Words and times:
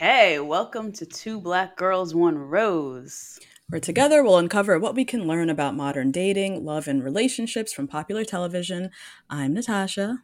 Okay, 0.00 0.38
welcome 0.38 0.92
to 0.92 1.04
Two 1.04 1.40
Black 1.40 1.76
Girls, 1.76 2.14
One 2.14 2.38
Rose. 2.38 3.36
Where 3.68 3.80
together 3.80 4.22
we'll 4.22 4.38
uncover 4.38 4.78
what 4.78 4.94
we 4.94 5.04
can 5.04 5.26
learn 5.26 5.50
about 5.50 5.74
modern 5.74 6.12
dating, 6.12 6.64
love, 6.64 6.86
and 6.86 7.02
relationships 7.02 7.72
from 7.72 7.88
popular 7.88 8.24
television. 8.24 8.90
I'm 9.28 9.54
Natasha. 9.54 10.22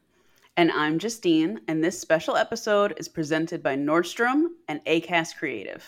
And 0.56 0.70
I'm 0.70 1.00
Justine, 1.00 1.60
and 1.66 1.82
this 1.82 1.98
special 1.98 2.36
episode 2.36 2.94
is 2.98 3.08
presented 3.08 3.64
by 3.64 3.74
Nordstrom 3.74 4.44
and 4.68 4.80
ACAST 4.84 5.38
Creative. 5.38 5.84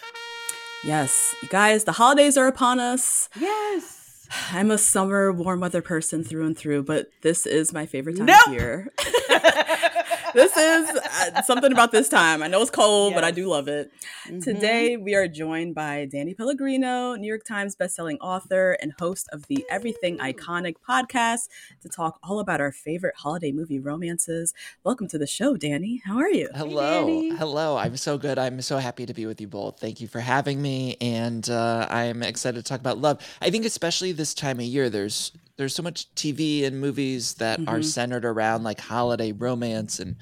Yes, 0.82 1.36
you 1.40 1.48
guys, 1.48 1.84
the 1.84 1.92
holidays 1.92 2.36
are 2.36 2.48
upon 2.48 2.80
us. 2.80 3.28
Yes. 3.38 4.26
I'm 4.50 4.72
a 4.72 4.78
summer 4.78 5.30
warm 5.30 5.60
weather 5.60 5.80
person 5.80 6.24
through 6.24 6.46
and 6.46 6.58
through, 6.58 6.82
but 6.82 7.10
this 7.22 7.46
is 7.46 7.72
my 7.72 7.86
favorite 7.86 8.16
time 8.16 8.26
Nope. 8.26 8.48
of 8.48 8.52
year. 8.52 8.92
this 10.34 10.56
is 10.56 10.90
uh, 10.90 11.42
something 11.42 11.72
about 11.72 11.92
this 11.92 12.08
time. 12.08 12.42
I 12.42 12.48
know 12.48 12.60
it's 12.62 12.70
cold, 12.70 13.14
but 13.14 13.24
I 13.24 13.30
do 13.30 13.48
love 13.48 13.68
it. 13.68 13.90
Mhm. 14.26 14.42
Today, 14.42 14.96
we 14.96 15.14
are 15.14 15.28
joined 15.28 15.74
by 15.74 16.06
Danny 16.10 16.34
Pellegrino, 16.34 17.14
New 17.14 17.26
York 17.26 17.44
Times 17.44 17.76
bestselling 17.76 18.16
author 18.20 18.72
and 18.80 18.92
host 18.98 19.28
of 19.32 19.46
the 19.46 19.64
Everything 19.70 20.18
Iconic 20.18 20.74
podcast, 20.88 21.48
to 21.82 21.88
talk 21.88 22.18
all 22.22 22.40
about 22.40 22.60
our 22.60 22.72
favorite 22.72 23.14
holiday 23.16 23.52
movie 23.52 23.78
romances. 23.78 24.52
Welcome 24.84 25.08
to 25.08 25.18
the 25.18 25.26
show, 25.26 25.56
Danny. 25.56 26.02
How 26.04 26.18
are 26.18 26.30
you? 26.30 26.48
Hello. 26.54 27.06
Danny. 27.06 27.30
Hello. 27.36 27.76
I'm 27.76 27.96
so 27.96 28.18
good. 28.18 28.38
I'm 28.38 28.60
so 28.62 28.78
happy 28.78 29.06
to 29.06 29.14
be 29.14 29.26
with 29.26 29.40
you 29.40 29.48
both. 29.48 29.80
Thank 29.80 30.00
you 30.00 30.08
for 30.08 30.20
having 30.20 30.60
me. 30.60 30.96
And 31.00 31.48
uh, 31.48 31.86
I'm 31.90 32.22
excited 32.22 32.56
to 32.56 32.68
talk 32.68 32.80
about 32.80 32.98
love. 32.98 33.20
I 33.40 33.50
think 33.50 33.64
especially 33.64 34.12
this 34.12 34.34
time 34.34 34.58
of 34.58 34.66
year, 34.66 34.90
there's 34.90 35.32
there's 35.56 35.74
so 35.74 35.82
much 35.82 36.12
TV 36.14 36.64
and 36.64 36.80
movies 36.80 37.34
that 37.34 37.58
are 37.60 37.78
Mhm. 37.80 37.84
centered 37.84 38.24
around 38.24 38.62
like 38.64 38.80
holiday 38.80 39.32
romance 39.32 39.98
and 40.00 40.16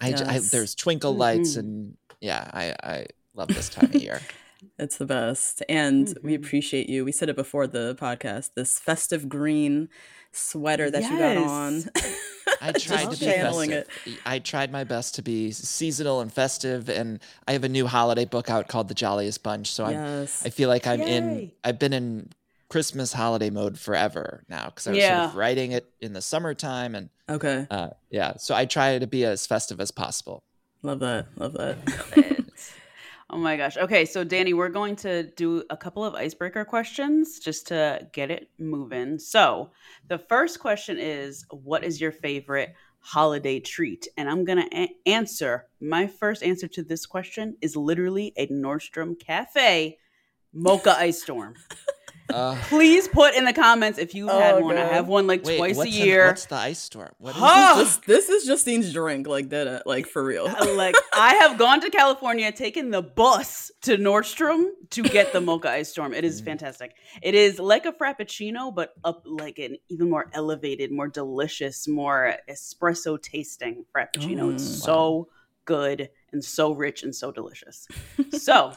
I, 0.00 0.12
j- 0.12 0.24
I- 0.24 0.34
Yes. 0.34 0.50
there's 0.50 0.74
twinkle 0.74 1.14
lights 1.16 1.54
Mhm. 1.54 1.58
and 1.58 1.96
yeah, 2.20 2.50
I, 2.52 2.74
I 2.82 3.06
love 3.34 3.48
this 3.48 3.68
time 3.68 3.86
of 3.94 3.94
year. 4.02 4.20
It's 4.76 4.96
the 4.96 5.06
best. 5.06 5.62
And 5.68 6.18
we 6.22 6.32
Mhm. 6.32 6.44
appreciate 6.44 6.88
you. 6.88 7.04
We 7.04 7.12
said 7.12 7.28
it 7.28 7.36
before 7.36 7.68
the 7.68 7.94
podcast 8.00 8.50
this 8.56 8.78
festive 8.78 9.28
green 9.28 9.88
sweater 10.32 10.90
that 10.90 11.02
you 11.02 11.16
got 11.16 11.36
on. 11.36 11.84
I 12.60 12.72
tried 12.78 13.04
to 13.12 13.16
be 13.18 13.26
channeling 13.26 13.70
festive. 13.70 14.18
I 14.26 14.40
tried 14.40 14.72
my 14.72 14.82
best 14.84 15.14
to 15.16 15.22
be 15.22 15.52
seasonal 15.52 16.20
and 16.20 16.32
festive, 16.32 16.88
and 16.88 17.20
I 17.46 17.52
have 17.52 17.62
a 17.64 17.68
new 17.68 17.86
holiday 17.86 18.24
book 18.24 18.50
out 18.50 18.66
called 18.68 18.88
The 18.88 18.94
Jolliest 18.94 19.42
Bunch. 19.44 19.68
So 19.70 19.84
I'm 19.84 19.92
yes. 19.92 20.42
I 20.44 20.50
feel 20.50 20.68
like 20.68 20.86
I'm 20.88 21.00
in 21.02 21.52
I've 21.62 21.78
been 21.78 21.92
in 21.92 22.30
Christmas 22.68 23.12
holiday 23.12 23.50
mode 23.50 23.78
forever 23.78 24.44
now 24.48 24.66
because 24.66 24.86
I 24.86 24.90
was 24.90 24.98
Yeah. 24.98 25.20
sort 25.20 25.30
of 25.30 25.36
writing 25.36 25.72
it 25.72 25.86
in 26.00 26.12
the 26.12 26.20
summertime 26.22 26.94
and 26.94 27.08
okay. 27.28 27.66
uh, 27.70 27.90
yeah, 28.10 28.34
so 28.36 28.54
I 28.54 28.66
try 28.66 28.98
to 28.98 29.06
be 29.06 29.24
as 29.24 29.46
festive 29.46 29.80
as 29.80 29.90
possible. 29.90 30.42
Love 30.82 31.00
that. 31.00 31.26
Love 31.36 31.54
that. 31.54 31.78
Oh 33.30 33.36
my 33.36 33.58
gosh. 33.58 33.76
Okay, 33.76 34.06
so 34.06 34.24
Danny, 34.24 34.54
we're 34.54 34.70
going 34.70 34.96
to 34.96 35.24
do 35.32 35.62
a 35.68 35.76
couple 35.76 36.02
of 36.02 36.14
icebreaker 36.14 36.64
questions 36.64 37.38
just 37.38 37.66
to 37.66 38.08
get 38.14 38.30
it 38.30 38.48
moving. 38.58 39.18
So, 39.18 39.70
the 40.08 40.16
first 40.16 40.60
question 40.60 40.98
is 40.98 41.44
What 41.50 41.84
is 41.84 42.00
your 42.00 42.10
favorite 42.10 42.74
holiday 43.00 43.60
treat? 43.60 44.08
And 44.16 44.30
I'm 44.30 44.46
going 44.46 44.66
to 44.66 44.74
a- 44.74 44.96
answer. 45.04 45.66
My 45.78 46.06
first 46.06 46.42
answer 46.42 46.68
to 46.68 46.82
this 46.82 47.04
question 47.04 47.58
is 47.60 47.76
literally 47.76 48.32
a 48.38 48.46
Nordstrom 48.46 49.20
Cafe 49.20 49.98
mocha 50.54 50.96
ice 50.98 51.20
storm. 51.22 51.52
Uh, 52.30 52.54
Please 52.64 53.08
put 53.08 53.34
in 53.34 53.46
the 53.46 53.52
comments 53.54 53.98
if 53.98 54.14
you've 54.14 54.28
had 54.30 54.56
Oh, 54.56 54.60
one. 54.60 54.76
I 54.76 54.84
have 54.84 55.08
one 55.08 55.26
like 55.26 55.44
wait, 55.44 55.56
twice 55.56 55.76
a 55.76 55.78
what's 55.78 55.96
an- 55.96 56.02
year. 56.06 56.26
what's 56.26 56.44
the 56.44 56.56
ice 56.56 56.78
storm? 56.78 57.10
What 57.18 57.30
is 57.30 57.36
Huh? 57.40 57.74
it? 57.76 57.82
Just, 57.84 58.04
this 58.06 58.28
is 58.28 58.44
Justine's 58.44 58.92
drink, 58.92 59.26
like 59.26 59.48
that, 59.48 59.86
like 59.86 60.06
for 60.06 60.22
real. 60.22 60.44
like 60.76 60.94
I 61.14 61.36
have 61.36 61.56
gone 61.58 61.80
to 61.80 61.88
California, 61.90 62.52
taken 62.52 62.90
the 62.90 63.00
bus 63.00 63.70
to 63.82 63.96
Nordstrom 63.96 64.66
to 64.90 65.02
get 65.02 65.32
the 65.32 65.40
mocha 65.48 65.70
ice 65.70 65.88
storm. 65.88 66.12
It 66.12 66.24
is 66.24 66.42
Mm. 66.42 66.44
fantastic. 66.44 66.96
It 67.22 67.34
is 67.34 67.58
like 67.58 67.86
a 67.86 67.92
frappuccino, 67.92 68.74
but 68.74 68.92
up 69.04 69.22
like 69.24 69.58
an 69.58 69.76
even 69.88 70.10
more 70.10 70.30
elevated, 70.34 70.92
more 70.92 71.08
delicious, 71.08 71.88
more 71.88 72.34
espresso 72.48 73.20
tasting 73.22 73.86
frappuccino. 73.96 74.52
it's 74.52 74.64
Mm. 74.64 74.82
so 74.84 75.28
good 75.64 76.10
and 76.32 76.44
so 76.44 76.72
rich 76.72 77.02
and 77.02 77.14
so 77.14 77.32
delicious. 77.32 77.86
so. 78.32 78.72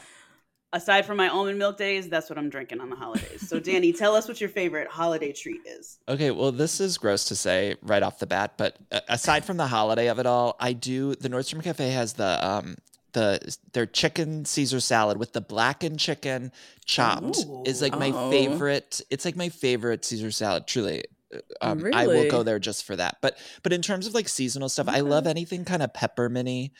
Aside 0.74 1.04
from 1.04 1.18
my 1.18 1.28
almond 1.28 1.58
milk 1.58 1.76
days, 1.76 2.08
that's 2.08 2.30
what 2.30 2.38
I'm 2.38 2.48
drinking 2.48 2.80
on 2.80 2.88
the 2.88 2.96
holidays. 2.96 3.46
So, 3.46 3.60
Danny, 3.60 3.92
tell 4.02 4.14
us 4.14 4.26
what 4.26 4.40
your 4.40 4.48
favorite 4.48 4.88
holiday 4.88 5.32
treat 5.32 5.60
is. 5.66 5.98
Okay, 6.08 6.30
well, 6.30 6.50
this 6.50 6.80
is 6.80 6.96
gross 6.96 7.26
to 7.26 7.36
say 7.36 7.76
right 7.82 8.02
off 8.02 8.18
the 8.18 8.26
bat, 8.26 8.54
but 8.56 8.76
aside 9.08 9.44
from 9.44 9.58
the 9.58 9.66
holiday 9.66 10.08
of 10.08 10.18
it 10.18 10.26
all, 10.26 10.56
I 10.58 10.72
do. 10.72 11.14
The 11.14 11.28
Nordstrom 11.28 11.62
Cafe 11.62 11.90
has 11.90 12.14
the 12.14 12.44
um 12.46 12.76
the 13.12 13.54
their 13.74 13.84
chicken 13.84 14.46
Caesar 14.46 14.80
salad 14.80 15.18
with 15.18 15.34
the 15.34 15.42
blackened 15.42 15.98
chicken 16.00 16.50
chopped 16.86 17.44
is 17.66 17.82
like 17.82 17.92
my 17.98 18.08
Ooh. 18.08 18.30
favorite. 18.30 19.02
It's 19.10 19.26
like 19.26 19.36
my 19.36 19.50
favorite 19.50 20.04
Caesar 20.06 20.30
salad. 20.30 20.66
Truly, 20.66 21.04
Uh, 21.34 21.38
um, 21.60 21.84
I 21.92 22.06
will 22.06 22.30
go 22.30 22.42
there 22.42 22.58
just 22.58 22.84
for 22.84 22.96
that. 22.96 23.18
But 23.20 23.36
but 23.62 23.74
in 23.74 23.82
terms 23.82 24.06
of 24.06 24.14
like 24.14 24.28
seasonal 24.28 24.70
stuff, 24.70 24.88
I 24.88 25.00
love 25.00 25.26
anything 25.26 25.66
kind 25.66 25.82
of 25.82 25.92
pepperminty. 25.92 26.70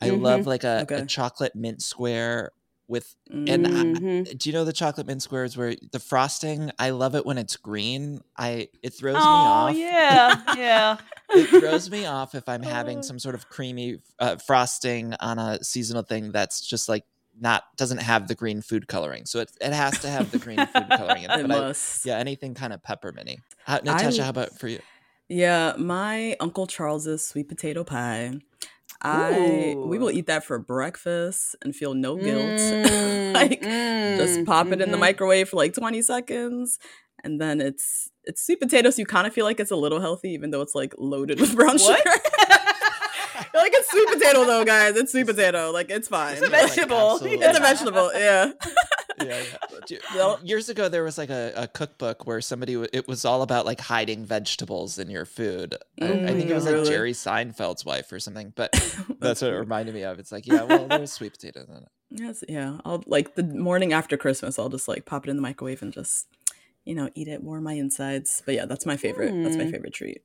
I 0.00 0.08
Mhm. 0.08 0.20
love 0.22 0.46
like 0.46 0.64
a, 0.64 0.80
Okay. 0.82 0.96
a 1.02 1.06
chocolate 1.06 1.54
mint 1.54 1.82
square 1.82 2.52
with 2.92 3.16
and 3.28 3.66
I- 3.66 3.70
Mhm. 3.70 4.38
do 4.38 4.48
you 4.48 4.52
know 4.52 4.64
the 4.64 4.72
chocolate 4.72 5.06
mint 5.08 5.22
squares 5.22 5.56
where 5.56 5.74
the 5.90 5.98
frosting? 5.98 6.70
I 6.78 6.90
love 6.90 7.16
it 7.16 7.26
when 7.26 7.38
it's 7.38 7.56
green. 7.56 8.20
I 8.38 8.68
it 8.82 8.94
throws 8.94 9.16
me 9.16 9.20
Oh, 9.22 9.24
off. 9.24 9.74
yeah, 9.76 10.42
yeah. 10.56 10.98
It 11.30 11.48
throws 11.48 11.90
me 11.90 12.06
off 12.06 12.34
if 12.36 12.48
I'm 12.48 12.62
having 12.62 13.02
some 13.02 13.18
sort 13.18 13.34
of 13.34 13.48
creamy 13.48 13.98
uh, 14.20 14.36
frosting 14.36 15.14
on 15.18 15.40
a 15.40 15.64
seasonal 15.64 16.02
thing 16.04 16.30
that's 16.30 16.60
just 16.60 16.88
like 16.88 17.04
not 17.40 17.64
doesn't 17.78 17.98
have 18.02 18.28
the 18.28 18.34
green 18.34 18.60
food 18.62 18.86
coloring. 18.86 19.24
So 19.26 19.40
it 19.40 19.50
it 19.60 19.72
has 19.72 19.98
to 20.00 20.08
have 20.10 20.30
the 20.30 20.38
green 20.38 20.58
food 20.66 20.86
coloring 20.90 21.24
in 21.24 21.30
it. 21.30 21.34
I- 21.38 21.42
must. 21.42 22.04
yeah, 22.06 22.18
anything 22.18 22.54
kind 22.54 22.72
of 22.72 22.82
pepperminty. 22.82 23.38
Uh, 23.66 23.80
Natasha, 23.82 24.22
how 24.22 24.30
about 24.30 24.58
for 24.58 24.68
you? 24.68 24.80
Yeah, 25.28 25.72
my 25.78 26.36
Uncle 26.40 26.66
Charles's 26.66 27.26
sweet 27.26 27.48
potato 27.48 27.84
pie. 27.84 28.34
I 29.00 29.74
we 29.76 29.98
will 29.98 30.10
eat 30.10 30.26
that 30.26 30.44
for 30.44 30.58
breakfast 30.58 31.56
and 31.62 31.74
feel 31.74 31.94
no 31.94 32.16
guilt. 32.16 32.60
Mm, 33.32 33.34
like 33.34 33.62
just 33.62 34.40
mm, 34.40 34.46
pop 34.46 34.66
it 34.68 34.80
in 34.80 34.90
the 34.90 34.96
mhm. 34.96 35.00
microwave 35.00 35.48
for 35.48 35.56
like 35.56 35.72
20 35.74 36.02
seconds 36.02 36.78
and 37.24 37.40
then 37.40 37.60
it's 37.60 38.10
it's 38.24 38.44
sweet 38.44 38.60
potatoes. 38.60 38.98
You 38.98 39.06
kind 39.06 39.26
of 39.26 39.32
feel 39.32 39.44
like 39.44 39.58
it's 39.58 39.70
a 39.70 39.76
little 39.76 40.00
healthy 40.00 40.30
even 40.30 40.50
though 40.50 40.60
it's 40.60 40.74
like 40.74 40.94
loaded 40.98 41.40
with 41.40 41.54
brown 41.60 41.78
sugar. 41.78 41.98
Like 43.54 43.72
it's 43.74 43.90
sweet 43.90 44.08
potato 44.08 44.44
though 44.44 44.64
guys. 44.64 44.96
It's 44.96 45.12
sweet 45.12 45.26
potato. 45.26 45.70
Like 45.72 45.90
it's 45.90 46.08
fine. 46.08 46.34
It's 46.34 46.42
a 46.42 46.50
Yeah, 46.50 46.58
like, 46.58 46.68
vegetable. 46.70 47.18
it's 47.22 47.58
a 47.58 47.60
vegetable 47.60 48.10
yeah 48.14 48.52
yeah, 49.26 49.42
yeah. 49.88 49.98
Well- 50.14 50.40
years 50.42 50.68
ago 50.68 50.88
there 50.88 51.04
was 51.04 51.18
like 51.18 51.30
a, 51.30 51.52
a 51.56 51.66
cookbook 51.68 52.26
where 52.26 52.40
somebody 52.40 52.74
it 52.92 53.06
was 53.08 53.24
all 53.24 53.42
about 53.42 53.66
like 53.66 53.80
hiding 53.80 54.24
vegetables 54.24 54.98
in 54.98 55.08
your 55.10 55.24
food. 55.24 55.76
I, 56.00 56.06
I 56.06 56.26
think 56.34 56.50
it 56.50 56.54
was 56.54 56.64
like 56.64 56.74
Mm, 56.74 56.78
really? 56.78 56.88
jerry 56.90 57.12
seinfeld's 57.12 57.84
wife 57.84 58.10
or 58.12 58.20
something 58.20 58.52
but 58.56 58.72
that's 59.20 59.42
what 59.42 59.52
it 59.52 59.56
reminded 59.58 59.94
me 59.94 60.02
of. 60.02 60.18
It's 60.18 60.32
like 60.32 60.46
yeah 60.46 60.62
well 60.64 60.86
there's 60.88 61.12
sweet 61.18 61.32
potatoes 61.32 61.68
in 61.68 61.76
it. 61.76 61.88
Yes 62.10 62.44
yeah. 62.48 62.78
I'll 62.84 63.02
like 63.06 63.34
the 63.36 63.42
morning 63.42 63.92
after 63.92 64.16
christmas 64.16 64.58
i'll 64.58 64.68
just 64.68 64.86
like 64.88 65.04
pop 65.06 65.26
it 65.26 65.30
in 65.30 65.36
the 65.36 65.42
microwave 65.42 65.80
and 65.82 65.92
just 65.92 66.26
you 66.84 66.94
know 66.94 67.08
eat 67.14 67.28
it 67.28 67.42
warm 67.42 67.64
my 67.64 67.74
insides 67.74 68.42
but 68.44 68.54
yeah 68.54 68.66
that's 68.66 68.86
my 68.86 68.96
favorite 68.96 69.32
that's 69.42 69.56
my 69.56 69.64
Mm. 69.64 69.70
favorite 69.70 69.92
treat 69.94 70.22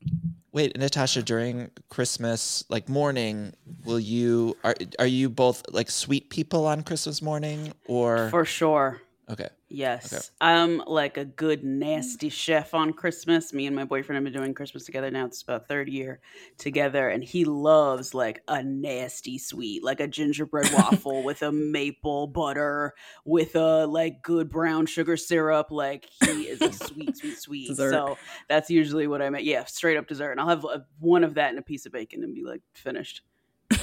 wait 0.52 0.78
natasha 0.78 1.22
during 1.22 1.70
christmas 1.90 2.64
like 2.70 2.88
morning 2.90 3.54
will 3.86 4.00
you 4.00 4.58
are 4.64 4.76
are 5.00 5.06
you 5.08 5.30
both 5.30 5.64
like 5.72 5.90
sweet 5.92 6.30
people 6.30 6.66
on 6.66 6.84
christmas 6.84 7.22
morning 7.22 7.74
or 7.86 8.30
For 8.32 8.46
sure. 8.46 9.02
Okay 9.30 9.50
Yes. 9.70 10.32
I'm 10.40 10.78
like 10.88 11.18
a 11.18 11.26
good 11.26 11.62
nasty 11.66 12.30
chef 12.30 12.74
on 12.74 12.94
Christmas. 12.94 13.52
Me 13.52 13.66
and 13.68 13.76
my 13.76 13.84
boyfriend 13.84 14.16
have 14.16 14.24
been 14.24 14.42
doing 14.42 14.54
Christmas 14.54 14.86
together 14.86 15.12
now. 15.12 15.26
It's 15.26 15.42
about 15.42 15.68
third 15.68 15.90
year 15.90 16.22
together. 16.58 17.10
And 17.10 17.22
he 17.22 17.44
loves 17.44 18.14
like 18.14 18.42
a 18.48 18.64
nasty 18.64 19.38
sweet, 19.38 19.84
like 19.84 20.00
a 20.00 20.08
gingerbread 20.08 20.72
waffle 20.74 21.22
with 21.22 21.42
a 21.42 21.52
maple 21.52 22.28
butter, 22.28 22.94
with 23.26 23.58
a 23.58 23.86
like 23.88 24.22
good 24.24 24.50
brown 24.50 24.86
sugar 24.86 25.18
syrup. 25.18 25.68
Like 25.70 26.08
he 26.24 26.44
is 26.44 26.62
a 26.62 26.72
sweet, 26.72 27.18
sweet, 27.18 27.38
sweet. 27.42 27.68
Dessert. 27.68 27.92
So 27.92 28.18
that's 28.48 28.70
usually 28.70 29.08
what 29.08 29.22
I 29.22 29.30
make. 29.30 29.46
Yeah, 29.46 29.66
straight 29.66 29.98
up 29.98 30.08
dessert. 30.08 30.32
And 30.32 30.40
I'll 30.40 30.48
have 30.48 30.64
a, 30.64 30.86
one 31.00 31.26
of 31.26 31.34
that 31.34 31.50
and 31.50 31.60
a 31.60 31.64
piece 31.64 31.86
of 31.86 31.92
bacon 31.92 32.24
and 32.24 32.34
be 32.34 32.44
like 32.46 32.62
finished. 32.74 33.22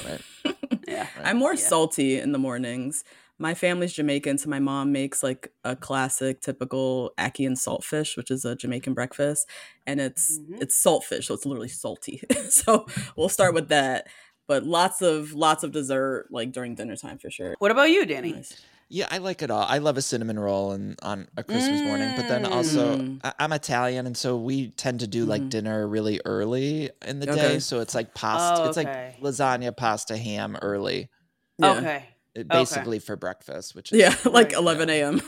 right 0.03 0.21
Yeah. 0.87 1.07
I'm 1.23 1.37
more 1.37 1.53
Yeah. 1.53 1.59
salty 1.67 2.19
in 2.19 2.31
the 2.31 2.39
mornings. 2.39 3.03
My 3.37 3.53
family's 3.53 3.93
Jamaican, 3.93 4.37
so 4.37 4.49
my 4.49 4.59
mom 4.59 4.91
makes 4.93 5.21
like 5.21 5.51
a 5.65 5.75
classic, 5.75 6.39
typical 6.41 7.11
ackee 7.17 7.45
and 7.45 7.57
saltfish, 7.57 8.15
which 8.15 8.31
is 8.31 8.45
a 8.45 8.55
Jamaican 8.55 8.93
breakfast, 8.93 9.49
and 9.85 9.99
it's 9.99 10.39
Mhm. 10.39 10.61
it's 10.61 10.81
saltfish, 10.81 11.25
so 11.25 11.33
it's 11.33 11.45
literally 11.45 11.67
salty. 11.67 12.21
so 12.49 12.85
we'll 13.17 13.29
start 13.29 13.53
with 13.53 13.69
that. 13.69 14.07
But 14.47 14.63
lots 14.63 15.01
of 15.01 15.33
lots 15.33 15.63
of 15.63 15.71
dessert 15.71 16.27
like 16.31 16.51
during 16.53 16.75
dinner 16.75 16.95
time 16.95 17.17
for 17.17 17.29
sure. 17.29 17.55
What 17.59 17.71
about 17.71 17.89
you, 17.89 18.05
Danny? 18.05 18.33
Nice. 18.33 18.61
Yeah, 18.87 19.07
I 19.09 19.17
like 19.17 19.41
it 19.41 19.49
all. 19.51 19.63
I 19.67 19.79
love 19.79 19.97
a 19.97 20.01
cinnamon 20.01 20.37
roll 20.39 20.71
and 20.71 20.97
on 21.01 21.27
a 21.35 21.43
Christmas 21.43 21.83
morning, 21.83 22.13
but 22.13 22.27
then 22.27 22.45
also 22.45 22.97
Mm. 22.97 23.19
I, 23.23 23.33
I'm 23.39 23.51
Italian, 23.51 24.05
and 24.05 24.15
so 24.15 24.37
we 24.37 24.69
tend 24.71 24.99
to 25.01 25.07
do 25.07 25.25
like 25.25 25.41
Mhm. 25.41 25.49
dinner 25.49 25.87
really 25.87 26.21
early 26.23 26.91
in 27.01 27.19
the 27.19 27.27
Okay. 27.27 27.55
day. 27.55 27.59
So 27.59 27.79
it's 27.81 27.95
like 27.95 28.13
pasta. 28.13 28.61
Oh, 28.63 28.65
It's 28.69 28.77
like 28.77 28.93
lasagna, 29.19 29.75
pasta, 29.75 30.15
ham 30.17 30.55
early. 30.61 31.09
Yeah. 31.57 31.79
Okay. 31.79 32.14
It- 32.35 32.47
basically 32.47 32.99
for 32.99 33.15
breakfast, 33.15 33.75
which 33.75 33.91
is 33.91 33.99
Yeah, 33.99 34.15
like 34.25 34.51
Right, 34.53 34.53
11 34.53 34.89
a.m. 34.89 35.21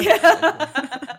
Yeah. 0.00 0.16
My, 0.28 0.72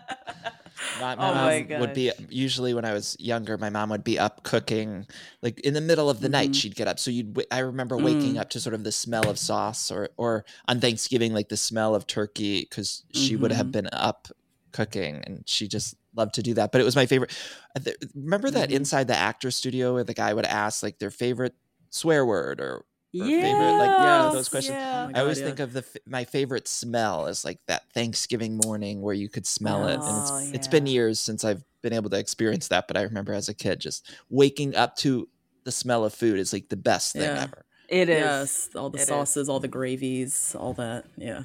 my 1.00 1.12
Oh 1.14 1.16
mom 1.16 1.68
my 1.68 1.78
would 1.80 1.94
be 1.94 2.10
usually 2.28 2.74
when 2.74 2.84
I 2.84 2.92
was 2.92 3.16
younger. 3.18 3.56
My 3.58 3.70
mom 3.70 3.90
would 3.90 4.04
be 4.04 4.18
up 4.18 4.42
cooking, 4.42 5.06
like 5.42 5.60
in 5.60 5.74
the 5.74 5.80
middle 5.80 6.08
of 6.10 6.20
the 6.20 6.28
night. 6.28 6.50
Mhm. 6.50 6.54
She'd 6.54 6.74
get 6.74 6.88
up. 6.88 6.98
So 6.98 7.10
you'd. 7.10 7.34
w- 7.34 7.46
I 7.50 7.60
remember 7.60 7.96
waking 7.96 8.34
Mm. 8.34 8.40
up 8.40 8.50
to 8.50 8.60
sort 8.60 8.74
of 8.74 8.84
the 8.84 8.92
smell 8.92 9.28
of 9.28 9.38
sauce, 9.38 9.90
or 9.90 10.10
or 10.16 10.44
on 10.66 10.80
Thanksgiving, 10.80 11.32
like 11.34 11.48
the 11.48 11.56
smell 11.56 11.94
of 11.94 12.06
turkey, 12.06 12.60
because 12.68 13.04
she 13.12 13.36
would 13.36 13.52
have 13.52 13.66
Mhm. 13.68 13.72
been 13.72 13.88
up 13.92 14.28
cooking, 14.72 15.22
and 15.26 15.42
she 15.46 15.66
just 15.68 15.94
loved 16.14 16.34
to 16.34 16.42
do 16.42 16.54
that. 16.54 16.72
But 16.72 16.80
it 16.80 16.84
was 16.84 16.96
my 16.96 17.06
favorite. 17.06 17.32
uh, 17.76 17.80
Remember 18.14 18.50
that 18.50 18.70
Mhm. 18.70 18.74
inside 18.76 19.08
the 19.08 19.16
actor 19.16 19.50
studio 19.50 19.94
where 19.94 20.04
the 20.04 20.14
guy 20.14 20.32
would 20.34 20.46
ask 20.46 20.82
like 20.82 20.98
their 20.98 21.10
favorite 21.10 21.54
swear 21.90 22.24
word 22.26 22.60
or 22.60 22.84
yeah. 23.12 23.42
favorite, 23.42 23.78
like, 23.78 23.98
yeah, 23.98 24.30
those 24.32 24.48
questions. 24.48 24.74
Yeah. 24.76 25.08
my 25.12 25.18
I 25.18 25.22
always 25.22 25.38
yeah. 25.40 25.46
think 25.46 25.60
of 25.60 25.72
the 25.72 25.84
my 26.06 26.24
favorite 26.24 26.68
smell 26.68 27.26
is 27.26 27.44
like 27.44 27.60
that 27.66 27.84
Thanksgiving 27.92 28.58
morning 28.64 29.00
where 29.00 29.14
you 29.14 29.28
could 29.28 29.46
smell 29.46 29.86
it, 29.88 29.94
and 29.94 30.02
Oh, 30.04 30.38
it's 30.38 30.52
it's 30.54 30.68
been 30.68 30.86
years 30.86 31.20
since 31.20 31.44
I've 31.44 31.64
been 31.82 31.92
able 31.92 32.10
to 32.10 32.18
experience 32.18 32.68
that. 32.68 32.86
But 32.88 32.96
I 32.96 33.02
remember 33.02 33.32
as 33.32 33.48
a 33.48 33.54
kid 33.54 33.80
just 33.80 34.10
waking 34.28 34.76
up 34.76 34.96
to 34.96 35.28
the 35.64 35.72
smell 35.72 36.04
of 36.04 36.14
food 36.14 36.38
is 36.38 36.52
like 36.52 36.68
the 36.68 36.76
best 36.76 37.12
thing 37.12 37.22
Yeah. 37.22 37.42
ever. 37.44 37.64
It 37.88 38.10
is. 38.10 38.20
Yes, 38.20 38.68
all 38.76 38.90
the 38.90 38.98
It 38.98 39.02
is. 39.02 39.08
sauces, 39.08 39.48
all 39.48 39.60
the 39.60 39.68
gravies, 39.68 40.54
all 40.58 40.74
that. 40.74 41.06
Yeah. 41.16 41.44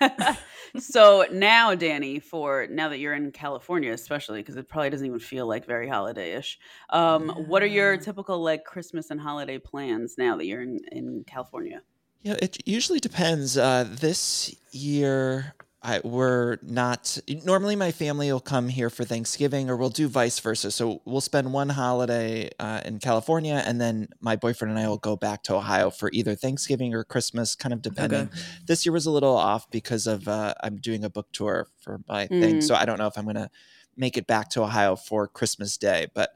so 0.78 1.26
now, 1.32 1.74
Danny, 1.74 2.20
for 2.20 2.68
now 2.70 2.88
that 2.88 2.98
you're 2.98 3.14
in 3.14 3.32
California, 3.32 3.92
especially 3.92 4.40
because 4.40 4.56
it 4.56 4.68
probably 4.68 4.90
doesn't 4.90 5.06
even 5.06 5.18
feel 5.18 5.46
like 5.46 5.66
very 5.66 5.88
holiday-ish. 5.88 6.58
Um, 6.90 7.30
What 7.48 7.62
are 7.64 7.66
your 7.66 7.96
typical 7.96 8.40
like 8.40 8.64
Christmas 8.64 9.10
and 9.10 9.20
holiday 9.20 9.58
plans 9.58 10.14
now 10.16 10.36
that 10.36 10.46
you're 10.46 10.62
in, 10.62 10.78
in 10.92 11.24
California? 11.26 11.82
Yeah, 12.22 12.36
it 12.40 12.58
usually 12.66 13.00
depends. 13.00 13.58
Uh, 13.58 13.84
this 13.90 14.54
year, 14.70 15.54
I, 15.84 16.00
we're 16.04 16.58
not. 16.62 17.18
Normally, 17.44 17.74
my 17.74 17.90
family 17.90 18.30
will 18.32 18.40
come 18.40 18.68
here 18.68 18.88
for 18.88 19.04
Thanksgiving, 19.04 19.68
or 19.68 19.76
we'll 19.76 19.88
do 19.90 20.06
vice 20.06 20.38
versa. 20.38 20.70
So 20.70 21.02
we'll 21.04 21.20
spend 21.20 21.52
one 21.52 21.70
holiday 21.70 22.50
uh, 22.60 22.82
in 22.84 23.00
California, 23.00 23.62
and 23.66 23.80
then 23.80 24.08
my 24.20 24.36
boyfriend 24.36 24.70
and 24.70 24.78
I 24.78 24.88
will 24.88 24.98
go 24.98 25.16
back 25.16 25.42
to 25.44 25.54
Ohio 25.56 25.90
for 25.90 26.08
either 26.12 26.34
Thanksgiving 26.36 26.94
or 26.94 27.02
Christmas, 27.02 27.56
kind 27.56 27.72
of 27.72 27.82
depending. 27.82 28.30
This 28.66 28.86
year 28.86 28.92
was 28.92 29.06
a 29.06 29.10
little 29.10 29.36
off 29.36 29.70
because 29.70 30.06
of 30.06 30.28
uh, 30.28 30.54
I'm 30.62 30.76
doing 30.76 31.02
a 31.04 31.10
book 31.10 31.28
tour 31.32 31.66
for 31.80 32.00
my 32.08 32.26
thing, 32.28 32.56
Mm. 32.56 32.62
so 32.62 32.74
I 32.76 32.84
don't 32.84 32.98
know 32.98 33.08
if 33.08 33.18
I'm 33.18 33.24
going 33.24 33.34
to 33.36 33.50
make 33.96 34.16
it 34.16 34.26
back 34.26 34.50
to 34.50 34.62
Ohio 34.62 34.94
for 34.96 35.26
Christmas 35.26 35.76
Day, 35.76 36.06
but 36.14 36.30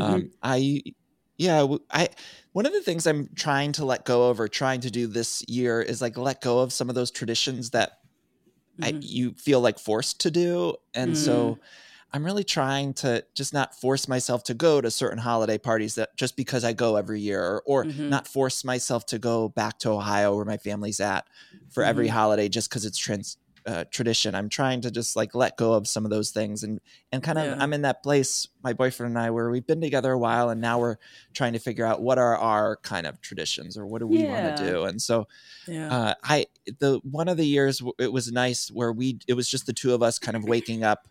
um, 0.00 0.30
I 0.42 0.82
yeah 1.38 1.66
I, 1.90 2.08
one 2.52 2.66
of 2.66 2.72
the 2.72 2.80
things 2.82 3.06
I'm 3.06 3.30
trying 3.34 3.72
to 3.72 3.84
let 3.84 4.04
go 4.04 4.30
of 4.30 4.38
or 4.38 4.46
trying 4.48 4.80
to 4.82 4.90
do 4.90 5.06
this 5.08 5.44
year 5.48 5.82
is 5.82 6.00
like 6.00 6.16
let 6.16 6.40
go 6.40 6.60
of 6.60 6.72
some 6.72 6.88
of 6.88 6.94
those 6.94 7.10
traditions 7.10 7.70
that 7.70 7.98
I, 8.82 8.94
Mhm. 8.94 9.00
you 9.00 9.32
feel 9.34 9.60
like 9.60 9.78
forced 9.78 10.20
to 10.22 10.30
do 10.30 10.76
and 10.94 11.16
so 11.16 11.60
I'm 12.14 12.24
really 12.24 12.44
trying 12.44 12.94
to 12.94 13.24
just 13.34 13.54
not 13.54 13.74
force 13.74 14.06
myself 14.08 14.44
to 14.44 14.54
go 14.54 14.80
to 14.82 14.90
certain 14.90 15.18
holiday 15.18 15.58
parties 15.58 15.94
that 15.94 16.10
just 16.16 16.36
because 16.36 16.62
I 16.64 16.74
go 16.74 16.96
every 16.96 17.20
year 17.20 17.42
or, 17.42 17.62
or 17.66 17.88
Mhm. 17.88 18.10
not 18.10 18.26
force 18.28 18.64
myself 18.64 19.06
to 19.06 19.18
go 19.18 19.48
back 19.48 19.78
to 19.80 19.90
Ohio 19.90 20.36
where 20.36 20.44
my 20.44 20.58
family's 20.58 21.00
at 21.00 21.26
for 21.70 21.82
every 21.84 22.08
Mhm. 22.08 22.10
holiday 22.10 22.48
just 22.50 22.68
because 22.68 22.84
it's 22.84 22.98
trans, 22.98 23.38
uh, 23.66 23.84
tradition. 23.90 24.34
I'm 24.34 24.48
trying 24.48 24.80
to 24.82 24.90
just 24.90 25.14
like 25.16 25.34
let 25.34 25.56
go 25.56 25.72
of 25.74 25.86
some 25.86 26.04
of 26.04 26.10
those 26.10 26.30
things 26.30 26.62
and 26.62 26.80
and 27.12 27.22
kind 27.22 27.38
of 27.38 27.46
Yeah. 27.46 27.56
I'm 27.58 27.72
in 27.72 27.82
that 27.82 28.02
place 28.02 28.48
my 28.62 28.72
boyfriend 28.72 29.10
and 29.16 29.18
I 29.24 29.30
where 29.30 29.50
we've 29.50 29.66
been 29.66 29.80
together 29.80 30.12
a 30.12 30.18
while 30.18 30.50
and 30.50 30.60
now 30.60 30.78
we're 30.80 30.96
trying 31.34 31.52
to 31.52 31.58
figure 31.58 31.84
out 31.86 32.02
what 32.02 32.18
are 32.18 32.36
our 32.36 32.76
kind 32.76 33.06
of 33.06 33.20
traditions 33.20 33.76
or 33.76 33.86
what 33.86 34.00
do 34.00 34.06
we 34.06 34.24
want 34.24 34.56
to 34.56 34.64
do 34.64 34.84
and 34.84 35.00
so 35.00 35.28
Yeah. 35.68 35.88
uh, 35.90 36.14
I 36.24 36.46
the 36.80 37.00
one 37.04 37.28
of 37.28 37.36
the 37.36 37.46
years 37.46 37.82
it 37.98 38.12
was 38.12 38.30
nice 38.32 38.68
where 38.70 38.92
we 38.92 39.18
it 39.28 39.34
was 39.34 39.48
just 39.48 39.66
the 39.66 39.72
two 39.72 39.94
of 39.94 40.02
us 40.02 40.18
kind 40.18 40.36
of 40.36 40.44
waking 40.44 40.82
up, 40.84 41.06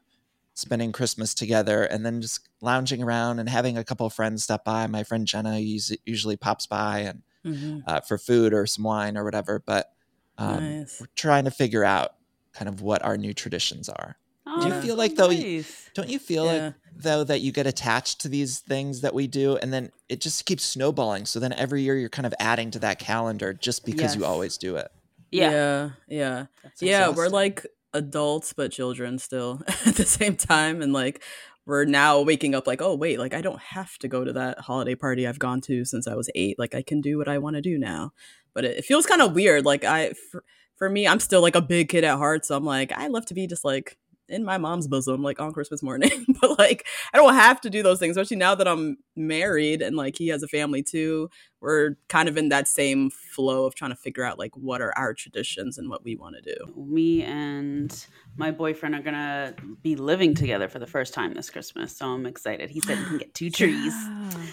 spending 0.53 0.91
Christmas 0.91 1.33
together, 1.33 1.83
and 1.85 2.05
then 2.05 2.21
just 2.21 2.49
lounging 2.61 3.01
around 3.01 3.39
and 3.39 3.47
having 3.47 3.77
a 3.77 3.83
couple 3.85 4.05
of 4.05 4.13
friends 4.13 4.43
stop 4.43 4.65
by. 4.65 4.85
My 4.87 5.03
friend 5.03 5.25
Jenna 5.25 5.57
usually 5.59 6.35
pops 6.37 6.67
by 6.67 6.99
and 6.99 7.21
Mhm. 7.45 7.81
uh, 7.87 8.01
for 8.01 8.17
food 8.19 8.53
or 8.53 8.67
some 8.67 8.83
wine 8.83 9.17
or 9.17 9.23
whatever. 9.23 9.57
But 9.65 9.91
um, 10.37 10.79
Nice. 10.79 10.99
we're 10.99 11.07
trying 11.15 11.45
to 11.45 11.51
figure 11.51 11.83
out 11.83 12.11
kind 12.53 12.69
of 12.69 12.81
what 12.81 13.03
our 13.03 13.17
new 13.17 13.33
traditions 13.33 13.89
are. 13.89 14.17
Oh, 14.47 14.59
Do 14.61 14.65
you 14.67 14.73
that's 14.73 14.85
feel 14.85 14.95
so 14.95 14.99
like, 14.99 15.15
though, 15.15 15.29
you- 15.29 15.63
Don't 15.93 16.09
you 16.09 16.19
feel 16.19 16.45
Yeah. 16.45 16.65
like 16.65 16.73
though 16.95 17.23
that 17.23 17.41
you 17.41 17.51
get 17.51 17.67
attached 17.67 18.19
to 18.21 18.27
these 18.27 18.59
things 18.59 19.01
that 19.01 19.13
we 19.13 19.27
do, 19.27 19.55
and 19.57 19.71
then 19.71 19.91
it 20.09 20.19
just 20.21 20.45
keeps 20.45 20.63
snowballing? 20.65 21.25
So 21.25 21.39
then 21.39 21.53
every 21.53 21.81
year 21.83 21.97
you're 21.97 22.09
kind 22.09 22.25
of 22.25 22.33
adding 22.39 22.71
to 22.71 22.79
that 22.79 22.99
calendar 22.99 23.53
just 23.53 23.85
because 23.85 24.15
you 24.15 24.25
always 24.25 24.57
do 24.57 24.75
it. 24.75 24.91
Yeah. 25.31 25.51
Yeah. 25.51 25.89
Yeah. 26.07 26.45
Yeah 26.81 27.09
we're 27.09 27.29
like 27.29 27.65
adults 27.93 28.53
but 28.53 28.71
children 28.71 29.17
still 29.19 29.61
at 29.85 29.95
the 29.95 30.05
same 30.05 30.35
time 30.35 30.81
and 30.81 30.91
like 30.93 31.21
we're 31.65 31.85
now 31.85 32.21
waking 32.21 32.55
up 32.55 32.65
like 32.65 32.81
oh 32.81 32.95
wait 32.95 33.19
like 33.19 33.33
i 33.33 33.41
don't 33.41 33.59
have 33.59 33.97
to 33.97 34.07
go 34.07 34.23
to 34.23 34.31
that 34.33 34.59
holiday 34.59 34.95
party 34.95 35.27
i've 35.27 35.39
gone 35.39 35.59
to 35.61 35.83
since 35.85 36.07
i 36.07 36.15
was 36.15 36.29
eight 36.33 36.57
like 36.57 36.73
i 36.73 36.81
can 36.81 37.01
do 37.01 37.17
what 37.17 37.27
i 37.27 37.37
want 37.37 37.55
to 37.55 37.61
do 37.61 37.77
now 37.77 38.11
but 38.53 38.63
it, 38.65 38.77
it 38.77 38.85
feels 38.85 39.05
kind 39.05 39.21
of 39.21 39.33
weird 39.33 39.65
like 39.65 39.83
i 39.83 40.11
for, 40.31 40.41
for 40.81 40.89
me 40.89 41.07
i'm 41.07 41.19
still 41.19 41.43
like 41.43 41.55
a 41.55 41.61
big 41.61 41.89
kid 41.89 42.03
at 42.03 42.17
heart 42.17 42.43
so 42.43 42.57
i'm 42.57 42.65
like 42.65 42.91
i 42.93 43.05
love 43.05 43.23
to 43.23 43.35
be 43.35 43.45
just 43.45 43.63
like 43.63 43.99
in 44.27 44.43
my 44.43 44.57
mom's 44.57 44.87
bosom 44.87 45.21
like 45.21 45.39
on 45.39 45.53
christmas 45.53 45.83
morning 45.83 46.25
but 46.41 46.57
like 46.57 46.87
i 47.13 47.19
don't 47.19 47.35
have 47.35 47.61
to 47.61 47.69
do 47.69 47.83
those 47.83 47.99
things 47.99 48.17
especially 48.17 48.35
now 48.35 48.55
that 48.55 48.67
i'm 48.67 48.97
married 49.15 49.83
and 49.83 49.95
like 49.95 50.17
he 50.17 50.29
has 50.29 50.41
a 50.41 50.47
family 50.47 50.81
too 50.81 51.29
we're 51.59 51.97
kind 52.09 52.27
of 52.27 52.35
in 52.35 52.49
that 52.49 52.67
same 52.67 53.11
flow 53.11 53.65
of 53.65 53.75
trying 53.75 53.91
to 53.91 53.95
figure 53.95 54.23
out 54.23 54.39
like 54.39 54.57
what 54.57 54.81
are 54.81 54.91
our 54.97 55.13
traditions 55.13 55.77
and 55.77 55.87
what 55.87 56.03
we 56.03 56.15
want 56.15 56.35
to 56.35 56.55
do 56.55 56.73
Me 56.75 57.21
and 57.21 58.07
my 58.35 58.49
boyfriend 58.49 58.95
are 58.95 59.03
gonna 59.03 59.53
be 59.83 59.95
living 59.95 60.33
together 60.33 60.67
for 60.67 60.79
the 60.79 60.87
first 60.87 61.13
time 61.13 61.35
this 61.35 61.51
Christmas, 61.51 61.95
so 61.95 62.07
I'm 62.07 62.25
excited. 62.25 62.71
He 62.71 62.79
said 62.79 62.97
we 62.97 63.05
can 63.05 63.17
get 63.19 63.33
two 63.35 63.49
trees, 63.51 63.93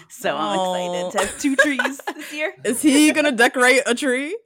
so 0.09 0.35
I'm 0.37 0.59
excited 0.59 1.11
to 1.11 1.25
have 1.25 1.39
two 1.39 1.55
trees 1.63 2.01
this 2.13 2.33
year. 2.33 2.53
Is 2.63 2.81
he 2.81 3.11
gonna 3.13 3.31
decorate 3.31 3.81
a 3.87 3.95
tree? 3.95 4.37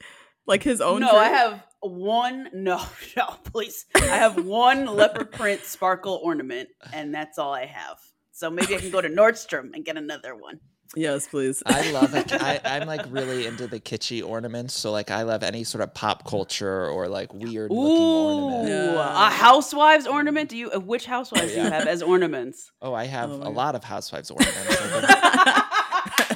Like 0.45 0.63
his 0.63 0.81
own 0.81 1.01
no, 1.01 1.09
tree? 1.09 1.19
I 1.19 1.29
have 1.29 1.63
one. 1.83 2.49
No, 2.53 2.81
no, 3.17 3.25
please. 3.45 3.85
I 3.95 4.01
have 4.17 4.45
one 4.45 4.85
leopard 4.85 5.31
print 5.31 5.61
sparkle 5.63 6.19
ornament, 6.23 6.69
and 6.93 7.13
that's 7.13 7.37
all 7.37 7.53
I 7.53 7.65
have. 7.65 7.97
So 8.31 8.49
maybe 8.49 8.75
I 8.75 8.79
can 8.79 8.89
go 8.89 9.01
to 9.01 9.09
Nordstrom 9.09 9.71
and 9.73 9.83
get 9.85 9.97
another 9.97 10.35
one. 10.35 10.59
Yes, 10.95 11.27
please. 11.27 11.63
I 11.65 11.89
love 11.91 12.13
it. 12.13 12.31
I, 12.41 12.59
I'm 12.63 12.87
like 12.87 13.01
really 13.09 13.47
into 13.47 13.65
the 13.65 13.79
kitschy 13.79 14.23
ornaments. 14.23 14.75
So 14.75 14.91
like 14.91 15.09
I 15.09 15.23
love 15.23 15.41
any 15.41 15.63
sort 15.63 15.83
of 15.83 15.93
pop 15.95 16.23
culture 16.27 16.87
or 16.87 17.07
like 17.07 17.33
weird 17.33 17.71
looking 17.71 17.83
Ooh, 18.03 18.45
ornament. 18.45 18.69
Yeah. 18.69 19.27
a 19.27 19.31
housewives 19.31 20.05
ornament. 20.05 20.49
Do 20.49 20.57
you? 20.57 20.71
uh, 20.71 20.79
Which 20.79 21.05
housewives 21.07 21.51
do 21.53 21.61
you 21.61 21.69
have 21.69 21.87
as 21.87 22.03
ornaments? 22.03 22.71
Oh, 22.81 22.93
I 22.93 23.05
have 23.05 23.31
Oh 23.31 23.35
a 23.41 23.43
God. 23.45 23.53
lot 23.55 23.75
of 23.75 23.83
housewives 23.83 24.29
ornaments. 24.29 24.77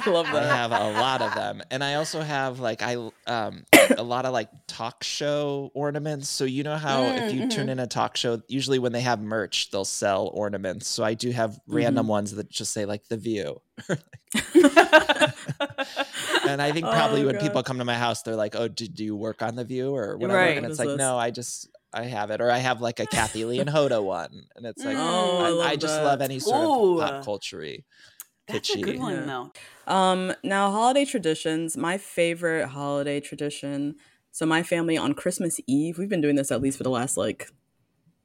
I 0.08 0.10
love 0.10 0.34
I 0.34 0.44
have 0.44 0.72
a 0.72 0.88
lot 0.88 1.22
of 1.22 1.34
them, 1.34 1.62
and 1.70 1.82
I 1.84 1.94
also 1.94 2.20
have 2.20 2.60
like 2.60 2.82
I 2.82 2.94
um 3.26 3.64
a 3.96 4.02
lot 4.02 4.24
of 4.26 4.32
like 4.32 4.48
talk 4.68 5.02
show 5.04 5.70
ornaments. 5.74 6.28
So 6.28 6.44
you 6.44 6.62
know 6.62 6.76
how 6.76 7.10
if 7.10 7.32
you 7.32 7.40
Mm, 7.40 7.42
tune 7.42 7.68
in 7.68 7.78
a 7.80 7.86
talk 7.86 8.16
show, 8.16 8.40
usually 8.48 8.78
when 8.78 8.92
they 8.92 9.00
have 9.02 9.20
merch, 9.20 9.70
they'll 9.70 9.84
sell 9.84 10.28
ornaments. 10.34 10.86
So 10.88 11.04
I 11.04 11.14
do 11.14 11.30
have 11.30 11.58
random 11.68 12.04
Mm-hmm. 12.04 12.08
ones 12.08 12.34
that 12.36 12.50
just 12.50 12.72
say 12.72 12.84
like 12.86 13.08
the 13.08 13.16
View, 13.16 13.60
and 16.44 16.60
I 16.62 16.72
think 16.72 16.90
Oh, 16.90 16.92
probably 16.92 17.24
when 17.24 17.36
God. 17.36 17.38
people 17.38 17.62
come 17.62 17.78
to 17.78 17.84
my 17.84 17.96
house, 17.96 18.22
they're 18.22 18.36
like, 18.36 18.54
"Oh, 18.56 18.68
did 18.68 18.98
you 19.00 19.16
work 19.16 19.42
on 19.42 19.56
the 19.56 19.64
View 19.64 19.94
or 19.94 20.16
whatever?" 20.18 20.38
Right. 20.38 20.50
And 20.50 20.66
it's 20.66 20.78
like, 20.78 20.94
this? 20.94 20.94
no, 20.94 21.18
I 21.18 21.30
just 21.30 21.68
I 21.92 22.04
have 22.04 22.30
it, 22.30 22.40
or 22.40 22.50
I 22.50 22.58
have 22.58 22.80
like 22.80 23.00
a 23.00 23.06
Kathie 23.06 23.44
Lee 23.44 23.60
and 23.60 23.70
Hoda 23.70 24.02
one, 24.02 24.46
and 24.56 24.66
it's 24.66 24.84
like, 24.84 25.00
Oh, 25.04 25.06
I 25.06 25.38
I, 25.38 25.72
I 25.72 25.76
just 25.76 25.98
love 25.98 26.20
any 26.20 26.40
sort 26.40 26.62
Ooh. 26.62 26.64
of 26.64 26.96
pop 26.96 27.20
culture 27.20 27.64
That's 28.48 28.74
a 28.74 28.80
good 28.80 28.98
one, 28.98 29.14
Yeah. 29.14 29.24
though. 29.86 29.92
Um, 29.92 30.32
now 30.42 30.70
holiday 30.70 31.04
traditions. 31.04 31.76
My 31.76 31.98
favorite 31.98 32.68
holiday 32.68 33.20
tradition. 33.20 33.96
So 34.32 34.46
my 34.46 34.62
family 34.62 34.96
on 34.96 35.14
Christmas 35.14 35.60
Eve, 35.66 35.98
we've 35.98 36.08
been 36.08 36.20
doing 36.20 36.36
this 36.36 36.50
at 36.50 36.60
least 36.60 36.76
for 36.78 36.84
the 36.84 36.90
last 36.90 37.16
like 37.16 37.50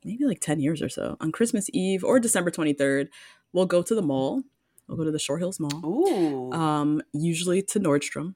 maybe 0.05 0.25
like 0.25 0.41
10 0.41 0.59
years 0.59 0.81
or 0.81 0.89
so. 0.89 1.15
On 1.21 1.31
Christmas 1.31 1.69
Eve 1.73 2.03
or 2.03 2.19
December 2.19 2.51
23rd, 2.51 3.07
we'll 3.53 3.65
go 3.65 3.81
to 3.81 3.95
the 3.95 4.01
mall. 4.01 4.43
We'll 4.87 4.97
go 4.97 5.05
to 5.05 5.11
the 5.11 5.19
Short 5.19 5.39
Hills 5.39 5.59
Mall. 5.61 5.81
Ooh. 5.85 6.51
um, 6.51 7.01
usually 7.13 7.61
to 7.63 7.79
Nordstrom 7.79 8.35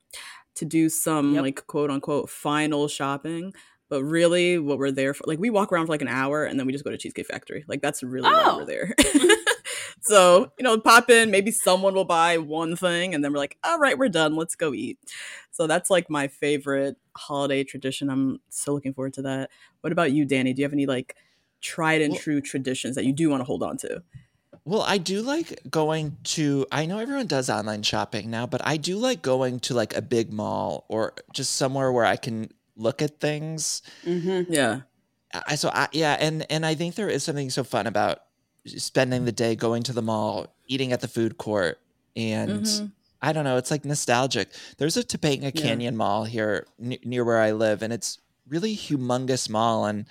to 0.55 0.65
do 0.65 0.87
some 0.89 1.33
Yep. 1.35 1.41
like 1.43 1.67
quote 1.67 1.91
unquote 1.91 2.29
final 2.29 2.87
shopping. 2.87 3.53
But 3.89 4.03
really, 4.03 4.57
what 4.59 4.79
we're 4.79 4.91
there 4.91 5.13
for, 5.13 5.23
like, 5.27 5.39
we 5.39 5.49
walk 5.49 5.71
around 5.71 5.85
for 5.85 5.93
like 5.93 6.01
an 6.01 6.09
hour 6.09 6.43
and 6.43 6.59
then 6.59 6.67
we 6.67 6.73
just 6.73 6.83
go 6.83 6.91
to 6.91 6.97
Cheesecake 6.97 7.25
Factory. 7.27 7.63
Like, 7.69 7.81
that's 7.81 8.03
really 8.03 8.29
why 8.29 8.43
Oh. 8.45 8.57
we're 8.57 8.65
there. 8.65 8.93
so, 10.01 10.51
you 10.57 10.63
know, 10.63 10.79
pop 10.79 11.09
in, 11.09 11.31
maybe 11.31 11.51
someone 11.51 11.93
will 11.93 12.05
buy 12.05 12.37
one 12.37 12.75
thing, 12.75 13.13
and 13.13 13.23
then 13.23 13.33
we're 13.33 13.39
like, 13.39 13.57
all 13.63 13.79
right, 13.79 13.97
we're 13.97 14.09
done. 14.09 14.35
Let's 14.35 14.55
go 14.55 14.73
eat. 14.73 14.97
So, 15.51 15.67
that's 15.67 15.89
like 15.89 16.09
my 16.09 16.27
favorite 16.27 16.97
holiday 17.15 17.63
tradition. 17.63 18.09
I'm 18.09 18.39
so 18.49 18.73
looking 18.73 18.93
forward 18.93 19.13
to 19.13 19.21
that. 19.23 19.49
What 19.81 19.91
about 19.91 20.11
you, 20.11 20.25
Danny? 20.25 20.53
Do 20.53 20.61
you 20.61 20.65
have 20.65 20.73
any 20.73 20.85
like 20.85 21.15
tried 21.61 22.01
and 22.01 22.13
Well- 22.13 22.21
true 22.21 22.41
traditions 22.41 22.95
that 22.95 23.05
you 23.05 23.13
do 23.13 23.29
want 23.29 23.41
to 23.41 23.45
hold 23.45 23.63
on 23.63 23.77
to? 23.77 24.03
Well, 24.65 24.81
I 24.81 24.97
do 24.97 25.21
like 25.21 25.61
going 25.69 26.17
to 26.35 26.65
I 26.73 26.85
know 26.85 26.99
everyone 26.99 27.27
does 27.27 27.49
online 27.49 27.83
shopping 27.83 28.29
now, 28.29 28.45
but 28.45 28.59
I 28.65 28.75
do 28.75 28.97
like 28.97 29.21
going 29.21 29.61
to 29.61 29.73
like 29.73 29.95
a 29.95 30.01
big 30.01 30.33
mall 30.33 30.85
or 30.89 31.13
just 31.33 31.55
somewhere 31.55 31.89
where 31.89 32.03
I 32.03 32.17
can 32.17 32.49
look 32.75 33.01
at 33.01 33.21
things. 33.21 33.81
Mm-hmm. 34.03 34.51
Yeah. 34.53 34.81
I 35.47 35.55
so 35.55 35.69
I 35.69 35.87
yeah, 35.93 36.17
and 36.19 36.45
and 36.49 36.65
I 36.65 36.75
think 36.75 36.95
there 36.95 37.07
is 37.07 37.23
something 37.23 37.49
so 37.49 37.63
fun 37.63 37.87
about 37.87 38.19
spending 38.67 39.25
the 39.25 39.31
day 39.31 39.55
going 39.55 39.83
to 39.83 39.93
the 39.93 40.01
mall, 40.01 40.55
eating 40.67 40.91
at 40.91 41.01
the 41.01 41.07
food 41.07 41.37
court, 41.37 41.79
and 42.15 42.63
Mhm. 42.63 42.91
I 43.21 43.33
don't 43.33 43.43
know, 43.45 43.57
it's 43.57 43.71
like 43.71 43.85
nostalgic. 43.85 44.51
There's 44.77 44.97
a 44.97 45.03
Topanga 45.03 45.51
Yeah. 45.53 45.61
Canyon 45.61 45.97
Mall 45.97 46.25
here 46.25 46.67
n- 46.81 46.97
near 47.03 47.23
where 47.23 47.39
I 47.39 47.51
live, 47.51 47.81
and 47.81 47.91
it's 47.91 48.19
really 48.47 48.75
humongous 48.75 49.49
mall, 49.49 49.85
and 49.85 50.05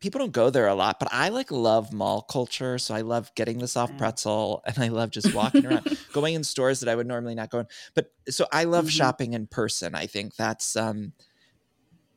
people 0.00 0.18
don't 0.18 0.32
go 0.32 0.48
there 0.48 0.68
a 0.68 0.74
lot. 0.74 0.98
But 0.98 1.08
I 1.12 1.28
like 1.28 1.50
love 1.50 1.92
mall 1.92 2.22
culture, 2.22 2.78
so 2.78 2.94
I 2.94 3.00
love 3.02 3.30
getting 3.34 3.58
the 3.58 3.68
soft 3.68 3.98
pretzel, 3.98 4.62
and 4.64 4.78
I 4.78 4.88
love 4.88 5.10
just 5.10 5.34
walking 5.34 5.66
around, 5.66 5.84
going 6.12 6.34
in 6.34 6.44
stores 6.44 6.80
that 6.80 6.88
I 6.88 6.94
would 6.94 7.06
normally 7.06 7.34
not 7.34 7.50
go 7.50 7.58
in. 7.60 7.66
But 7.94 8.12
so 8.28 8.46
I 8.52 8.64
love 8.64 8.86
Mhm. 8.86 8.90
shopping 8.90 9.34
in 9.34 9.46
person. 9.46 9.94
I 9.94 10.06
think 10.06 10.36
that's 10.36 10.76
um 10.76 11.12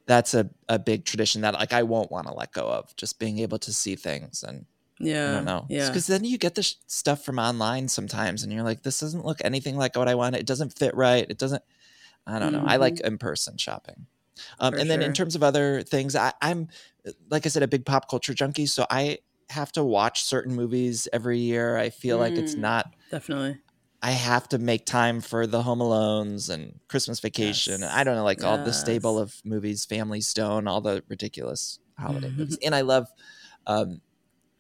that's 0.06 0.34
a, 0.34 0.50
a 0.68 0.78
big 0.78 1.06
tradition 1.06 1.42
that 1.42 1.54
like 1.54 1.74
I 1.74 1.84
won't 1.84 2.12
want 2.12 2.28
to 2.28 2.34
let 2.34 2.52
go 2.52 2.68
of. 2.68 2.96
Just 2.98 3.20
being 3.20 3.40
able 3.40 3.60
to 3.60 3.72
see 3.74 3.96
things 3.96 4.44
and 4.44 4.66
Yeah. 5.00 5.30
I 5.30 5.34
don't 5.36 5.46
know. 5.46 5.66
Yeah. 5.70 5.88
Because 5.90 6.08
then 6.08 6.24
you 6.24 6.38
get 6.38 6.56
the 6.56 6.64
sh- 6.64 6.76
stuff 6.88 7.24
from 7.26 7.40
online 7.40 7.88
sometimes, 7.88 8.44
and 8.44 8.52
you're 8.54 8.64
like, 8.64 8.84
this 8.84 9.00
doesn't 9.00 9.26
look 9.26 9.40
anything 9.44 9.76
like 9.78 9.96
what 9.98 10.08
I 10.08 10.16
want. 10.16 10.36
It 10.36 10.46
doesn't 10.46 10.78
fit 10.78 10.96
right. 10.96 11.26
It 11.30 11.38
doesn't. 11.38 11.64
I 12.26 12.40
don't 12.40 12.54
know. 12.54 12.64
I 12.66 12.78
like 12.78 13.00
in 13.02 13.18
person 13.18 13.58
shopping. 13.58 14.06
Um, 14.60 14.74
and 14.76 14.90
then 14.90 15.02
in 15.02 15.14
terms 15.14 15.36
of 15.36 15.44
other 15.44 15.82
things, 15.84 16.16
I, 16.16 16.32
I'm, 16.42 16.70
like 17.30 17.46
I 17.46 17.50
said, 17.50 17.64
a 17.64 17.68
big 17.68 17.86
pop 17.86 18.10
culture 18.10 18.34
junkie. 18.34 18.66
So 18.66 18.86
I 18.90 19.20
have 19.50 19.72
to 19.74 19.84
watch 19.84 20.24
certain 20.24 20.56
movies 20.56 21.08
every 21.12 21.40
year. 21.40 21.78
I 21.78 21.90
feel 21.90 22.18
like 22.18 22.34
it's 22.38 22.56
Mm. 22.56 22.60
not. 22.60 22.94
Definitely. 23.12 23.60
I 24.02 24.12
have 24.12 24.50
to 24.50 24.58
make 24.58 24.86
time 24.86 25.22
for 25.22 25.46
the 25.48 25.62
Home 25.62 25.80
Alones 25.80 26.50
and 26.50 26.80
Christmas 26.88 27.20
Vacation. 27.20 27.76
and 27.76 27.86
I 27.86 28.04
don't 28.04 28.16
know, 28.16 28.24
like 28.24 28.44
all 28.44 28.58
the 28.58 28.74
stable 28.74 29.18
of 29.20 29.36
movies, 29.46 29.86
Family 29.86 30.20
Stone, 30.22 30.68
all 30.68 30.82
the 30.82 31.04
ridiculous 31.08 31.80
holiday 31.98 32.30
movies. 32.36 32.58
And 32.66 32.74
I 32.76 32.82
love, 32.82 33.08
um, 33.68 34.02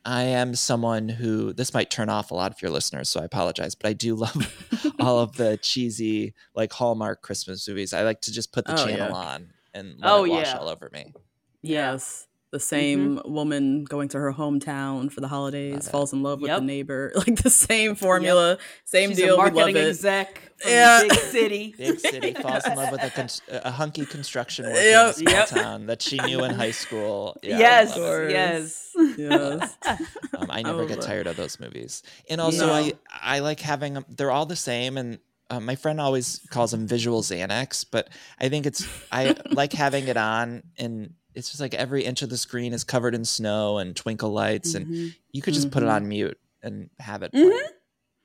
I 0.05 0.23
am 0.23 0.53
someone 0.55 1.07
who, 1.07 1.53
this 1.53 1.73
might 1.73 1.89
turn 1.89 2.09
off 2.09 2.31
a 2.31 2.35
lot 2.35 2.51
of 2.51 2.61
your 2.61 2.71
listeners, 2.71 3.09
so 3.09 3.21
I 3.21 3.25
apologize, 3.25 3.73
but 3.75 3.87
I 3.87 3.93
do 3.93 4.15
love 4.15 4.53
all 4.99 5.19
of 5.19 5.37
the 5.37 5.57
cheesy, 5.61 6.33
like 6.55 6.73
Hallmark 6.73 7.21
Christmas 7.21 7.67
movies. 7.67 7.93
I 7.93 8.01
like 8.03 8.19
to 8.21 8.31
just 8.31 8.51
put 8.51 8.65
the 8.65 8.73
Oh, 8.73 8.85
channel 8.85 9.07
yeah. 9.09 9.13
on 9.13 9.53
and 9.73 9.95
let 9.99 10.11
Oh, 10.11 10.25
it 10.25 10.29
wash 10.29 10.47
yeah. 10.47 10.57
all 10.57 10.67
over 10.67 10.89
me. 10.91 11.13
Yes. 11.61 12.27
The 12.53 12.59
same 12.59 13.17
Mm-hmm. 13.17 13.33
woman 13.33 13.83
going 13.83 14.09
to 14.09 14.19
her 14.19 14.31
hometown 14.31 15.11
for 15.11 15.21
the 15.21 15.27
holidays, 15.27 15.89
falls 15.89 16.13
in 16.13 16.21
love 16.21 16.39
with 16.39 16.49
Yep. 16.49 16.59
the 16.59 16.65
neighbor. 16.65 17.11
Like 17.21 17.37
the 17.41 17.49
same 17.49 17.95
formula, 17.95 18.59
same 18.85 19.09
She's 19.09 19.17
deal. 19.17 19.33
a 19.33 19.37
We 19.37 19.43
love 19.45 19.53
marketing 19.55 19.77
it. 19.77 19.87
exec 19.89 20.39
from 20.61 20.71
Yeah. 20.71 21.01
big 21.01 21.13
city. 21.37 21.73
Big 21.75 21.99
city 21.99 22.33
falls 22.43 22.63
in 22.67 22.75
love 22.75 22.91
with 22.91 23.03
a, 23.03 23.09
cons- 23.09 23.41
a 23.49 23.71
hunky 23.71 24.05
construction 24.05 24.65
worker 24.67 24.79
Yep. 24.79 25.03
in 25.03 25.09
a 25.09 25.13
small 25.13 25.33
Yep. 25.33 25.47
town 25.49 25.85
that 25.87 26.01
she 26.03 26.19
knew 26.19 26.43
in 26.43 26.53
high 26.53 26.69
school. 26.83 27.35
Yeah, 27.41 27.57
yes, 27.57 27.89
love 27.89 27.97
it. 27.97 28.01
course. 28.01 28.31
yes, 28.31 28.89
Yes. 29.17 29.77
Um, 30.37 30.51
I 30.51 30.59
I 30.59 30.61
never 30.61 30.77
love 30.79 30.89
get 30.89 30.99
that. 31.01 31.07
tired 31.07 31.25
of 31.25 31.35
those 31.35 31.59
movies. 31.59 32.03
And 32.29 32.39
also, 32.39 32.67
No. 32.67 32.73
I 32.73 32.93
I 33.35 33.39
like 33.39 33.59
having 33.61 33.95
them. 33.95 34.05
They're 34.09 34.29
all 34.31 34.45
the 34.45 34.55
same, 34.55 34.97
and 34.97 35.17
uh, 35.49 35.59
my 35.59 35.75
friend 35.75 35.99
always 35.99 36.39
calls 36.51 36.69
them 36.69 36.85
visual 36.87 37.21
Xanax. 37.23 37.83
But 37.89 38.09
I 38.39 38.49
think 38.49 38.67
it's 38.67 38.85
I 39.11 39.35
like 39.49 39.73
having 39.73 40.07
it 40.07 40.17
on, 40.17 40.61
and 40.77 41.15
it's 41.35 41.49
just 41.49 41.59
like 41.61 41.73
every 41.73 42.03
inch 42.05 42.21
of 42.21 42.29
the 42.29 42.37
screen 42.37 42.73
is 42.73 42.83
covered 42.83 43.15
in 43.15 43.25
snow 43.25 43.77
and 43.77 43.95
twinkle 43.95 44.31
lights, 44.31 44.73
and 44.75 44.85
Mhm. 44.87 45.15
you 45.31 45.41
could 45.41 45.53
just 45.53 45.71
put 45.71 45.83
it 45.83 45.87
Mhm. 45.87 45.93
on 45.95 46.07
mute 46.07 46.37
and 46.61 46.89
have 46.99 47.23
it. 47.23 47.31
Mhm. 47.33 47.59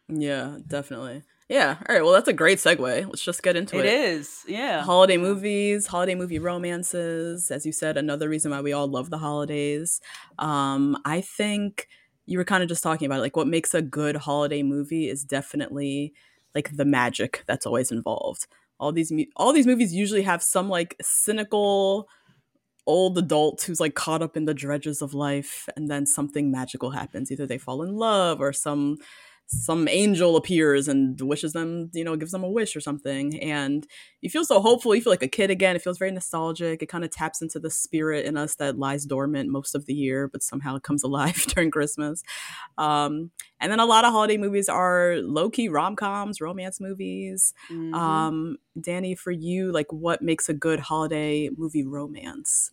Yeah, 0.08 0.58
definitely. 0.66 1.22
Yeah. 1.48 1.76
All 1.88 1.94
right. 1.94 2.02
Well, 2.04 2.12
that's 2.12 2.28
a 2.28 2.32
great 2.34 2.58
segue. 2.58 3.06
Let's 3.06 3.22
just 3.24 3.42
get 3.42 3.56
into 3.56 3.78
It 3.78 3.86
it. 3.86 3.92
is, 3.92 4.40
yeah. 4.46 4.82
Holiday 4.82 5.16
movies, 5.16 5.86
holiday 5.86 6.14
movie 6.14 6.38
romances. 6.38 7.50
As 7.50 7.64
you 7.64 7.72
said, 7.72 7.96
another 7.96 8.28
reason 8.28 8.50
why 8.50 8.60
we 8.60 8.72
all 8.74 8.86
love 8.86 9.08
the 9.10 9.18
holidays. 9.18 10.00
Um, 10.38 10.98
I 11.06 11.20
think 11.22 11.88
you 12.26 12.36
were 12.36 12.44
kind 12.44 12.62
of 12.62 12.68
just 12.68 12.82
talking 12.82 13.06
about 13.06 13.18
it, 13.18 13.22
like 13.22 13.36
what 13.36 13.46
makes 13.48 13.72
a 13.72 13.80
good 13.80 14.16
holiday 14.16 14.62
movie 14.62 15.08
is 15.08 15.24
definitely 15.24 16.12
like 16.54 16.76
the 16.76 16.84
magic 16.84 17.44
that's 17.46 17.64
always 17.64 17.90
involved. 17.90 18.46
All 18.78 18.92
these 18.92 19.10
all 19.36 19.52
these 19.54 19.66
movies 19.66 19.94
usually 19.94 20.22
have 20.22 20.42
some 20.42 20.68
like 20.68 20.96
cynical 21.00 22.08
old 22.88 23.18
adult 23.18 23.62
who's 23.62 23.80
like 23.80 23.94
caught 23.94 24.22
up 24.22 24.36
in 24.36 24.46
the 24.46 24.54
dredges 24.54 25.02
of 25.02 25.14
life 25.14 25.68
and 25.76 25.88
then 25.88 26.06
something 26.06 26.50
magical 26.50 26.90
happens. 26.90 27.30
Either 27.30 27.46
they 27.46 27.58
fall 27.58 27.82
in 27.82 27.94
love 27.94 28.40
or 28.40 28.52
some 28.52 28.96
some 29.50 29.88
angel 29.88 30.36
appears 30.36 30.88
and 30.88 31.18
wishes 31.22 31.54
them 31.54 31.90
you 31.94 32.04
know 32.04 32.16
gives 32.16 32.32
them 32.32 32.44
a 32.44 32.50
wish 32.50 32.76
or 32.76 32.80
something. 32.80 33.40
And 33.40 33.86
you 34.20 34.28
feel 34.30 34.44
so 34.44 34.60
hopeful 34.60 34.94
you 34.94 35.00
feel 35.00 35.12
like 35.12 35.22
a 35.22 35.28
kid 35.28 35.50
again 35.50 35.74
it 35.74 35.82
feels 35.82 35.98
very 35.98 36.10
nostalgic 36.10 36.82
it 36.82 36.86
kind 36.86 37.04
of 37.04 37.10
taps 37.10 37.40
into 37.40 37.58
the 37.58 37.70
spirit 37.70 38.26
in 38.26 38.36
us 38.36 38.56
that 38.56 38.78
lies 38.78 39.04
dormant 39.06 39.48
most 39.50 39.74
of 39.74 39.86
the 39.86 39.94
year 39.94 40.28
but 40.28 40.42
somehow 40.42 40.76
it 40.76 40.82
comes 40.82 41.02
alive 41.08 41.44
during 41.54 41.70
christmas. 41.70 42.22
Um, 42.76 43.30
and 43.60 43.72
then 43.72 43.80
a 43.80 43.86
lot 43.86 44.04
of 44.04 44.12
holiday 44.12 44.36
movies 44.36 44.68
are 44.68 45.16
low-key 45.22 45.68
rom-coms 45.68 46.40
romance 46.40 46.80
movies. 46.80 47.54
Mhm. 47.70 47.94
um, 47.94 48.56
danny 48.80 49.14
for 49.14 49.30
you 49.32 49.72
like 49.72 49.90
what 49.92 50.22
makes 50.22 50.48
a 50.48 50.54
good 50.54 50.78
holiday 50.80 51.48
movie 51.56 51.84
romance 51.84 52.70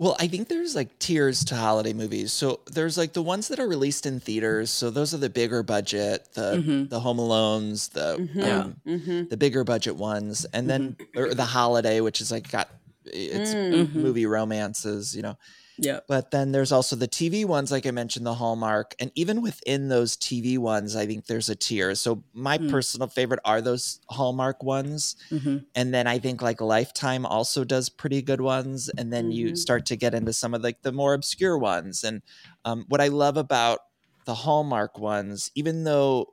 Well, 0.00 0.16
I 0.18 0.28
think 0.28 0.48
there's 0.48 0.74
like 0.74 0.98
tiers 0.98 1.44
to 1.44 1.54
holiday 1.56 1.92
movies. 1.92 2.32
So 2.32 2.60
there's 2.72 2.96
like 2.96 3.12
the 3.12 3.20
ones 3.22 3.48
that 3.48 3.58
are 3.60 3.68
released 3.68 4.06
in 4.06 4.18
theaters. 4.18 4.70
So 4.70 4.88
those 4.88 5.12
are 5.12 5.18
the 5.18 5.28
bigger 5.28 5.62
budget, 5.62 6.26
the 6.32 6.56
Mhm. 6.56 6.88
the 6.88 7.00
Home 7.00 7.18
Alones, 7.18 7.90
the 7.90 8.16
Mhm. 8.18 8.34
Yeah. 8.34 8.58
um, 8.60 8.76
Mhm. 8.86 9.28
the 9.28 9.36
bigger 9.36 9.62
budget 9.62 9.96
ones, 9.96 10.46
and 10.54 10.70
then 10.70 10.96
or 11.14 11.34
the 11.34 11.44
holiday, 11.44 12.00
which 12.00 12.22
is 12.22 12.30
like 12.30 12.50
got 12.50 12.70
it's 13.04 13.52
Mm. 13.52 13.88
Mhm. 13.88 13.94
movie 13.96 14.24
romances, 14.24 15.14
you 15.14 15.20
know. 15.20 15.36
Yeah 15.80 16.00
But 16.08 16.32
then 16.32 16.52
there's 16.52 16.72
also 16.72 16.96
the 16.96 17.06
TV 17.06 17.44
ones, 17.44 17.70
like 17.70 17.86
I 17.86 17.92
mentioned, 17.92 18.26
the 18.26 18.34
Hallmark, 18.34 18.94
and 18.98 19.12
even 19.14 19.42
within 19.42 19.88
those 19.88 20.16
TV 20.16 20.58
ones, 20.58 20.96
I 20.96 21.06
think 21.06 21.26
there's 21.26 21.48
a 21.48 21.54
tier. 21.56 21.94
So 21.94 22.24
my 22.32 22.58
Mm. 22.58 22.68
personal 22.68 23.08
favorite 23.08 23.40
are 23.44 23.60
those 23.60 24.00
Hallmark 24.10 24.62
ones, 24.62 25.14
hmm 25.30 25.70
and 25.74 25.94
then 25.94 26.06
I 26.08 26.18
think 26.18 26.42
like 26.42 26.60
Lifetime 26.60 27.26
also 27.26 27.64
does 27.64 27.88
pretty 27.90 28.22
good 28.22 28.40
ones, 28.40 28.90
and 28.98 29.12
then 29.12 29.30
you 29.32 29.54
Mhm. 29.54 29.56
start 29.56 29.86
to 29.86 29.96
get 29.96 30.14
into 30.14 30.32
some 30.32 30.54
of 30.54 30.62
like 30.62 30.82
the 30.82 30.92
more 30.92 31.14
obscure 31.14 31.58
ones. 31.58 32.04
And 32.04 32.22
um, 32.64 32.84
what 32.88 33.00
I 33.00 33.08
love 33.08 33.36
about 33.36 33.80
the 34.26 34.34
Hallmark 34.34 34.98
ones, 34.98 35.50
even 35.54 35.84
though 35.84 36.26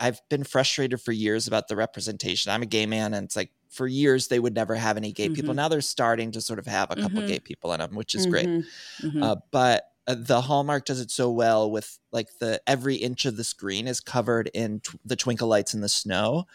I've 0.00 0.20
been 0.30 0.44
frustrated 0.44 1.00
for 1.00 1.12
years 1.12 1.46
about 1.46 1.68
the 1.68 1.76
representation, 1.76 2.52
I'm 2.52 2.62
a 2.62 2.66
gay 2.66 2.86
man, 2.86 3.14
and 3.14 3.24
it's 3.26 3.36
like 3.36 3.52
for 3.70 3.86
years 3.86 4.28
they 4.28 4.38
would 4.38 4.54
never 4.54 4.74
have 4.74 4.96
any 4.96 5.12
gay 5.12 5.28
people. 5.28 5.52
Mhm. 5.52 5.56
Now 5.56 5.68
they're 5.68 5.80
starting 5.80 6.32
to 6.32 6.40
sort 6.40 6.58
of 6.58 6.66
have 6.66 6.90
a 6.90 6.96
couple 6.96 7.20
Mhm. 7.22 7.26
gay 7.28 7.38
people 7.40 7.72
in 7.72 7.80
them, 7.80 7.94
which 7.94 8.14
is 8.14 8.26
great. 8.26 8.46
Mhm. 8.48 8.64
hmm 9.00 9.22
Uh, 9.22 9.36
but 9.50 9.84
uh, 10.06 10.14
the 10.18 10.40
Hallmark 10.40 10.86
does 10.86 11.00
it 11.00 11.10
so 11.10 11.30
well 11.30 11.70
with 11.70 11.98
like 12.12 12.28
the 12.40 12.60
every 12.66 12.96
inch 12.96 13.26
of 13.26 13.36
the 13.36 13.44
screen 13.44 13.86
is 13.86 14.00
covered 14.00 14.48
in 14.54 14.80
tw- 14.80 14.96
the 15.04 15.16
twinkle 15.16 15.48
lights 15.48 15.74
in 15.74 15.80
the 15.82 15.88
snow, 15.88 16.46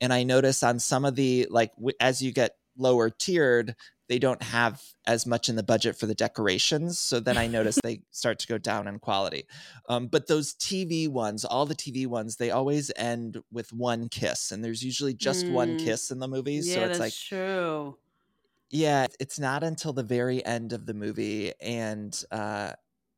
and 0.00 0.12
I 0.12 0.22
notice 0.22 0.62
on 0.62 0.78
some 0.78 1.04
of 1.04 1.14
the 1.16 1.46
like 1.50 1.74
w- 1.76 1.96
as 2.00 2.20
you 2.22 2.32
get 2.32 2.56
lower 2.76 3.10
tiered, 3.10 3.74
they 4.10 4.18
don't 4.18 4.42
have 4.42 4.82
as 5.06 5.24
much 5.24 5.48
in 5.48 5.54
the 5.54 5.62
budget 5.62 5.96
for 5.96 6.06
the 6.06 6.16
decorations. 6.16 6.98
So 6.98 7.20
then 7.20 7.38
I 7.38 7.46
notice 7.46 7.78
they 7.80 8.02
start 8.10 8.40
to 8.40 8.48
go 8.48 8.58
down 8.58 8.88
in 8.88 8.98
quality. 8.98 9.44
Um, 9.88 10.08
but 10.08 10.26
those 10.26 10.52
TV 10.54 11.06
ones, 11.08 11.44
all 11.44 11.64
the 11.64 11.76
TV 11.76 12.08
ones, 12.08 12.34
they 12.36 12.50
always 12.50 12.90
end 12.96 13.38
with 13.52 13.72
one 13.72 14.08
kiss, 14.08 14.50
and 14.50 14.64
there's 14.64 14.82
usually 14.84 15.14
just 15.14 15.48
one 15.48 15.76
Mm. 15.76 15.78
kiss 15.78 16.10
in 16.10 16.18
the 16.18 16.26
movies. 16.26 16.66
Yeah, 16.68 16.74
so 16.74 16.80
that's 16.80 16.90
it's 16.90 17.00
like 17.00 17.12
true. 17.14 17.96
yeah, 18.70 19.06
it's 19.20 19.38
not 19.38 19.62
until 19.62 19.92
the 19.92 20.02
very 20.02 20.44
end 20.44 20.72
of 20.72 20.86
the 20.86 20.94
movie, 20.94 21.52
and 21.60 22.12
uh, 22.32 22.72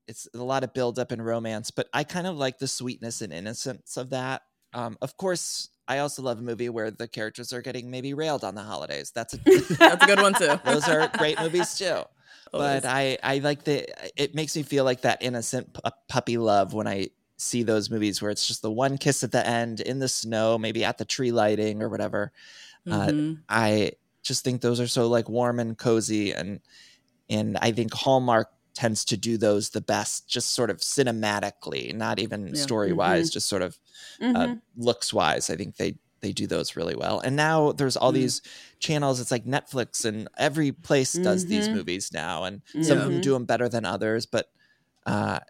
it's 0.07 0.29
a 0.35 0.45
lot 0.45 0.63
of 0.63 0.75
build 0.75 0.99
up 0.99 1.11
and 1.11 1.25
romance. 1.25 1.71
But 1.71 1.89
I 1.95 2.05
kind 2.05 2.27
of 2.27 2.37
like 2.37 2.59
the 2.59 2.69
sweetness 2.69 3.23
and 3.23 3.33
innocence 3.33 3.97
of 3.97 4.11
that. 4.11 4.43
Um, 4.75 4.99
of 5.01 5.17
course, 5.17 5.71
I 5.89 5.99
also 5.99 6.23
love 6.23 6.39
a 6.39 6.43
movie 6.43 6.69
where 6.69 6.91
the 6.91 7.09
characters 7.09 7.53
are 7.53 7.61
getting 7.63 7.91
maybe 7.91 8.15
railed 8.15 8.45
on 8.45 8.55
the 8.55 8.63
holidays. 8.63 9.11
That's 9.15 9.35
a 9.35 9.37
that's 9.79 10.05
a 10.05 10.07
good 10.07 10.21
one 10.21 10.35
too 10.35 10.59
those 10.65 10.89
are 10.89 11.09
great 11.19 11.39
movies 11.41 11.75
too. 11.77 12.03
Always. 12.55 12.83
But 12.83 12.85
I 12.85 13.19
I 13.23 13.39
like 13.39 13.65
the 13.65 13.87
it 14.21 14.35
makes 14.35 14.55
me 14.57 14.63
feel 14.63 14.85
like 14.85 15.03
that 15.03 15.23
innocent 15.23 15.73
pu- 15.73 15.91
puppy 16.09 16.37
love 16.39 16.73
when 16.75 16.87
I 16.87 17.09
see 17.37 17.63
those 17.63 17.91
movies 17.91 18.23
where 18.23 18.31
it's 18.31 18.47
just 18.47 18.63
the 18.63 18.71
one 18.71 18.97
kiss 18.99 19.25
at 19.25 19.33
the 19.33 19.45
end 19.47 19.81
in 19.81 19.99
the 19.99 20.09
snow, 20.09 20.59
maybe 20.59 20.85
at 20.85 20.99
the 20.99 21.05
tree 21.05 21.33
lighting 21.33 21.83
or 21.83 21.89
whatever. 21.89 22.31
uh, 22.91 23.07
Mhm. 23.07 23.39
I 23.49 23.93
just 24.23 24.45
think 24.45 24.61
those 24.61 24.81
are 24.81 24.87
so 24.87 25.09
like 25.09 25.29
warm 25.29 25.59
and 25.61 25.77
cozy 25.77 26.33
and 26.33 26.61
and 27.31 27.57
I 27.59 27.73
think 27.73 27.93
Hallmark 27.95 28.51
tends 28.75 29.05
to 29.07 29.17
do 29.17 29.37
those 29.39 29.71
the 29.71 29.81
best 29.81 30.29
just 30.29 30.53
sort 30.53 30.71
of 30.71 30.79
cinematically, 30.79 31.95
not 31.95 32.19
even 32.19 32.55
Yeah. 32.55 32.55
story 32.55 32.93
wise, 32.93 33.31
just 33.31 33.49
sort 33.49 33.63
of 33.63 33.79
uh, 34.35 34.49
Mhm. 34.49 34.61
looks 34.77 35.13
wise. 35.13 35.51
I 35.51 35.57
think 35.57 35.77
they 35.77 35.99
they 36.21 36.33
do 36.33 36.47
those 36.47 36.77
really 36.77 36.95
well. 36.95 37.19
And 37.21 37.35
now 37.37 37.73
there's 37.73 37.97
all 37.97 38.13
Mm. 38.13 38.15
these 38.15 38.43
channels. 38.79 39.21
It's 39.21 39.33
like 39.33 39.45
Netflix 39.45 40.05
and 40.05 40.29
every 40.39 40.71
place 40.73 41.19
does 41.19 41.47
these 41.47 41.69
Mhm. 41.69 41.73
movies 41.73 42.11
now, 42.13 42.45
and 42.45 42.63
some 42.81 42.99
of 42.99 43.05
them 43.05 43.21
do 43.21 43.33
them 43.33 43.45
better 43.45 43.69
than 43.69 43.85
others. 43.85 44.27
But 44.27 44.47
uh, 45.07 45.41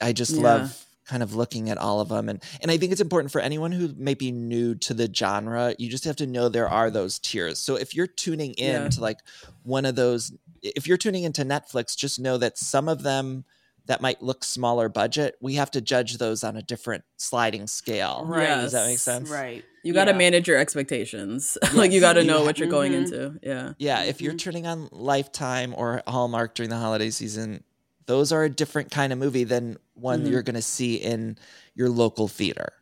I 0.00 0.12
just 0.12 0.38
Yeah. 0.38 0.42
love 0.42 0.86
kind 1.06 1.22
of 1.22 1.34
looking 1.34 1.68
at 1.70 1.78
all 1.78 2.00
of 2.00 2.08
them 2.08 2.28
and 2.28 2.42
and 2.60 2.70
I 2.70 2.76
think 2.78 2.92
it's 2.92 3.00
important 3.00 3.30
for 3.32 3.40
anyone 3.40 3.72
who 3.72 3.92
may 3.96 4.14
be 4.14 4.32
new 4.32 4.74
to 4.76 4.94
the 4.94 5.08
genre 5.12 5.74
you 5.78 5.90
just 5.90 6.04
have 6.04 6.16
to 6.16 6.26
know 6.26 6.48
there 6.48 6.68
are 6.68 6.90
those 6.90 7.18
tiers 7.18 7.58
so 7.58 7.76
if 7.76 7.94
you're 7.94 8.06
tuning 8.06 8.52
in 8.54 8.82
Yeah. 8.82 8.88
to 8.88 9.00
like 9.00 9.18
one 9.62 9.84
of 9.84 9.96
those 9.96 10.32
if 10.62 10.86
you're 10.86 10.96
tuning 10.96 11.24
into 11.24 11.42
Netflix 11.44 11.96
just 11.96 12.18
know 12.18 12.38
that 12.38 12.56
some 12.56 12.88
of 12.88 13.02
them 13.02 13.44
that 13.86 14.00
might 14.00 14.22
look 14.22 14.44
smaller 14.44 14.88
budget 14.88 15.36
we 15.42 15.54
have 15.56 15.70
to 15.72 15.80
judge 15.82 16.16
those 16.16 16.42
on 16.42 16.56
a 16.56 16.62
different 16.62 17.04
sliding 17.18 17.66
scale 17.66 18.24
Right. 18.26 18.46
does 18.46 18.72
that 18.72 18.86
make 18.86 18.98
sense 18.98 19.28
Right. 19.28 19.62
You 19.82 19.92
got 19.92 20.06
to 20.06 20.12
Yeah. 20.12 20.16
manage 20.16 20.48
your 20.48 20.56
expectations. 20.56 21.58
like 21.74 21.92
you 21.92 22.00
got 22.00 22.14
to 22.14 22.24
know 22.24 22.38
ha- 22.38 22.44
what 22.44 22.58
you're 22.58 22.68
going 22.70 22.92
Mhm. 22.92 22.96
into. 23.04 23.38
Yeah. 23.42 23.72
Yeah, 23.76 24.04
if 24.04 24.22
you're 24.22 24.32
Mhm. 24.32 24.38
turning 24.38 24.66
on 24.66 24.88
Lifetime 24.90 25.74
or 25.76 26.02
Hallmark 26.06 26.54
during 26.54 26.70
the 26.70 26.78
holiday 26.78 27.10
season, 27.10 27.62
those 28.06 28.32
are 28.32 28.44
a 28.44 28.50
different 28.50 28.90
kind 28.90 29.12
of 29.12 29.18
movie 29.18 29.44
than 29.44 29.76
one 29.94 30.24
Mhm. 30.24 30.30
you're 30.30 30.42
going 30.42 30.54
to 30.56 30.62
see 30.62 30.96
in 30.96 31.38
your 31.74 31.88
local 31.88 32.28
theater. 32.28 32.72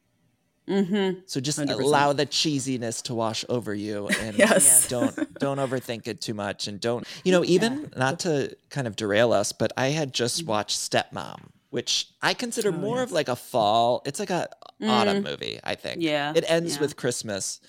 Mm-hmm. 0.69 1.21
So 1.27 1.41
just 1.41 1.59
100%. 1.59 1.81
allow 1.81 2.13
the 2.13 2.25
cheesiness 2.25 3.03
to 3.05 3.15
wash 3.15 3.45
over 3.49 3.75
you 3.75 4.09
and 4.21 4.37
Yes. 4.39 4.89
don't 4.89 5.15
don't 5.39 5.59
overthink 5.59 6.07
it 6.07 6.21
too 6.21 6.35
much 6.35 6.69
and 6.69 6.81
don't 6.81 7.07
you 7.25 7.33
know 7.33 7.45
even 7.45 7.91
not 7.97 8.21
to 8.21 8.57
kind 8.71 8.87
of 8.87 8.95
derail 8.97 9.33
us, 9.33 9.53
but 9.53 9.73
I 9.77 9.89
had 9.89 10.13
just 10.15 10.47
watched 10.47 10.79
Stepmom, 10.79 11.49
which 11.71 12.09
I 12.23 12.33
consider 12.35 12.71
Mm-hmm. 12.71 12.79
Oh, 12.85 12.89
more 12.89 13.03
of 13.03 13.11
like 13.13 13.29
a 13.29 13.37
fall. 13.37 14.03
It's 14.07 14.21
like 14.21 14.31
a 14.31 14.49
autumn 14.83 15.23
movie, 15.25 15.59
I 15.65 15.75
think. 15.75 16.01
Yeah. 16.01 16.33
It 16.35 16.45
ends 16.49 16.77
yeah. 16.77 16.81
with 16.81 16.97
Christmas. 16.97 17.61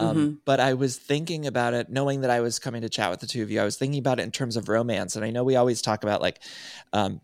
Um, 0.00 0.16
Mhm. 0.16 0.38
But 0.44 0.60
I 0.60 0.74
was 0.74 0.96
thinking 0.96 1.46
about 1.46 1.74
it, 1.74 1.90
knowing 1.90 2.22
that 2.22 2.30
I 2.30 2.40
was 2.40 2.58
coming 2.58 2.82
to 2.82 2.88
chat 2.88 3.10
with 3.10 3.20
the 3.20 3.26
two 3.26 3.42
of 3.42 3.50
you. 3.50 3.60
I 3.60 3.64
was 3.64 3.76
thinking 3.76 3.98
about 3.98 4.18
it 4.18 4.22
in 4.22 4.30
terms 4.30 4.56
of 4.56 4.68
romance, 4.68 5.14
and 5.16 5.24
I 5.24 5.30
know 5.30 5.44
we 5.44 5.56
always 5.56 5.82
talk 5.82 6.02
about 6.02 6.20
like 6.22 6.40
um, 6.92 7.20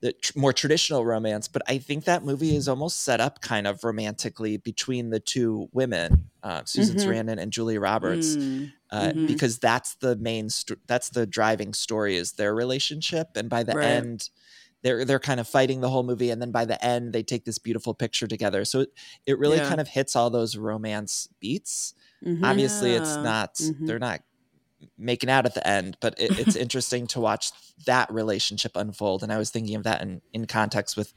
the 0.00 0.12
tr- 0.12 0.38
more 0.38 0.52
traditional 0.52 1.04
romance, 1.04 1.48
but 1.48 1.62
I 1.68 1.78
think 1.78 2.04
that 2.04 2.24
movie 2.24 2.56
is 2.56 2.68
almost 2.68 3.02
set 3.02 3.20
up 3.20 3.40
kind 3.40 3.66
of 3.66 3.84
romantically 3.84 4.56
between 4.56 5.10
the 5.10 5.20
two 5.20 5.68
women, 5.72 6.30
uh, 6.42 6.62
Susan 6.64 6.96
Mhm. 6.96 7.04
Sarandon 7.04 7.38
and 7.40 7.52
Julia 7.52 7.80
Roberts, 7.80 8.36
Mm. 8.36 8.72
uh, 8.90 9.10
Mhm. 9.12 9.26
because 9.26 9.58
that's 9.58 9.94
the 9.96 10.16
main, 10.16 10.50
st- 10.50 10.78
that's 10.86 11.08
the 11.10 11.26
driving 11.26 11.72
story 11.74 12.16
is 12.16 12.32
their 12.32 12.54
relationship, 12.54 13.36
and 13.36 13.48
by 13.50 13.62
the 13.62 13.72
Right. 13.74 13.86
end. 13.86 14.30
They're, 14.82 15.06
they're 15.06 15.18
kind 15.18 15.40
of 15.40 15.48
fighting 15.48 15.80
the 15.80 15.88
whole 15.88 16.02
movie 16.02 16.28
and 16.28 16.42
then 16.42 16.50
by 16.50 16.66
the 16.66 16.76
end 16.84 17.14
they 17.14 17.22
take 17.22 17.46
this 17.46 17.56
beautiful 17.58 17.94
picture 17.94 18.26
together 18.26 18.66
so 18.66 18.80
it, 18.80 18.92
it 19.24 19.38
really 19.38 19.56
Yeah. 19.56 19.66
kind 19.66 19.80
of 19.80 19.88
hits 19.88 20.14
all 20.14 20.28
those 20.28 20.58
romance 20.58 21.26
beats 21.40 21.94
Mhm. 22.24 22.44
obviously 22.44 22.94
it's 22.94 23.20
not 23.20 23.54
Mhm. 23.54 23.86
they're 23.86 23.98
not 23.98 24.20
making 24.98 25.30
out 25.30 25.46
at 25.46 25.54
the 25.54 25.66
end 25.66 25.96
but 26.00 26.18
it, 26.20 26.32
it's 26.38 26.56
interesting 26.64 27.06
to 27.06 27.20
watch 27.20 27.52
that 27.86 28.10
relationship 28.12 28.72
unfold 28.76 29.22
and 29.22 29.32
i 29.32 29.38
was 29.38 29.50
thinking 29.50 29.76
of 29.76 29.82
that 29.84 30.02
in, 30.02 30.20
in 30.32 30.46
context 30.46 30.96
with 30.96 31.12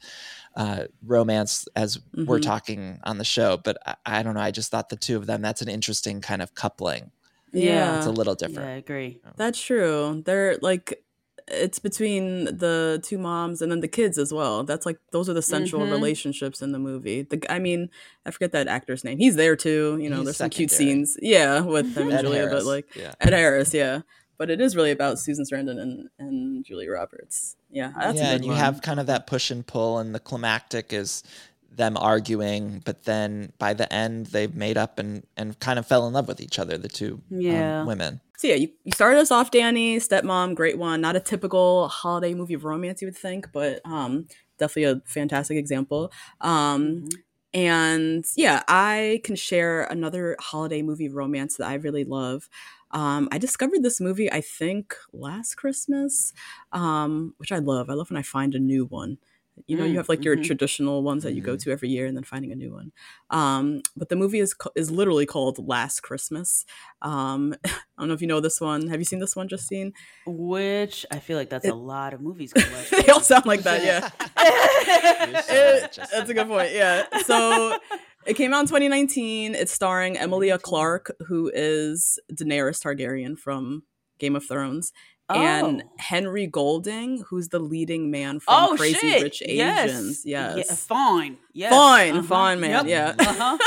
uh, 0.55 0.85
romance 1.05 1.67
as 1.75 1.99
we're 2.15 2.39
Mhm. 2.39 2.41
talking 2.43 2.99
on 3.03 3.17
the 3.17 3.23
show 3.25 3.57
but 3.57 3.77
I, 3.85 3.95
I 4.05 4.23
don't 4.23 4.35
know 4.35 4.41
i 4.41 4.51
just 4.51 4.71
thought 4.71 4.89
the 4.89 4.95
two 4.95 5.17
of 5.17 5.25
them 5.25 5.41
that's 5.41 5.61
an 5.61 5.69
interesting 5.69 6.21
kind 6.21 6.41
of 6.41 6.53
coupling 6.55 7.11
Yeah. 7.53 7.97
it's 7.97 8.05
a 8.05 8.11
little 8.11 8.35
Yeah, 8.39 8.59
I 8.61 8.77
agree. 8.77 9.19
That's 9.37 9.59
true. 9.61 10.21
They're 10.25 10.57
like 10.61 11.03
it's 11.49 11.79
between 11.79 12.45
the 12.45 12.99
two 13.03 13.17
moms 13.17 13.61
and 13.61 13.71
then 13.71 13.79
the 13.79 13.87
kids 13.87 14.17
as 14.17 14.33
well. 14.33 14.63
That's 14.63 14.85
like 14.85 14.99
those 15.11 15.29
are 15.29 15.33
the 15.33 15.41
central 15.41 15.81
Mhm. 15.83 15.91
relationships 15.91 16.61
in 16.61 16.71
the 16.73 16.79
movie. 16.79 17.21
The 17.21 17.41
I 17.49 17.59
mean, 17.59 17.89
I 18.25 18.31
forget 18.31 18.51
that 18.51 18.67
actor's 18.67 19.03
name. 19.03 19.17
He's 19.17 19.35
there 19.35 19.55
too. 19.55 19.97
You 20.01 20.09
know, 20.09 20.17
He's 20.17 20.25
there's 20.25 20.37
some 20.37 20.49
cute 20.49 20.71
scenes. 20.71 21.17
Yeah, 21.21 21.61
with 21.61 21.95
him 21.95 22.09
and 22.09 22.19
Julia, 22.21 22.39
Harris, 22.39 22.53
but 22.53 22.65
like 22.65 22.95
yeah 22.95 23.13
Ed 23.21 23.33
Harris, 23.33 23.73
yeah. 23.73 24.01
But 24.37 24.49
it 24.51 24.61
is 24.61 24.75
really 24.75 24.91
about 24.91 25.17
Susan 25.19 25.45
Sarandon 25.45 25.79
and, 25.81 26.09
and 26.19 26.63
Julia 26.65 26.91
Roberts. 26.91 27.55
Yeah, 27.71 27.91
that's 27.97 28.19
yeah 28.19 28.31
and 28.33 28.43
you 28.45 28.51
one. 28.51 28.59
have 28.59 28.81
kind 28.81 28.99
of 28.99 29.07
that 29.07 29.25
push 29.25 29.49
and 29.49 29.65
pull 29.65 29.99
and 29.99 30.13
the 30.13 30.19
climactic 30.19 30.93
is 30.93 31.23
them 31.69 31.95
arguing 31.95 32.81
but 32.85 33.03
then 33.03 33.51
by 33.59 33.71
the 33.71 33.91
end 33.93 34.25
they've 34.27 34.55
made 34.55 34.77
up 34.77 34.97
and 34.97 35.23
and 35.37 35.59
kind 35.59 35.77
of 35.77 35.85
fell 35.85 36.07
in 36.07 36.13
love 36.13 36.27
with 36.27 36.41
each 36.41 36.57
other 36.57 36.75
the 36.75 36.87
two 36.87 37.21
um, 37.31 37.85
women 37.85 38.19
So 38.37 38.47
yeah, 38.47 38.55
you, 38.55 38.69
you 38.85 38.91
started 38.93 39.19
us 39.19 39.31
off, 39.31 39.51
Danny, 39.51 39.97
stepmom, 39.97 40.55
great 40.55 40.77
one. 40.77 41.01
Not 41.01 41.15
a 41.15 41.19
typical 41.19 41.87
holiday 41.89 42.35
movie 42.35 42.53
of 42.53 42.65
romance, 42.65 43.01
you 43.01 43.07
would 43.07 43.17
think, 43.17 43.51
but 43.51 43.81
um, 43.85 44.27
definitely 44.59 44.83
a 44.85 45.01
fantastic 45.07 45.57
example. 45.57 46.11
Um, 46.41 47.05
Mhm. 47.05 47.09
and 47.53 48.25
yeah, 48.35 48.61
I 48.67 49.21
can 49.23 49.35
share 49.35 49.83
another 49.85 50.35
holiday 50.39 50.83
movie 50.83 51.09
romance 51.09 51.57
that 51.57 51.67
I 51.67 51.75
really 51.75 52.03
love. 52.03 52.49
Um, 52.91 53.27
I 53.31 53.39
discovered 53.39 53.83
this 53.83 53.99
movie, 53.99 54.31
I 54.31 54.41
think, 54.41 54.95
last 55.13 55.55
Christmas, 55.55 56.33
um, 56.71 57.33
which 57.37 57.51
I 57.51 57.57
love. 57.59 57.89
I 57.89 57.93
love 57.93 58.11
when 58.11 58.17
I 58.17 58.21
find 58.21 58.53
a 58.55 58.59
new 58.59 58.85
one. 58.85 59.17
You 59.65 59.75
know, 59.77 59.83
Mm, 59.85 59.91
you 59.91 59.97
have 59.97 60.07
like 60.09 60.23
your 60.23 60.37
mhm. 60.37 60.43
traditional 60.45 61.01
ones 61.01 61.23
that 61.23 61.33
you 61.33 61.41
go 61.41 61.55
Mhm. 61.55 61.63
to 61.63 61.71
every 61.71 61.89
year, 61.89 62.05
and 62.05 62.15
then 62.15 62.23
finding 62.23 62.51
a 62.51 62.55
new 62.55 62.71
one. 62.71 62.91
Um, 63.31 63.81
but 63.95 64.09
the 64.09 64.15
movie 64.15 64.39
is 64.39 64.53
is 64.75 64.91
literally 64.91 65.25
called 65.25 65.57
Last 65.67 66.01
Christmas. 66.01 66.63
Um, 67.01 67.55
I 67.65 67.71
don't 67.99 68.07
know 68.09 68.13
if 68.13 68.21
you 68.21 68.27
know 68.27 68.39
this 68.39 68.61
one. 68.61 68.87
Have 68.89 68.99
you 68.99 69.05
seen 69.05 69.19
this 69.19 69.35
one, 69.35 69.47
Justine? 69.47 69.93
Which 70.27 71.05
I 71.09 71.19
feel 71.19 71.37
like 71.37 71.49
that's 71.49 71.65
It- 71.65 71.71
a 71.71 71.75
lot 71.75 72.13
of 72.13 72.21
movies. 72.21 72.53
they 72.91 73.07
all 73.07 73.21
sound 73.21 73.45
like 73.47 73.63
that, 73.63 73.83
yeah. 73.83 74.09
You're 75.27 75.83
It- 75.83 75.99
that's 76.11 76.29
a 76.29 76.33
good 76.33 76.47
point. 76.47 76.71
Yeah. 76.73 77.05
So 77.25 77.77
it 78.25 78.35
came 78.35 78.53
out 78.53 78.61
in 78.61 78.67
2019. 78.67 79.55
It's 79.55 79.71
starring 79.71 80.17
Emilia 80.17 80.57
Clarke, 80.59 81.15
who 81.27 81.49
is 81.53 82.19
Daenerys 82.31 82.81
Targaryen 82.83 83.37
from 83.37 83.83
Game 84.19 84.35
of 84.35 84.45
Thrones, 84.47 84.91
and 85.29 85.83
Oh. 85.85 85.89
Henry 85.99 86.47
Golding, 86.47 87.23
who's 87.29 87.49
the 87.49 87.59
leading 87.59 88.09
man 88.11 88.39
from 88.39 88.53
Oh 88.71 88.75
Crazy 88.77 88.95
shit! 88.97 89.23
Rich 89.23 89.43
yes. 89.45 89.89
Asians. 89.89 90.21
Yeah, 90.25 90.55
Yes. 90.55 90.85
fine. 90.85 91.37
Yes. 91.53 91.71
Fine, 91.73 92.13
Uh-huh. 92.17 92.27
fine, 92.27 92.59
man. 92.59 92.87
Yep. 92.87 93.17
Yeah. 93.19 93.25
Uh-huh. 93.27 93.57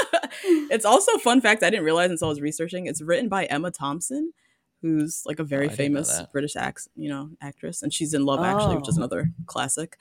it's 0.71 0.85
also 0.85 1.13
a 1.13 1.19
fun 1.19 1.41
fact 1.41 1.63
I 1.63 1.71
didn't 1.71 1.85
realize 1.85 2.11
until 2.11 2.29
I 2.29 2.31
was 2.31 2.41
researching. 2.41 2.87
It's 2.87 3.03
written 3.03 3.29
by 3.29 3.45
Emma 3.45 3.71
Thompson, 3.71 4.33
who's 4.81 5.23
like 5.27 5.39
a 5.39 5.45
very 5.45 5.69
Oh, 5.69 5.73
I 5.73 5.75
didn't 5.77 5.93
know 5.95 6.03
famous. 6.05 6.23
British 6.33 6.57
act, 6.57 6.89
you 6.97 7.09
know, 7.11 7.31
actress, 7.43 7.83
and 7.83 7.93
she's 7.93 8.15
in 8.15 8.25
Love 8.25 8.41
Actually, 8.41 8.77
which 8.77 8.89
is 8.89 8.97
Oh. 8.97 9.03
another 9.03 9.31
classic. 9.47 9.99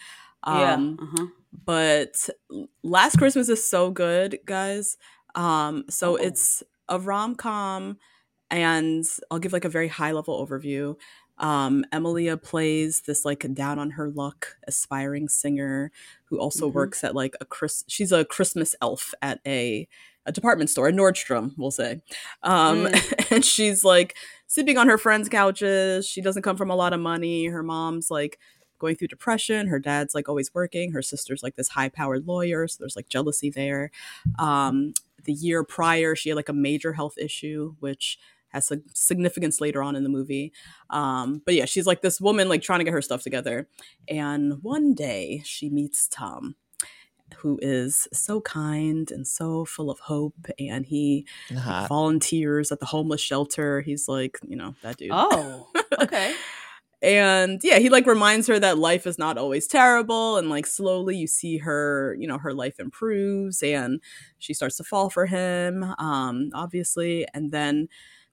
yeah. 0.47 0.73
Um, 0.75 0.97
Uh-huh. 1.01 1.25
but 1.65 2.29
Last 2.83 3.17
Christmas 3.17 3.49
is 3.49 3.69
so 3.69 3.91
good, 3.91 4.39
guys. 4.45 4.95
Um, 5.35 5.83
so 5.89 6.13
Oh. 6.13 6.15
it's 6.15 6.63
a 6.87 6.97
rom 6.99 7.35
com, 7.35 7.97
and 8.49 9.05
I'll 9.29 9.37
give 9.39 9.51
like 9.53 9.65
a 9.65 9.69
very 9.69 9.89
high 9.89 10.11
level 10.13 10.43
overview. 10.45 10.95
Um, 11.39 11.85
Emilia 11.91 12.37
plays 12.37 13.01
this 13.01 13.25
like 13.25 13.45
down 13.53 13.79
on 13.79 13.91
her 13.91 14.09
luck 14.09 14.57
aspiring 14.67 15.29
singer 15.29 15.91
who 16.25 16.37
also 16.39 16.69
Mhm. 16.69 16.73
works 16.73 17.03
at 17.03 17.15
like 17.15 17.35
a 17.41 17.45
Chris. 17.45 17.83
She's 17.87 18.11
a 18.11 18.25
Christmas 18.25 18.75
elf 18.81 19.13
at 19.21 19.39
a 19.45 19.87
a 20.25 20.31
department 20.31 20.69
store, 20.69 20.89
a 20.89 20.91
Nordstrom, 20.91 21.53
we'll 21.57 21.71
say. 21.71 22.01
Um, 22.43 22.87
and 23.31 23.43
she's 23.43 23.83
like 23.83 24.15
sleeping 24.47 24.77
on 24.77 24.87
her 24.87 24.97
friends' 24.97 25.29
couches. 25.29 26.05
She 26.05 26.21
doesn't 26.21 26.43
come 26.43 26.57
from 26.57 26.69
a 26.69 26.75
lot 26.75 26.93
of 26.93 26.99
money. 26.99 27.45
Her 27.45 27.63
mom's 27.63 28.11
like 28.11 28.37
going 28.77 28.95
through 28.95 29.07
depression. 29.07 29.67
Her 29.67 29.79
dad's 29.79 30.13
like 30.13 30.29
always 30.29 30.53
working. 30.53 30.91
Her 30.91 31.01
sister's 31.01 31.41
like 31.41 31.55
this 31.55 31.69
high 31.69 31.89
powered 31.89 32.27
lawyer. 32.27 32.67
So 32.67 32.77
there's 32.79 32.95
like 32.95 33.09
jealousy 33.09 33.49
there. 33.49 33.89
Um, 34.37 34.93
the 35.23 35.33
year 35.33 35.63
prior, 35.63 36.15
she 36.15 36.29
had 36.29 36.35
like 36.35 36.49
a 36.49 36.53
major 36.53 36.93
health 36.93 37.17
issue, 37.17 37.75
which 37.79 38.19
has 38.49 38.67
some 38.67 38.83
significance 38.93 39.59
later 39.61 39.81
on 39.81 39.95
in 39.95 40.03
the 40.03 40.09
movie. 40.09 40.51
Um, 40.89 41.41
but 41.45 41.53
yeah, 41.55 41.65
she's 41.65 41.85
like 41.87 42.01
this 42.01 42.19
woman 42.21 42.49
like 42.49 42.61
trying 42.61 42.79
to 42.79 42.85
get 42.85 42.93
her 42.93 43.01
stuff 43.01 43.21
together. 43.23 43.67
And 44.07 44.61
one 44.63 44.93
day 44.93 45.41
she 45.45 45.69
meets 45.69 46.07
Tom, 46.07 46.55
who 47.37 47.59
is 47.61 48.07
so 48.11 48.41
kind 48.41 49.11
and 49.11 49.27
so 49.27 49.65
full 49.65 49.89
of 49.89 49.99
hope. 49.99 50.47
And 50.59 50.85
he 50.85 51.25
And 51.49 51.59
hot. 51.59 51.89
volunteers 51.89 52.71
at 52.71 52.79
the 52.79 52.85
homeless 52.87 53.21
shelter. 53.21 53.81
He's 53.81 54.07
like, 54.07 54.37
you 54.47 54.55
know, 54.55 54.75
that 54.81 54.97
dude. 54.97 55.11
Oh. 55.13 55.67
Okay. 56.01 56.33
and 57.01 57.61
yeah 57.63 57.79
he 57.79 57.89
like 57.89 58.05
reminds 58.05 58.45
her 58.47 58.59
that 58.59 58.77
life 58.77 59.07
is 59.07 59.17
not 59.17 59.37
always 59.37 59.67
terrible 59.67 60.35
and 60.35 60.49
like 60.49 60.67
slowly 60.67 61.15
you 61.15 61.27
see 61.27 61.57
her 61.57 62.13
you 62.19 62.27
know 62.27 62.37
her 62.37 62.53
life 62.53 62.77
improves 62.77 63.63
and 63.63 64.01
she 64.37 64.53
starts 64.53 64.75
to 64.75 64.83
fall 64.83 65.09
for 65.09 65.25
him 65.25 65.83
um 65.97 66.49
obviously 66.53 67.25
and 67.33 67.53
then 67.53 67.87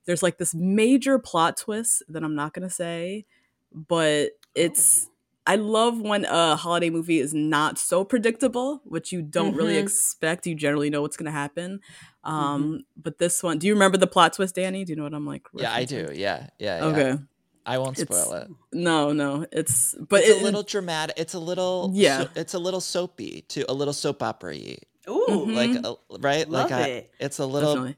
there's 0.06 0.22
like 0.22 0.38
this 0.38 0.54
major 0.54 1.18
plot 1.18 1.56
twist 1.56 2.02
that 2.08 2.24
i'm 2.24 2.34
not 2.34 2.52
gonna 2.54 2.70
say 2.70 3.24
but 3.72 4.30
it's 4.54 5.08
I 5.48 5.54
love 5.54 6.00
when 6.00 6.24
a 6.24 6.56
holiday 6.56 6.90
movie 6.90 7.20
is 7.20 7.32
not 7.32 7.78
so 7.78 8.02
predictable, 8.02 8.80
which 8.84 9.12
you 9.12 9.22
don't 9.22 9.54
really 9.54 9.74
Mhm. 9.74 9.82
expect. 9.84 10.44
You 10.44 10.56
generally 10.56 10.90
know 10.90 11.02
what's 11.02 11.16
going 11.16 11.26
to 11.26 11.30
happen. 11.30 11.78
Um, 12.24 12.84
But 12.96 13.18
this 13.18 13.44
one, 13.44 13.58
do 13.58 13.68
you 13.68 13.74
remember 13.74 13.96
the 13.96 14.08
plot 14.08 14.32
twist, 14.32 14.56
Danny? 14.56 14.84
Do 14.84 14.90
you 14.90 14.96
know 14.96 15.04
what 15.04 15.14
I'm 15.14 15.24
like? 15.24 15.46
Yeah, 15.54 15.72
I 15.72 15.84
do. 15.84 16.08
Yeah, 16.12 16.48
yeah. 16.58 16.78
yeah. 16.78 16.84
Okay. 16.86 17.22
I 17.64 17.78
won't 17.78 17.96
It's- 17.96 18.18
spoil 18.24 18.34
it. 18.38 18.48
No, 18.72 19.12
no, 19.12 19.46
it's 19.52 19.94
but 20.08 20.22
it's 20.22 20.30
it, 20.30 20.40
a 20.42 20.44
little 20.44 20.64
dramatic. 20.64 21.14
It's 21.16 21.34
a 21.34 21.38
little 21.38 21.92
Yeah. 21.94 22.22
so- 22.24 22.30
it's 22.34 22.54
a 22.54 22.58
little 22.58 22.80
soapy 22.80 23.42
too. 23.46 23.64
A 23.68 23.72
little 23.74 23.94
soap 23.94 24.24
opera-y. 24.24 24.78
Ooh. 25.08 25.26
Mhm. 25.46 25.54
Like 25.54 25.84
a, 25.84 26.18
right? 26.18 26.48
Love 26.50 26.70
like 26.72 26.80
I, 26.80 26.88
it. 26.88 27.10
it's 27.20 27.38
a 27.38 27.46
little 27.46 27.74
definitely. 27.74 27.96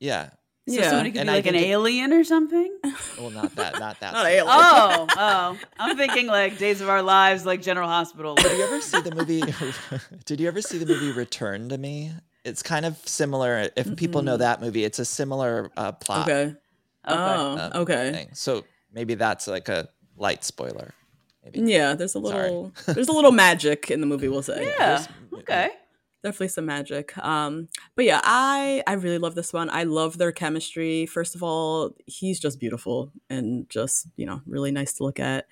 yeah. 0.00 0.30
So 0.68 0.74
Yeah. 0.74 0.90
somebody 0.90 1.12
could 1.12 1.20
And 1.20 1.28
be 1.28 1.32
I 1.32 1.36
like 1.36 1.46
an 1.46 1.52
think 1.54 1.64
it- 1.66 1.70
alien 1.70 2.12
or 2.12 2.24
something. 2.24 2.76
Well, 3.18 3.30
not 3.30 3.54
that, 3.56 3.78
not 3.78 3.98
that. 4.00 4.12
Not 4.12 4.26
alien. 4.26 4.46
Oh, 4.48 5.06
oh, 5.16 5.58
I'm 5.78 5.96
thinking 5.96 6.26
like 6.26 6.58
Days 6.58 6.80
of 6.80 6.88
Our 6.88 7.02
Lives, 7.02 7.46
like 7.46 7.62
General 7.62 7.88
Hospital. 7.88 8.34
Did 8.34 8.58
you 8.58 8.64
ever 8.64 8.80
see 8.80 9.00
the 9.00 9.14
movie? 9.14 9.42
did 10.26 10.40
you 10.40 10.48
ever 10.48 10.60
see 10.60 10.76
the 10.78 10.86
movie 10.86 11.12
Return 11.12 11.68
to 11.70 11.78
Me? 11.78 12.12
It's 12.44 12.62
kind 12.62 12.84
of 12.84 12.96
similar. 13.08 13.70
If 13.76 13.96
people 13.96 14.22
know 14.22 14.36
that 14.36 14.60
movie, 14.60 14.84
it's 14.84 14.98
a 14.98 15.04
similar 15.04 15.70
uh, 15.76 15.92
plot 15.92 16.28
Okay. 16.28 16.42
Okay. 16.50 16.56
Oh, 17.06 17.58
um, 17.58 17.72
okay. 17.82 18.12
thing. 18.12 18.28
So 18.34 18.64
maybe 18.92 19.14
that's 19.14 19.46
like 19.48 19.68
a 19.68 19.88
light 20.16 20.44
spoiler. 20.44 20.92
Maybe. 21.44 21.60
Yeah, 21.72 21.94
there's 21.94 22.14
a 22.16 22.18
little 22.18 22.72
there's 22.86 23.08
a 23.08 23.12
little 23.12 23.32
magic 23.32 23.90
in 23.90 24.00
the 24.00 24.06
movie, 24.06 24.28
we'll 24.28 24.42
say. 24.42 24.66
Yeah. 24.66 24.76
There's- 24.78 25.08
Okay. 25.38 25.70
Definitely 26.26 26.48
some 26.48 26.66
magic. 26.66 27.16
Um, 27.18 27.68
but 27.94 28.04
yeah, 28.04 28.20
I 28.24 28.82
I 28.86 28.94
really 28.94 29.18
love 29.18 29.36
this 29.36 29.52
one. 29.52 29.70
I 29.70 29.84
love 29.84 30.18
their 30.18 30.32
chemistry. 30.32 31.06
First 31.06 31.36
of 31.36 31.42
all, 31.42 31.94
he's 32.06 32.40
just 32.40 32.58
beautiful 32.58 33.12
and 33.30 33.68
just, 33.70 34.08
you 34.16 34.26
know, 34.26 34.42
really 34.46 34.72
nice 34.72 34.92
to 34.94 35.04
look 35.04 35.20
at. 35.20 35.46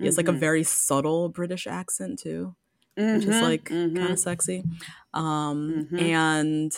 He 0.00 0.06
has 0.06 0.16
like 0.16 0.28
a 0.28 0.32
Mhm. 0.32 0.44
very 0.46 0.62
subtle 0.62 1.28
British 1.30 1.66
accent 1.66 2.18
too. 2.20 2.54
which 3.12 3.26
is 3.28 3.40
Mhm, 3.40 3.42
like 3.42 3.74
kind 3.94 4.12
mhm. 4.12 4.12
of 4.12 4.18
sexy. 4.18 4.64
Um, 5.14 5.84
Mhm. 5.90 5.98
and 5.98 6.72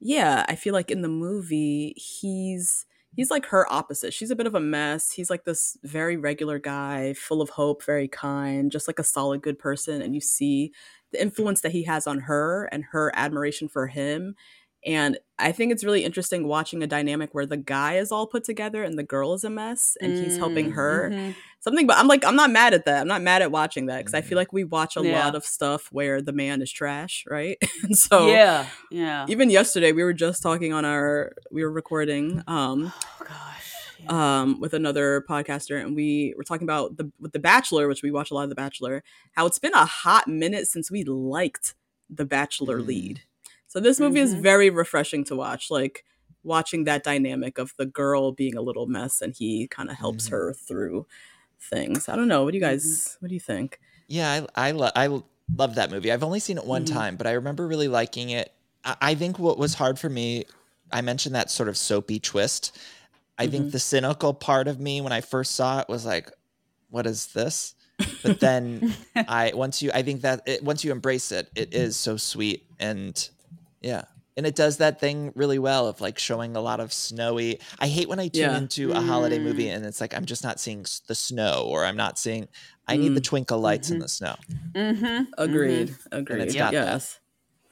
yeah, 0.00 0.44
I 0.48 0.56
feel 0.56 0.72
like 0.74 0.90
in 0.90 1.02
the 1.02 1.08
movie 1.08 1.94
he's 1.96 2.86
he's 3.16 3.30
like 3.30 3.46
her 3.46 3.70
opposite. 3.72 4.12
She's 4.12 4.30
a 4.30 4.36
bit 4.36 4.46
of 4.46 4.54
a 4.56 4.60
mess. 4.60 5.12
He's 5.12 5.30
like 5.30 5.44
this 5.44 5.76
very 5.84 6.16
regular 6.16 6.58
guy, 6.58 7.14
full 7.14 7.40
of 7.42 7.50
hope, 7.50 7.84
very 7.84 8.08
kind, 8.08 8.72
just 8.72 8.88
like 8.88 8.98
a 8.98 9.04
solid 9.04 9.42
good 9.42 9.58
person 9.58 10.02
and 10.02 10.14
you 10.14 10.20
see 10.20 10.72
the 11.14 11.22
influence 11.22 11.62
that 11.62 11.72
he 11.72 11.84
has 11.84 12.06
on 12.06 12.20
her 12.20 12.66
and 12.72 12.84
her 12.92 13.10
admiration 13.14 13.68
for 13.68 13.86
him. 13.86 14.34
And 14.86 15.16
I 15.38 15.50
think 15.52 15.72
it's 15.72 15.82
really 15.82 16.04
interesting 16.04 16.46
watching 16.46 16.82
a 16.82 16.86
dynamic 16.86 17.30
where 17.32 17.46
the 17.46 17.56
guy 17.56 17.96
is 17.96 18.12
all 18.12 18.26
put 18.26 18.44
together 18.44 18.84
and 18.84 18.98
the 18.98 19.02
girl 19.02 19.32
is 19.32 19.42
a 19.42 19.48
mess 19.50 19.96
and 20.02 20.14
he's 20.14 20.36
helping 20.36 20.72
Mm, 20.72 20.74
her 20.74 21.10
mhm. 21.14 21.34
something 21.60 21.86
but 21.86 21.96
i'm 21.96 22.06
like 22.06 22.22
i'm 22.26 22.36
not 22.36 22.50
mad 22.50 22.74
at 22.74 22.84
that 22.84 23.00
i'm 23.00 23.08
not 23.08 23.22
mad 23.22 23.40
at 23.40 23.50
watching 23.50 23.86
that 23.86 23.98
because 24.00 24.12
i 24.12 24.20
Mhm. 24.20 24.26
feel 24.26 24.36
like 24.36 24.52
we 24.52 24.64
watch 24.64 24.96
a 24.96 25.00
Yeah. 25.02 25.24
lot 25.24 25.34
of 25.34 25.44
stuff 25.46 25.88
where 25.90 26.20
the 26.20 26.32
man 26.34 26.60
is 26.60 26.70
trash 26.70 27.24
right 27.26 27.56
and 27.82 27.96
so 27.96 28.28
yeah, 28.28 28.66
yeah. 28.90 29.24
even 29.28 29.48
yesterday 29.48 29.92
we 29.92 30.04
were 30.04 30.12
just 30.12 30.42
talking 30.42 30.74
on 30.74 30.84
our 30.84 31.32
we 31.50 31.64
were 31.64 31.72
recording 31.72 32.42
um 32.46 32.92
Oh 32.94 33.24
gosh. 33.26 33.63
Yeah. 34.02 34.40
um 34.40 34.60
with 34.60 34.74
another 34.74 35.24
podcaster 35.28 35.80
and 35.80 35.94
we 35.96 36.34
were 36.36 36.44
talking 36.44 36.66
about 36.66 36.96
the 36.96 37.10
with 37.20 37.32
the 37.32 37.38
bachelor 37.38 37.88
which 37.88 38.02
we 38.02 38.10
watch 38.10 38.30
a 38.30 38.34
lot 38.34 38.42
of 38.44 38.48
the 38.48 38.54
bachelor 38.54 39.02
how 39.32 39.46
it's 39.46 39.58
been 39.58 39.74
a 39.74 39.84
hot 39.84 40.26
minute 40.28 40.66
since 40.66 40.90
we 40.90 41.04
liked 41.04 41.74
the 42.10 42.24
bachelor 42.24 42.80
Mm. 42.80 42.86
lead 42.86 43.20
so 43.66 43.80
this 43.80 43.98
movie 44.00 44.20
is 44.20 44.34
Mhm. 44.34 44.40
very 44.42 44.70
refreshing 44.70 45.24
to 45.24 45.36
watch 45.36 45.70
like 45.70 46.04
watching 46.42 46.84
that 46.84 47.02
dynamic 47.02 47.56
of 47.58 47.72
the 47.78 47.86
girl 47.86 48.30
being 48.32 48.56
a 48.56 48.60
little 48.62 48.86
mess 48.86 49.20
and 49.22 49.34
he 49.34 49.66
kind 49.68 49.90
of 49.90 49.96
helps 49.96 50.26
Mhm. 50.28 50.30
her 50.32 50.52
through 50.52 51.06
things 51.58 52.08
i 52.08 52.16
don't 52.16 52.28
know 52.28 52.44
what 52.44 52.52
do 52.52 52.58
you 52.58 52.64
Mm-hmm. 52.64 52.72
guys 52.74 53.16
what 53.20 53.28
do 53.28 53.34
you 53.34 53.40
think 53.40 53.80
Yeah, 54.06 54.44
I 54.54 54.68
I, 54.68 54.70
lo- 54.72 54.90
I 54.94 55.06
love 55.56 55.74
that 55.76 55.90
movie. 55.90 56.12
I've 56.12 56.22
only 56.22 56.40
seen 56.40 56.58
it 56.58 56.64
one 56.66 56.84
Mhm. 56.84 56.92
time, 56.92 57.16
but 57.16 57.26
I 57.26 57.32
remember 57.32 57.66
really 57.66 57.88
liking 57.88 58.28
it. 58.30 58.52
I, 58.84 58.96
I 59.00 59.14
think 59.14 59.38
what 59.38 59.56
was 59.56 59.72
hard 59.74 59.98
for 59.98 60.10
me, 60.10 60.44
I 60.92 61.00
mentioned 61.00 61.34
that 61.34 61.50
sort 61.50 61.70
of 61.70 61.76
soapy 61.78 62.20
twist. 62.20 62.76
I 63.38 63.46
Mhm. 63.46 63.50
think 63.50 63.72
the 63.72 63.78
cynical 63.80 64.32
part 64.34 64.68
of 64.68 64.78
me 64.80 65.00
when 65.00 65.12
I 65.12 65.20
first 65.20 65.52
saw 65.52 65.80
it 65.80 65.88
was 65.88 66.04
like, 66.06 66.30
"What 66.90 67.06
is 67.06 67.26
this?" 67.26 67.74
But 68.22 68.40
then 68.40 68.94
I 69.16 69.52
once 69.54 69.82
you 69.82 69.90
I 69.92 70.02
think 70.02 70.22
that 70.22 70.42
it, 70.46 70.62
once 70.64 70.84
you 70.84 70.92
embrace 70.92 71.32
it, 71.32 71.50
it 71.54 71.74
is 71.74 71.96
so 71.96 72.16
sweet 72.16 72.64
and 72.78 73.28
yeah. 73.80 74.04
And 74.36 74.46
it 74.46 74.56
does 74.56 74.78
that 74.78 74.98
thing 74.98 75.30
really 75.36 75.60
well 75.60 75.86
of 75.86 76.00
like 76.00 76.18
showing 76.18 76.56
a 76.56 76.60
lot 76.60 76.80
of 76.80 76.92
snowy. 76.92 77.60
I 77.78 77.86
hate 77.86 78.08
when 78.08 78.18
I 78.18 78.26
tune 78.26 78.42
Yeah. 78.50 78.56
into 78.56 78.90
a 78.90 79.00
holiday 79.00 79.38
movie 79.38 79.66
Mm. 79.66 79.76
and 79.76 79.86
it's 79.86 80.00
like 80.00 80.12
I'm 80.12 80.24
just 80.24 80.42
not 80.42 80.58
seeing 80.58 80.84
the 81.06 81.14
snow 81.14 81.62
or 81.68 81.84
I'm 81.84 81.96
not 81.96 82.18
seeing 82.18 82.48
I 82.88 82.96
need 82.96 83.14
the 83.14 83.20
Mm. 83.20 83.24
twinkle 83.24 83.60
lights 83.60 83.90
in 83.90 83.98
Mhm. 83.98 84.02
the 84.02 84.08
snow. 84.08 84.34
Mhm, 84.74 85.26
Agreed. 85.38 85.88
mhm. 85.90 85.98
Agreed. 86.10 86.42
it's 86.42 86.54
got 86.54 86.72
that. 86.72 87.18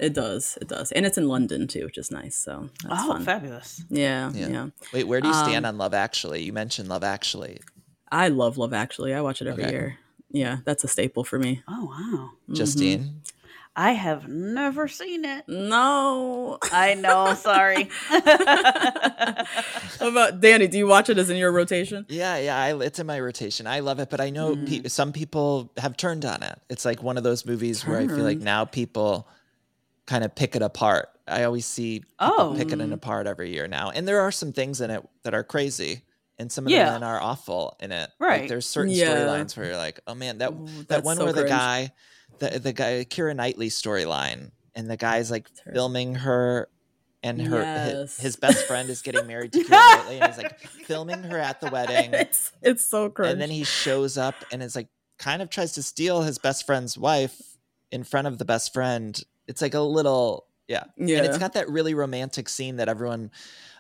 Yes. 0.03 0.11
It 0.11 0.15
does. 0.15 0.59
It 0.61 0.69
does. 0.69 0.93
And 0.93 1.07
it's 1.07 1.19
in 1.19 1.29
London 1.29 1.67
too, 1.69 1.85
which 1.85 1.99
is 1.99 2.11
nice. 2.11 2.37
So 2.37 2.69
that's 2.85 3.03
Oh, 3.05 3.09
fun. 3.13 3.25
fabulous. 3.25 3.83
Yeah, 3.89 4.31
Yeah. 4.35 4.49
yeah. 4.49 4.67
Wait, 4.93 5.05
where 5.05 5.21
do 5.21 5.29
you 5.29 5.35
stand 5.35 5.65
Um, 5.67 5.75
on 5.75 5.79
Love 5.79 5.95
Actually? 5.95 6.43
You 6.43 6.53
mentioned 6.53 6.89
Love 6.89 7.05
Actually. 7.05 7.61
I 8.11 8.29
love 8.29 8.59
Love 8.59 8.73
Actually. 8.73 9.15
I 9.15 9.21
watch 9.23 9.41
it 9.41 9.49
every 9.49 9.65
Okay. 9.65 9.73
year. 9.73 9.99
Yeah, 10.31 10.59
that's 10.65 10.85
a 10.85 10.89
staple 10.89 11.25
for 11.25 11.39
me. 11.39 11.63
Oh 11.69 11.85
wow. 11.87 12.31
Justine. 12.55 13.21
I 13.75 13.93
have 13.93 14.29
never 14.29 14.87
seen 14.87 15.25
it. 15.25 15.45
No. 15.49 16.59
I 16.71 16.93
know. 16.93 17.33
Sorry. 17.35 17.89
How 18.09 20.09
about 20.09 20.41
Danny? 20.41 20.69
Do 20.69 20.79
you 20.79 20.87
watch 20.87 21.09
it 21.09 21.19
as 21.19 21.31
in 21.31 21.37
your 21.37 21.53
rotation? 21.53 22.07
Yeah, 22.09 22.37
yeah, 22.39 22.57
I, 22.59 22.85
it's 22.85 22.99
in 22.99 23.07
my 23.07 23.21
rotation. 23.21 23.67
I 23.67 23.81
love 23.81 23.99
it, 23.99 24.11
but 24.11 24.21
I 24.21 24.31
know 24.31 24.57
pe- 24.57 24.89
some 24.89 25.13
people 25.13 25.73
have 25.79 25.97
turned 25.97 26.25
on 26.25 26.43
it. 26.43 26.59
It's 26.69 26.85
like 26.85 27.03
one 27.03 27.17
of 27.17 27.25
those 27.25 27.47
movies 27.47 27.87
where 27.87 27.99
I 27.99 28.07
feel 28.07 28.19
like 28.25 28.39
now 28.41 28.65
people 28.65 29.29
kind 30.13 30.25
of 30.25 30.35
pick 30.35 30.55
it 30.55 30.61
apart. 30.61 31.09
I 31.27 31.45
always 31.45 31.65
see 31.65 32.01
people 32.01 32.15
Oh. 32.21 32.55
picking 32.55 32.83
it 32.83 32.93
apart 32.93 33.27
every 33.27 33.51
year 33.51 33.67
now, 33.67 33.89
and 33.91 34.07
there 34.07 34.21
are 34.21 34.31
some 34.31 34.53
things 34.53 34.83
in 34.83 34.91
it 34.91 35.03
that 35.23 35.33
are 35.33 35.43
crazy, 35.43 36.03
and 36.39 36.53
some 36.53 36.67
of 36.67 36.71
Yeah. 36.71 36.85
the 36.87 36.93
men 36.93 37.03
are 37.03 37.19
awful 37.21 37.77
in 37.81 37.93
it. 37.93 38.11
Like, 38.21 38.29
Right. 38.31 38.49
there's 38.49 38.67
certain 38.67 38.93
Yeah. 38.93 39.15
storylines 39.17 39.57
where 39.57 39.67
you're 39.69 39.77
like, 39.79 40.01
oh 40.07 40.15
man, 40.15 40.39
that 40.39 40.53
Ooh, 40.53 40.85
that 40.89 41.03
one 41.03 41.17
so 41.17 41.25
where 41.25 41.33
the 41.33 41.45
guy, 41.45 41.93
the 42.41 42.59
the 42.59 42.73
guy, 42.75 43.07
Keira 43.09 43.35
Knightley 43.35 43.71
storyline, 43.71 44.51
and 44.75 44.91
the 44.91 44.99
guy's 44.99 45.31
like 45.31 45.49
Terrible. 45.55 45.73
filming 45.79 46.15
her. 46.17 46.69
And 47.25 47.41
her, 47.41 47.63
Yes. 47.63 48.17
his, 48.19 48.35
best 48.35 48.67
friend 48.67 48.91
is 48.91 49.01
getting 49.01 49.27
married 49.29 49.53
to 49.53 49.61
Keira 49.65 49.97
Knightley, 49.97 50.19
and 50.21 50.35
he's 50.35 50.43
like 50.43 50.59
filming 50.89 51.23
her 51.23 51.39
at 51.39 51.61
the 51.61 51.71
wedding 51.71 52.11
it's 52.25 52.51
it's 52.61 52.85
so 52.85 53.09
cringe. 53.09 53.31
and 53.33 53.41
then 53.41 53.49
he 53.49 53.63
shows 53.63 54.19
up 54.19 54.35
and 54.51 54.61
is 54.61 54.75
like 54.75 54.89
kind 55.21 55.41
of 55.41 55.49
tries 55.49 55.73
to 55.75 55.83
steal 55.85 56.23
his 56.23 56.39
best 56.39 56.67
friend's 56.67 56.99
wife 56.99 57.41
in 57.93 58.03
front 58.03 58.27
of 58.27 58.39
the 58.39 58.45
best 58.45 58.73
friend 58.75 59.23
it's 59.53 59.63
like 59.63 59.75
a 59.75 59.81
little 59.81 60.47
yeah, 60.69 60.85
yeah. 60.97 61.19
and 61.19 61.27
it's 61.27 61.39
got 61.39 61.53
that 61.53 61.69
really 61.69 61.93
romantic 61.95 62.49
scene 62.49 62.77
that 62.77 62.89
everyone 62.89 63.31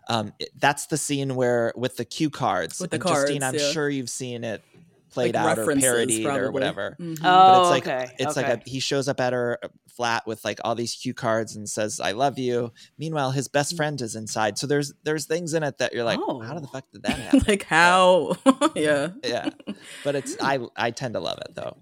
um 0.08 0.32
it- 0.38 0.50
that's 0.58 0.86
the 0.86 0.98
scene 0.98 1.34
where 1.34 1.72
with 1.76 1.96
the 1.96 2.04
cue 2.04 2.28
cards 2.30 2.78
With 2.80 2.90
the 2.90 2.96
and 2.96 3.04
justine 3.06 3.40
cards, 3.40 3.54
i'm 3.62 3.66
yeah. 3.66 3.72
sure 3.72 3.88
you've 3.88 4.10
seen 4.10 4.44
it 4.44 4.62
played 5.10 5.34
Like 5.34 5.58
out 5.58 5.58
or 5.60 5.66
parodied 5.76 6.24
probably. 6.24 6.40
or 6.42 6.50
whatever 6.52 6.96
Mhm. 7.00 7.20
but 7.20 7.28
Oh, 7.28 7.60
it's 7.62 7.70
like 7.70 7.86
okay. 7.86 8.12
it's 8.18 8.36
okay. 8.36 8.48
like 8.50 8.66
a 8.66 8.70
he 8.70 8.80
shows 8.80 9.08
up 9.08 9.20
at 9.20 9.32
her 9.32 9.58
flat 9.96 10.26
with 10.26 10.42
like 10.44 10.58
all 10.64 10.74
these 10.74 10.94
cue 10.94 11.14
cards 11.14 11.54
and 11.56 11.68
says 11.68 12.00
i 12.00 12.12
love 12.12 12.38
you 12.38 12.72
meanwhile 12.98 13.30
his 13.30 13.46
Mm. 13.48 13.52
best 13.52 13.76
friend 13.76 14.00
is 14.00 14.14
inside 14.16 14.58
so 14.58 14.66
there's 14.66 14.92
there's 15.04 15.26
things 15.26 15.52
in 15.54 15.62
it 15.62 15.78
that 15.78 15.92
you're 15.94 16.04
like 16.04 16.18
oh. 16.20 16.40
how 16.40 16.56
Oh. 16.56 16.60
the 16.60 16.66
fuck 16.66 16.84
did 16.92 17.02
that 17.04 17.18
happen 17.26 17.42
like 17.46 17.64
how? 17.64 18.34
yeah. 18.74 19.08
yeah 19.22 19.50
but 20.04 20.14
it's 20.16 20.36
i 20.40 20.58
i 20.76 20.90
tend 20.90 21.12
to 21.14 21.20
love 21.20 21.38
it 21.46 21.54
though 21.54 21.76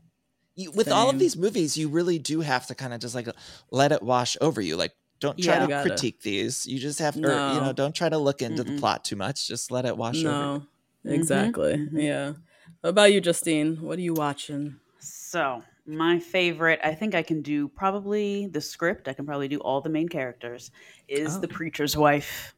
you, 0.57 0.71
with 0.73 0.91
all 0.91 1.09
of 1.11 1.19
these 1.19 1.37
movies 1.37 1.77
you 1.77 1.89
really 1.89 2.19
do 2.19 2.41
have 2.41 2.67
to 2.67 2.75
kind 2.75 2.93
of 2.93 3.01
just 3.01 3.15
like 3.15 3.29
let 3.71 3.93
it 3.93 4.03
wash 4.03 4.37
over 4.41 4.61
you 4.61 4.77
like 4.77 4.93
don't 5.21 5.39
try 5.39 5.55
Yeah. 5.55 5.61
to 5.61 5.67
Gotta. 5.69 5.89
critique 5.91 6.23
these 6.23 6.67
you 6.67 6.79
just 6.79 6.99
have 6.99 7.15
to 7.15 7.21
or, 7.27 7.55
you 7.55 7.61
know 7.61 7.73
don't 7.73 7.95
try 7.95 8.09
to 8.09 8.19
look 8.19 8.43
into 8.43 8.65
Mm-mm. 8.65 8.75
the 8.75 8.79
plot 8.81 9.05
too 9.05 9.17
much 9.17 9.47
just 9.49 9.71
let 9.71 9.85
it 9.85 9.97
wash 9.97 10.25
over 10.25 10.29
No. 10.29 10.63
Mhm, 11.07 11.15
Exactly. 11.15 11.73
mhm. 11.77 11.89
Yeah. 12.03 12.33
What 12.83 12.91
about 12.91 13.13
you, 13.13 13.21
Justine? 13.23 13.77
What 13.81 13.99
are 13.99 14.03
you 14.03 14.13
watching? 14.15 14.77
So, 14.99 15.63
my 15.87 16.19
favorite, 16.19 16.79
I 16.85 16.95
think 16.95 17.15
I 17.15 17.23
can 17.23 17.41
do 17.43 17.69
probably 17.69 18.47
the 18.47 18.61
script. 18.61 19.09
I 19.09 19.13
can 19.15 19.25
probably 19.27 19.49
do 19.49 19.59
all 19.61 19.81
the 19.81 19.89
main 19.89 20.09
characters. 20.09 20.71
Is 21.09 21.37
Oh. 21.37 21.41
the 21.41 21.49
preacher's 21.49 21.97
wife. 21.97 22.55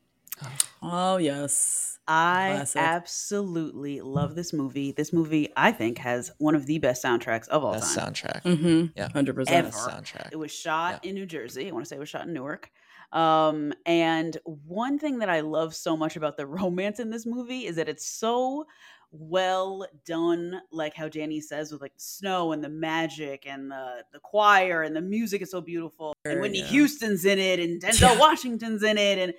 Oh 0.83 1.19
yes. 1.19 1.92
I 2.09 2.53
Classic. 2.57 2.83
absolutely 2.83 4.01
love 4.01 4.35
this 4.35 4.53
movie. 4.53 4.93
This 4.93 5.13
movie, 5.13 5.49
I 5.57 5.71
think, 5.73 5.99
has 5.99 6.33
one 6.39 6.55
of 6.55 6.67
the 6.67 6.79
best 6.79 7.03
soundtracks 7.05 7.49
of 7.49 7.65
all 7.65 7.75
best 7.75 7.95
time. 7.95 8.13
soundtrack 8.13 8.43
Mm-hmm. 8.43 8.87
Yeah. 8.97 9.09
Hundred 9.13 9.37
percent. 9.37 9.69
soundtrack 9.73 10.31
It 10.33 10.37
was 10.37 10.51
shot 10.53 11.05
in 11.05 11.15
New 11.15 11.27
Jersey. 11.27 11.69
I 11.69 11.73
want 11.73 11.85
to 11.85 11.89
say 11.89 11.97
it 11.97 12.01
was 12.01 12.09
shot 12.09 12.27
in 12.27 12.33
Newark. 12.33 12.71
Um, 13.13 13.73
and 13.87 14.37
one 14.45 14.99
thing 14.99 15.19
that 15.19 15.29
I 15.29 15.41
love 15.41 15.75
so 15.75 15.97
much 15.97 16.17
about 16.17 16.37
the 16.37 16.47
romance 16.59 16.99
in 16.99 17.11
this 17.11 17.27
movie 17.27 17.67
is 17.67 17.77
that 17.77 17.89
it's 17.89 18.07
so 18.07 18.67
well 19.15 19.87
done, 20.07 20.59
like 20.71 20.95
how 20.95 21.07
Danny 21.09 21.41
says, 21.41 21.71
with 21.71 21.83
like 21.83 21.93
the 21.95 22.01
snow 22.01 22.53
and 22.53 22.65
the 22.65 22.71
magic 22.71 23.47
and 23.47 23.71
the 23.71 24.05
the 24.13 24.19
choir 24.19 24.83
and 24.83 24.97
the 24.97 25.03
music 25.03 25.43
is 25.43 25.51
so 25.51 25.61
beautiful. 25.61 26.15
And 26.25 26.33
Sure, 26.33 26.41
Whitney 26.41 26.61
yeah. 26.61 26.67
Houston's 26.67 27.25
in 27.27 27.39
it 27.39 27.61
and 27.61 27.81
Denzel 27.81 28.01
Yeah. 28.15 28.19
Washington's 28.19 28.83
in 28.83 28.97
it, 28.99 29.19
and 29.19 29.35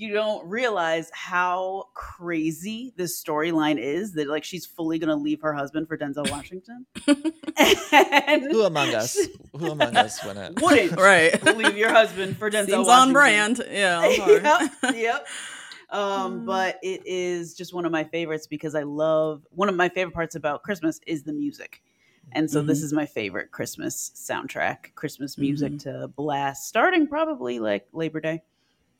you 0.00 0.12
don't 0.12 0.46
realize 0.48 1.10
how 1.12 1.86
crazy 1.94 2.92
this 2.96 3.22
storyline 3.22 3.78
is 3.78 4.12
that 4.12 4.28
like 4.28 4.44
she's 4.44 4.64
fully 4.64 4.98
gonna 4.98 5.16
leave 5.16 5.40
her 5.42 5.52
husband 5.52 5.88
for 5.88 5.98
Denzel 5.98 6.30
Washington. 6.30 6.86
and 7.56 8.42
who 8.50 8.62
among 8.62 8.94
us 8.94 9.18
who 9.58 9.70
among 9.70 9.96
us 9.96 10.24
wouldn't 10.24 10.60
wouldn't 10.62 10.92
Right. 10.96 11.42
leave 11.56 11.76
your 11.76 11.90
husband 11.92 12.36
for 12.36 12.50
Denzel 12.50 12.66
Seems 12.66 12.86
Washington. 12.86 13.08
on 13.08 13.12
brand. 13.12 13.62
Yeah. 13.70 14.08
Yep, 14.08 14.94
yep. 14.94 15.26
Um, 15.90 16.40
Mm. 16.42 16.44
but 16.46 16.78
it 16.82 17.02
is 17.06 17.54
just 17.54 17.72
one 17.74 17.84
of 17.86 17.92
my 17.92 18.04
favorites 18.04 18.46
because 18.46 18.74
I 18.74 18.82
love 18.82 19.46
one 19.50 19.68
of 19.68 19.74
my 19.74 19.88
favorite 19.88 20.12
parts 20.14 20.34
about 20.34 20.62
Christmas 20.62 21.00
is 21.06 21.22
the 21.22 21.32
music. 21.32 21.82
And 22.32 22.50
so 22.50 22.60
this 22.60 22.80
Mhm. 22.80 22.84
is 22.84 22.92
my 22.92 23.06
favorite 23.06 23.50
Christmas 23.52 24.12
soundtrack, 24.14 24.94
Christmas 24.94 25.38
music 25.38 25.72
Mm-hmm. 25.72 26.00
to 26.02 26.08
blast, 26.08 26.68
starting 26.68 27.06
probably 27.06 27.58
like 27.58 27.88
Labor 27.92 28.20
Day. 28.20 28.42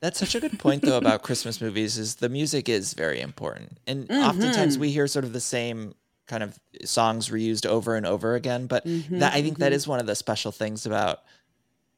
That's 0.00 0.18
such 0.18 0.34
a 0.34 0.40
good 0.40 0.58
point 0.58 0.82
though 0.82 0.96
about 0.96 1.22
Christmas 1.22 1.60
movies 1.66 1.98
is 1.98 2.16
the 2.16 2.28
music 2.28 2.68
is 2.68 2.94
very 2.94 3.20
important. 3.20 3.78
And 3.86 4.10
oftentimes 4.10 4.76
Mhm. 4.76 4.80
we 4.80 4.90
hear 4.90 5.06
sort 5.06 5.24
of 5.24 5.32
the 5.32 5.40
same 5.40 5.94
kind 6.26 6.42
of 6.42 6.58
songs 6.84 7.30
reused 7.30 7.66
over 7.66 7.96
and 7.96 8.06
over 8.06 8.34
again, 8.34 8.66
but 8.66 8.84
Mhm, 8.86 9.18
that 9.18 9.32
I 9.34 9.42
think 9.42 9.58
that 9.58 9.72
mhm. 9.72 9.76
is 9.76 9.88
one 9.88 9.98
of 9.98 10.06
the 10.06 10.14
special 10.14 10.52
things 10.52 10.86
about 10.86 11.20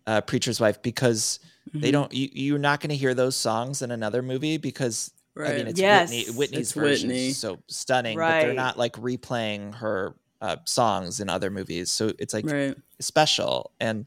uh, 0.06 0.20
Preacher's 0.22 0.60
Wife 0.60 0.80
because 0.82 1.40
they 1.74 1.88
Mhm. 1.90 1.92
don't 1.92 2.12
you, 2.14 2.28
you're 2.32 2.58
not 2.58 2.80
going 2.80 2.90
to 2.90 2.96
hear 2.96 3.12
those 3.14 3.36
songs 3.36 3.82
in 3.82 3.90
another 3.90 4.22
movie 4.22 4.56
because 4.56 5.12
Right. 5.34 5.54
I 5.54 5.56
mean 5.58 5.68
it's 5.68 5.78
Yes. 5.80 6.10
Whitney 6.10 6.36
Whitney's 6.36 6.60
It's 6.60 6.72
version 6.72 7.08
Whitney. 7.10 7.28
is 7.28 7.36
so 7.36 7.58
stunning, 7.68 8.18
but 8.18 8.40
they're 8.40 8.54
not 8.54 8.78
like 8.78 8.94
replaying 8.94 9.74
her 9.74 10.16
uh, 10.40 10.56
songs 10.64 11.20
in 11.20 11.28
other 11.28 11.50
movies. 11.50 11.90
So 11.90 12.12
it's 12.18 12.32
like 12.34 12.46
right. 12.46 12.74
special 12.98 13.72
and 13.78 14.06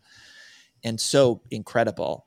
and 0.83 0.99
so 0.99 1.41
incredible. 1.51 2.25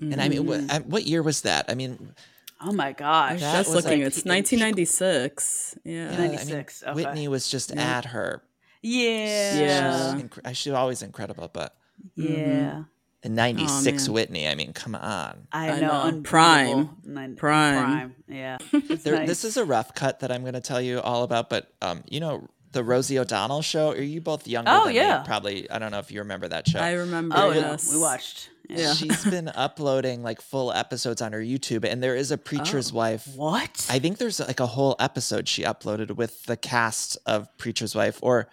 And 0.00 0.20
I 0.20 0.28
mean, 0.28 0.46
what, 0.46 0.60
Mhm. 0.60 0.70
I, 0.72 0.78
what 0.80 1.04
year 1.06 1.22
was 1.22 1.40
that? 1.42 1.66
I 1.68 1.74
mean, 1.74 2.12
Oh 2.60 2.72
my 2.72 2.92
gosh. 2.92 3.32
was 3.34 3.40
That 3.42 3.52
just 3.58 3.74
was 3.74 3.84
looking. 3.84 4.00
like 4.00 4.06
it's 4.08 4.24
1996. 4.24 5.74
Yeah. 5.84 6.06
I 6.12 6.18
mean, 6.18 6.30
96, 6.32 6.82
okay. 6.82 6.92
Whitney 6.94 7.28
was 7.28 7.48
just 7.50 7.72
Yeah. 7.74 7.98
at 7.98 8.04
her. 8.06 8.42
Yeah. 8.82 9.58
Yeah. 9.58 10.20
Inc- 10.20 10.54
She's 10.56 10.72
always 10.72 11.02
incredible, 11.02 11.50
but 11.52 11.76
Yeah. 12.14 12.84
in 13.22 13.34
'96 13.34 14.06
man. 14.06 14.14
Whitney, 14.14 14.48
I 14.48 14.54
mean, 14.54 14.72
come 14.72 14.94
on. 14.94 15.48
I 15.52 15.70
I 15.70 15.80
know. 15.80 16.10
know. 16.10 16.20
Prime. 16.22 16.90
Nine- 17.04 17.36
Prime. 17.36 17.82
Prime. 17.84 18.14
Yeah. 18.28 18.58
There, 19.02 19.16
nice. 19.18 19.28
This 19.28 19.44
is 19.44 19.56
a 19.56 19.64
rough 19.64 19.94
cut 19.94 20.20
that 20.20 20.30
I'm 20.30 20.42
going 20.42 20.54
to 20.54 20.60
tell 20.60 20.80
you 20.80 21.00
all 21.00 21.22
about, 21.24 21.50
but 21.50 21.72
um, 21.82 22.04
you 22.08 22.20
know 22.20 22.48
the 22.72 22.84
Rosie 22.84 23.18
O'Donnell 23.18 23.62
show. 23.62 23.90
Are 23.92 24.00
you 24.02 24.20
both 24.20 24.46
younger 24.46 24.70
Oh, 24.70 24.84
than 24.86 24.94
yeah. 24.94 25.18
me? 25.20 25.24
Probably. 25.24 25.70
I 25.70 25.78
don't 25.78 25.90
know 25.90 25.98
if 25.98 26.10
you 26.12 26.20
remember 26.20 26.46
that 26.48 26.68
show. 26.68 26.78
I 26.78 26.92
remember. 26.92 27.34
Oh, 27.38 27.50
yeah. 27.50 27.60
yes. 27.72 27.90
We 27.92 27.98
watched. 27.98 28.50
Yeah. 28.68 28.94
She's 28.94 29.24
been 29.30 29.48
uploading 29.48 30.22
like 30.22 30.40
full 30.40 30.72
episodes 30.72 31.22
on 31.22 31.32
her 31.32 31.40
YouTube, 31.40 31.84
and 31.84 32.02
there 32.02 32.16
is 32.16 32.30
a 32.30 32.38
preacher's 32.38 32.92
Oh. 32.92 32.96
wife 32.96 33.26
What? 33.36 33.86
I 33.90 33.98
think 33.98 34.18
there's 34.18 34.40
like 34.40 34.60
a 34.60 34.66
whole 34.66 34.96
episode 34.98 35.48
she 35.48 35.62
uploaded 35.62 36.16
with 36.16 36.44
the 36.44 36.56
cast 36.56 37.18
of 37.26 37.48
Preacher's 37.58 37.94
Wife, 37.94 38.18
or 38.22 38.48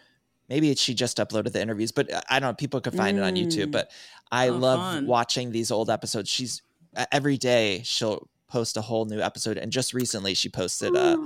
maybe 0.50 0.74
she 0.76 0.94
just 0.94 1.18
uploaded 1.18 1.52
the 1.54 1.62
interviews, 1.62 1.92
but 1.92 2.12
uh, 2.12 2.22
I 2.30 2.40
don't 2.40 2.50
know. 2.50 2.54
People 2.56 2.82
could 2.82 2.94
find 2.96 3.18
it 3.18 3.24
on 3.24 3.36
YouTube. 3.36 3.68
Mm. 3.68 3.72
But 3.72 3.92
I 4.32 4.50
Oh, 4.50 4.58
love 4.58 4.80
fun. 4.80 5.08
watching 5.08 5.52
these 5.52 5.72
old 5.72 5.90
episodes. 5.90 6.30
She's 6.30 6.62
every 7.12 7.38
day 7.38 7.82
she'll 7.84 8.28
post 8.48 8.78
a 8.78 8.82
whole 8.82 9.06
new 9.06 9.20
episode, 9.20 9.58
and 9.58 9.72
just 9.72 9.94
recently 9.96 10.34
she 10.36 10.48
posted 10.50 10.96
a, 10.96 11.14
a 11.14 11.18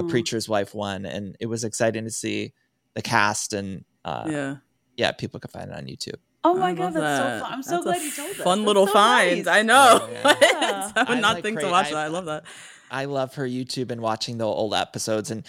Oh. 0.00 0.06
Preacher's 0.08 0.48
Wife 0.48 0.74
one, 0.74 1.06
and 1.06 1.36
it 1.40 1.46
was 1.46 1.64
exciting 1.64 2.04
to 2.04 2.10
see 2.10 2.52
the 2.94 3.02
cast 3.02 3.52
and 3.54 3.84
uh, 4.04 4.24
yeah. 4.30 4.56
Yeah. 4.96 5.12
people 5.12 5.40
could 5.40 5.50
find 5.50 5.70
it 5.70 5.76
on 5.76 5.86
YouTube. 5.86 6.18
Oh 6.44 6.54
my 6.54 6.70
I 6.70 6.74
god, 6.74 6.92
that's 6.92 6.96
that. 6.96 7.38
so 7.40 7.44
fun. 7.44 7.52
I'm 7.52 7.62
so 7.62 7.70
That's 7.70 7.84
glad 7.84 8.02
you 8.02 8.12
told 8.12 8.30
us. 8.30 8.36
Fun 8.36 8.58
That's 8.60 8.66
little 8.66 8.86
so 8.86 8.92
finds. 8.92 9.46
nice. 9.46 9.56
I 9.56 9.62
know. 9.62 10.08
Yeah. 10.12 10.20
What? 10.22 10.38
Yeah. 10.42 10.92
I 10.94 11.00
would 11.00 11.08
I 11.08 11.20
not 11.20 11.34
like 11.34 11.42
think 11.42 11.60
to 11.60 11.68
watch 11.70 11.86
I- 11.86 11.90
that. 11.92 11.96
I 11.96 12.08
love 12.08 12.26
that. 12.26 12.44
I 12.90 13.06
love 13.06 13.34
her 13.36 13.46
YouTube 13.48 13.90
and 13.90 14.00
watching 14.00 14.38
the 14.38 14.46
old 14.46 14.74
episodes 14.74 15.30
and 15.30 15.44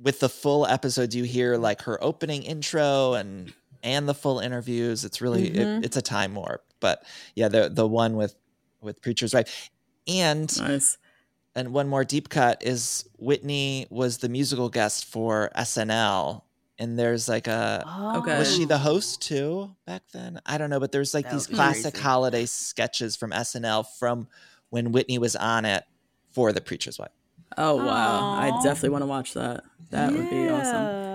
with 0.00 0.20
the 0.20 0.28
full 0.28 0.64
episodes 0.66 1.14
you 1.16 1.24
hear 1.24 1.56
like 1.56 1.82
her 1.82 2.02
opening 2.02 2.44
intro 2.44 3.14
and 3.14 3.52
and 3.82 4.08
the 4.08 4.14
full 4.14 4.38
interviews 4.38 5.04
it's 5.04 5.20
really 5.20 5.50
Mhm. 5.50 5.78
it, 5.80 5.84
it's 5.86 5.96
a 5.96 6.02
time 6.02 6.34
warp 6.36 6.64
but 6.80 7.02
yeah 7.34 7.48
the 7.48 7.68
the 7.68 7.86
one 7.86 8.16
with 8.16 8.34
with 8.80 9.02
preacher's 9.02 9.34
wife 9.34 9.70
and 10.06 10.56
Nice. 10.60 10.98
and 11.56 11.72
one 11.72 11.88
more 11.88 12.04
deep 12.04 12.28
cut 12.28 12.62
is 12.64 13.04
Whitney 13.18 13.86
was 13.90 14.18
the 14.18 14.28
musical 14.28 14.68
guest 14.68 15.04
for 15.04 15.50
SNL 15.56 16.42
and 16.78 16.98
there's 16.98 17.28
like 17.28 17.46
a 17.46 17.84
Okay. 18.16 18.38
was 18.38 18.54
she 18.54 18.64
the 18.64 18.74
Oh. 18.76 18.78
host 18.78 19.22
too 19.22 19.74
back 19.86 20.02
then? 20.12 20.40
I 20.46 20.58
don't 20.58 20.70
know, 20.70 20.80
but 20.80 20.92
there's 20.92 21.14
like 21.14 21.24
That 21.24 21.32
these 21.32 21.46
classic 21.46 21.94
crazy. 21.94 22.04
holiday 22.04 22.46
sketches 22.46 23.16
from 23.16 23.32
SNL 23.32 23.84
from 23.98 24.28
when 24.70 24.92
Whitney 24.92 25.18
was 25.18 25.34
on 25.36 25.64
it 25.64 25.84
for 26.32 26.52
the 26.52 26.60
preacher's 26.60 26.98
wife. 26.98 27.10
Oh 27.56 27.76
wow. 27.76 28.38
I 28.38 28.50
definitely 28.62 28.90
want 28.90 29.02
to 29.02 29.06
watch 29.06 29.34
that. 29.34 29.64
That 29.90 30.12
would 30.12 30.28
be 30.30 30.48
awesome. 30.48 31.07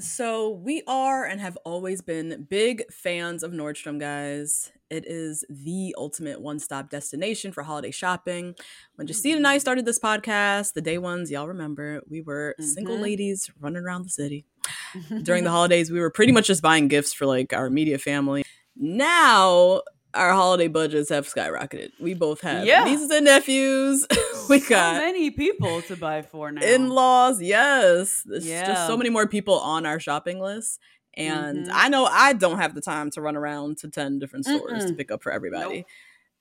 So 0.00 0.48
we 0.50 0.82
are 0.86 1.24
and 1.26 1.40
have 1.40 1.56
always 1.64 2.00
been 2.00 2.46
big 2.48 2.82
fans 2.90 3.42
of 3.42 3.52
Nordstrom, 3.52 4.00
guys. 4.00 4.72
It 4.88 5.04
is 5.06 5.44
the 5.50 5.94
ultimate 5.98 6.40
one-stop 6.40 6.88
destination 6.90 7.52
for 7.52 7.62
holiday 7.62 7.90
shopping. 7.90 8.54
When 8.96 9.06
Justine 9.06 9.36
and 9.36 9.46
I 9.46 9.58
started 9.58 9.84
this 9.84 9.98
podcast, 9.98 10.72
the 10.72 10.80
day 10.80 10.96
ones, 10.98 11.30
y'all 11.30 11.46
remember, 11.48 12.00
we 12.08 12.22
were 12.22 12.56
single 12.58 12.96
Mhm. 12.96 13.02
ladies 13.02 13.50
running 13.60 13.82
around 13.82 14.04
the 14.04 14.10
city. 14.10 14.46
During 15.22 15.44
the 15.44 15.50
holidays, 15.50 15.90
we 15.90 16.00
were 16.00 16.10
pretty 16.10 16.32
much 16.32 16.46
just 16.46 16.62
buying 16.62 16.88
gifts 16.88 17.12
for 17.12 17.26
like 17.26 17.52
our 17.52 17.66
immediate 17.66 18.00
family. 18.00 18.42
Now 18.76 19.82
our 20.14 20.32
holiday 20.32 20.68
budgets 20.68 21.08
have 21.10 21.26
skyrocketed. 21.26 21.90
We 22.00 22.14
both 22.14 22.40
have 22.40 22.64
Yeah. 22.66 22.84
nieces 22.84 23.10
and 23.10 23.24
nephews. 23.24 24.06
we 24.48 24.58
so 24.60 24.68
got 24.70 24.94
many 24.96 25.30
people 25.30 25.82
to 25.82 25.96
buy 25.96 26.22
for 26.22 26.50
now. 26.50 26.62
in-laws 26.62 27.40
yes 27.40 28.22
there's 28.26 28.44
just 28.46 28.86
so 28.88 28.96
many 28.96 29.10
more 29.10 29.26
people 29.28 29.58
on 29.60 29.86
our 29.86 30.00
shopping 30.00 30.40
list 30.40 30.80
and 31.14 31.66
Mhm. 31.66 31.70
i 31.72 31.88
know 31.88 32.04
i 32.06 32.32
don't 32.32 32.58
have 32.58 32.74
the 32.74 32.80
time 32.80 33.10
to 33.10 33.20
run 33.20 33.36
around 33.36 33.78
to 33.78 33.88
10 33.88 34.18
different 34.18 34.44
stores 34.46 34.84
to 34.86 34.92
Mm-mm. 34.92 34.96
pick 34.96 35.10
up 35.12 35.22
for 35.22 35.30
everybody 35.30 35.76
Nope. 35.78 35.86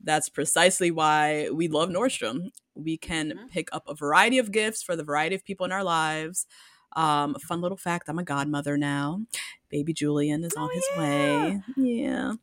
that's 0.04 0.30
precisely 0.30 0.90
why 0.92 1.50
we 1.52 1.68
love 1.68 1.90
nordstrom 1.90 2.52
we 2.76 2.98
can 2.98 3.32
Mhm. 3.32 3.50
pick 3.52 3.70
up 3.72 3.84
a 3.88 3.94
variety 3.96 4.40
of 4.40 4.52
gifts 4.52 4.82
for 4.82 4.96
the 4.96 5.04
variety 5.04 5.36
of 5.36 5.44
people 5.46 5.66
in 5.66 5.72
our 5.72 5.84
lives 5.84 6.48
um 6.96 7.36
fun 7.36 7.62
little 7.62 7.78
fact 7.78 8.10
i'm 8.10 8.20
a 8.20 8.24
godmother 8.24 8.78
now 8.78 9.22
baby 9.70 9.94
julian 9.94 10.44
is 10.44 10.54
Oh, 10.58 10.62
on 10.64 10.70
his 10.74 10.90
yeah. 10.96 11.00
way 11.00 11.62
yeah 11.78 12.34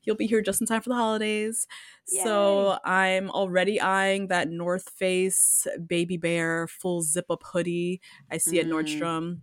he'll 0.00 0.14
be 0.14 0.26
here 0.26 0.40
just 0.42 0.60
in 0.60 0.66
time 0.66 0.80
for 0.82 0.90
the 0.90 0.94
holidays 0.94 1.66
so 2.08 2.78
I'm 2.84 3.30
already 3.30 3.80
eyeing 3.80 4.28
that 4.28 4.48
North 4.48 4.88
Face 4.90 5.66
baby 5.88 6.16
bear 6.16 6.68
full 6.68 7.02
zip 7.02 7.26
up 7.30 7.42
hoodie 7.44 8.00
I 8.30 8.38
see 8.38 8.60
at 8.60 8.66
Mm. 8.66 8.70
Nordstrom. 8.70 9.40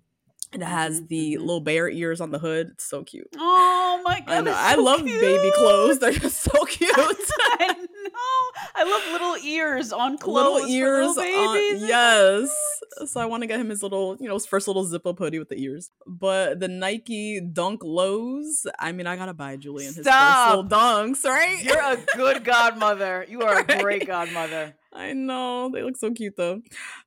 It 0.54 0.62
has 0.62 1.02
Mhm, 1.02 1.08
the 1.08 1.34
mhm. 1.36 1.40
little 1.40 1.62
bear 1.62 1.90
ears 1.90 2.22
on 2.22 2.32
the 2.32 2.40
hood. 2.40 2.70
It's 2.74 2.84
so 2.84 3.04
cute. 3.04 3.28
Oh 3.38 4.02
my 4.06 4.20
god! 4.20 4.30
I 4.30 4.42
know. 4.42 4.52
it's 4.52 4.60
I 4.60 4.76
so 4.76 4.84
love 4.84 5.04
baby 5.04 5.52
clothes. 5.56 6.00
They're 6.00 6.12
just 6.12 6.42
so 6.42 6.64
cute. 6.66 6.92
I 6.96 7.68
know. 7.68 8.62
I 8.76 8.84
love 8.84 9.12
little 9.12 9.36
ears 9.44 9.92
on 9.92 10.18
clothes. 10.20 10.62
little 10.64 10.70
ears 10.70 11.16
little 11.16 11.50
on 11.50 11.80
yes. 11.88 12.56
So 13.08 13.20
I 13.20 13.26
want 13.26 13.42
to 13.42 13.48
get 13.48 13.60
him 13.60 13.70
his 13.70 13.82
little, 13.82 14.16
you 14.20 14.28
know, 14.28 14.36
his 14.36 14.46
first 14.46 14.68
little 14.68 14.84
zip 14.86 15.08
up 15.08 15.18
hoodie 15.18 15.40
with 15.40 15.50
the 15.50 15.58
ears. 15.60 15.90
But 16.06 16.60
the 16.60 16.68
Nike 16.68 17.42
Dunk 17.42 17.82
Lows, 17.84 18.66
I 18.78 18.92
mean, 18.92 19.08
I 19.08 19.16
gotta 19.16 19.34
buy 19.34 19.56
Julian 19.58 19.94
his 19.94 20.06
Stop. 20.06 20.46
first 20.52 20.56
little 20.72 20.80
dunks, 20.80 21.24
right? 21.26 21.64
You're 21.64 21.82
a 21.82 21.98
good 22.16 22.44
godmother. 22.44 23.26
You 23.28 23.42
are 23.42 23.60
a 23.60 23.64
great 23.80 24.06
godmother. 24.08 24.76
I 24.94 25.14
know 25.14 25.70
they 25.74 25.82
look 25.84 25.98
so 25.98 26.12
cute 26.12 26.36
though. 26.38 26.62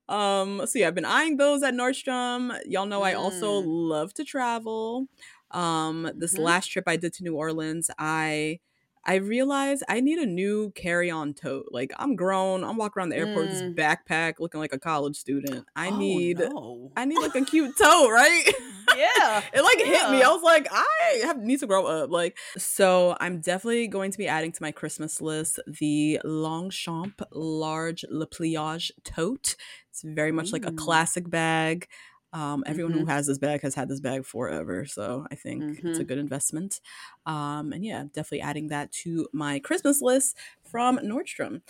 Um, 0.08 0.66
so 0.66 0.78
yeah, 0.78 0.88
I've 0.88 0.94
been 0.94 1.04
eyeing 1.04 1.36
those 1.36 1.62
at 1.62 1.74
Nordstrom. 1.74 2.58
Y'all 2.66 2.86
know 2.86 3.02
I 3.02 3.14
also 3.14 3.52
Mm. 3.52 3.66
love 3.66 4.12
to 4.14 4.24
travel. 4.24 5.06
Um, 5.52 6.10
this 6.16 6.36
Mhm. 6.36 6.38
last 6.38 6.66
trip 6.68 6.84
I 6.88 6.96
did 6.96 7.12
to 7.14 7.24
New 7.24 7.36
Orleans, 7.36 7.90
I 7.98 8.58
I 9.08 9.14
realized 9.16 9.84
I 9.88 10.00
need 10.00 10.18
a 10.18 10.26
new 10.26 10.72
carry-on 10.72 11.34
tote. 11.34 11.68
Like 11.70 11.92
I'm 11.96 12.16
grown, 12.16 12.64
I'm 12.64 12.76
walking 12.76 12.98
around 13.00 13.10
the 13.10 13.16
airport 13.16 13.46
with 13.46 13.50
this 13.52 13.62
Mm. 13.62 13.74
backpack 13.76 14.34
looking 14.40 14.58
like 14.58 14.72
a 14.72 14.78
college 14.80 15.16
student. 15.16 15.64
I 15.76 15.88
Oh, 15.90 15.96
need 15.96 16.38
no. 16.40 16.90
I 16.96 17.04
need 17.04 17.18
like 17.20 17.36
a 17.36 17.44
cute 17.44 17.78
tote, 17.78 18.10
right? 18.10 18.44
yeah. 18.96 19.42
it 19.54 19.62
like 19.62 19.78
hit 19.78 20.10
me. 20.10 20.22
I 20.22 20.28
was 20.28 20.42
like, 20.42 20.66
I 20.72 21.20
have 21.24 21.38
need 21.38 21.60
to 21.60 21.66
grow 21.68 21.86
up. 21.86 22.10
Like, 22.10 22.36
so 22.58 23.16
I'm 23.20 23.40
definitely 23.40 23.86
going 23.86 24.10
to 24.10 24.18
be 24.18 24.26
adding 24.26 24.50
to 24.52 24.62
my 24.62 24.72
Christmas 24.72 25.20
list 25.20 25.60
the 25.66 26.20
Longchamp 26.24 27.22
large 27.32 28.04
Le 28.10 28.26
Pliage 28.26 28.90
tote. 29.04 29.54
It's 29.90 30.02
very 30.02 30.32
much 30.32 30.52
like 30.52 30.66
a 30.66 30.72
Mm. 30.72 30.76
classic 30.78 31.30
bag. 31.30 31.86
Um, 32.32 32.64
everyone 32.66 32.92
who 32.92 33.04
Mhm. 33.04 33.06
has 33.06 33.26
this 33.26 33.38
bag 33.38 33.62
has 33.62 33.74
had 33.74 33.88
this 33.88 34.00
bag 34.00 34.24
forever, 34.26 34.84
so 34.86 35.26
I 35.30 35.34
think 35.36 35.82
it's 35.86 35.98
a 36.00 36.04
Mhm. 36.04 36.06
good 36.06 36.18
investment. 36.18 36.80
Um, 37.26 37.72
and 37.72 37.84
yeah, 37.84 38.04
definitely 38.12 38.42
adding 38.42 38.68
that 38.68 38.92
to 39.04 39.28
my 39.32 39.58
Christmas 39.60 40.00
list 40.02 40.36
from 40.62 40.98
Nordstrom. 40.98 41.62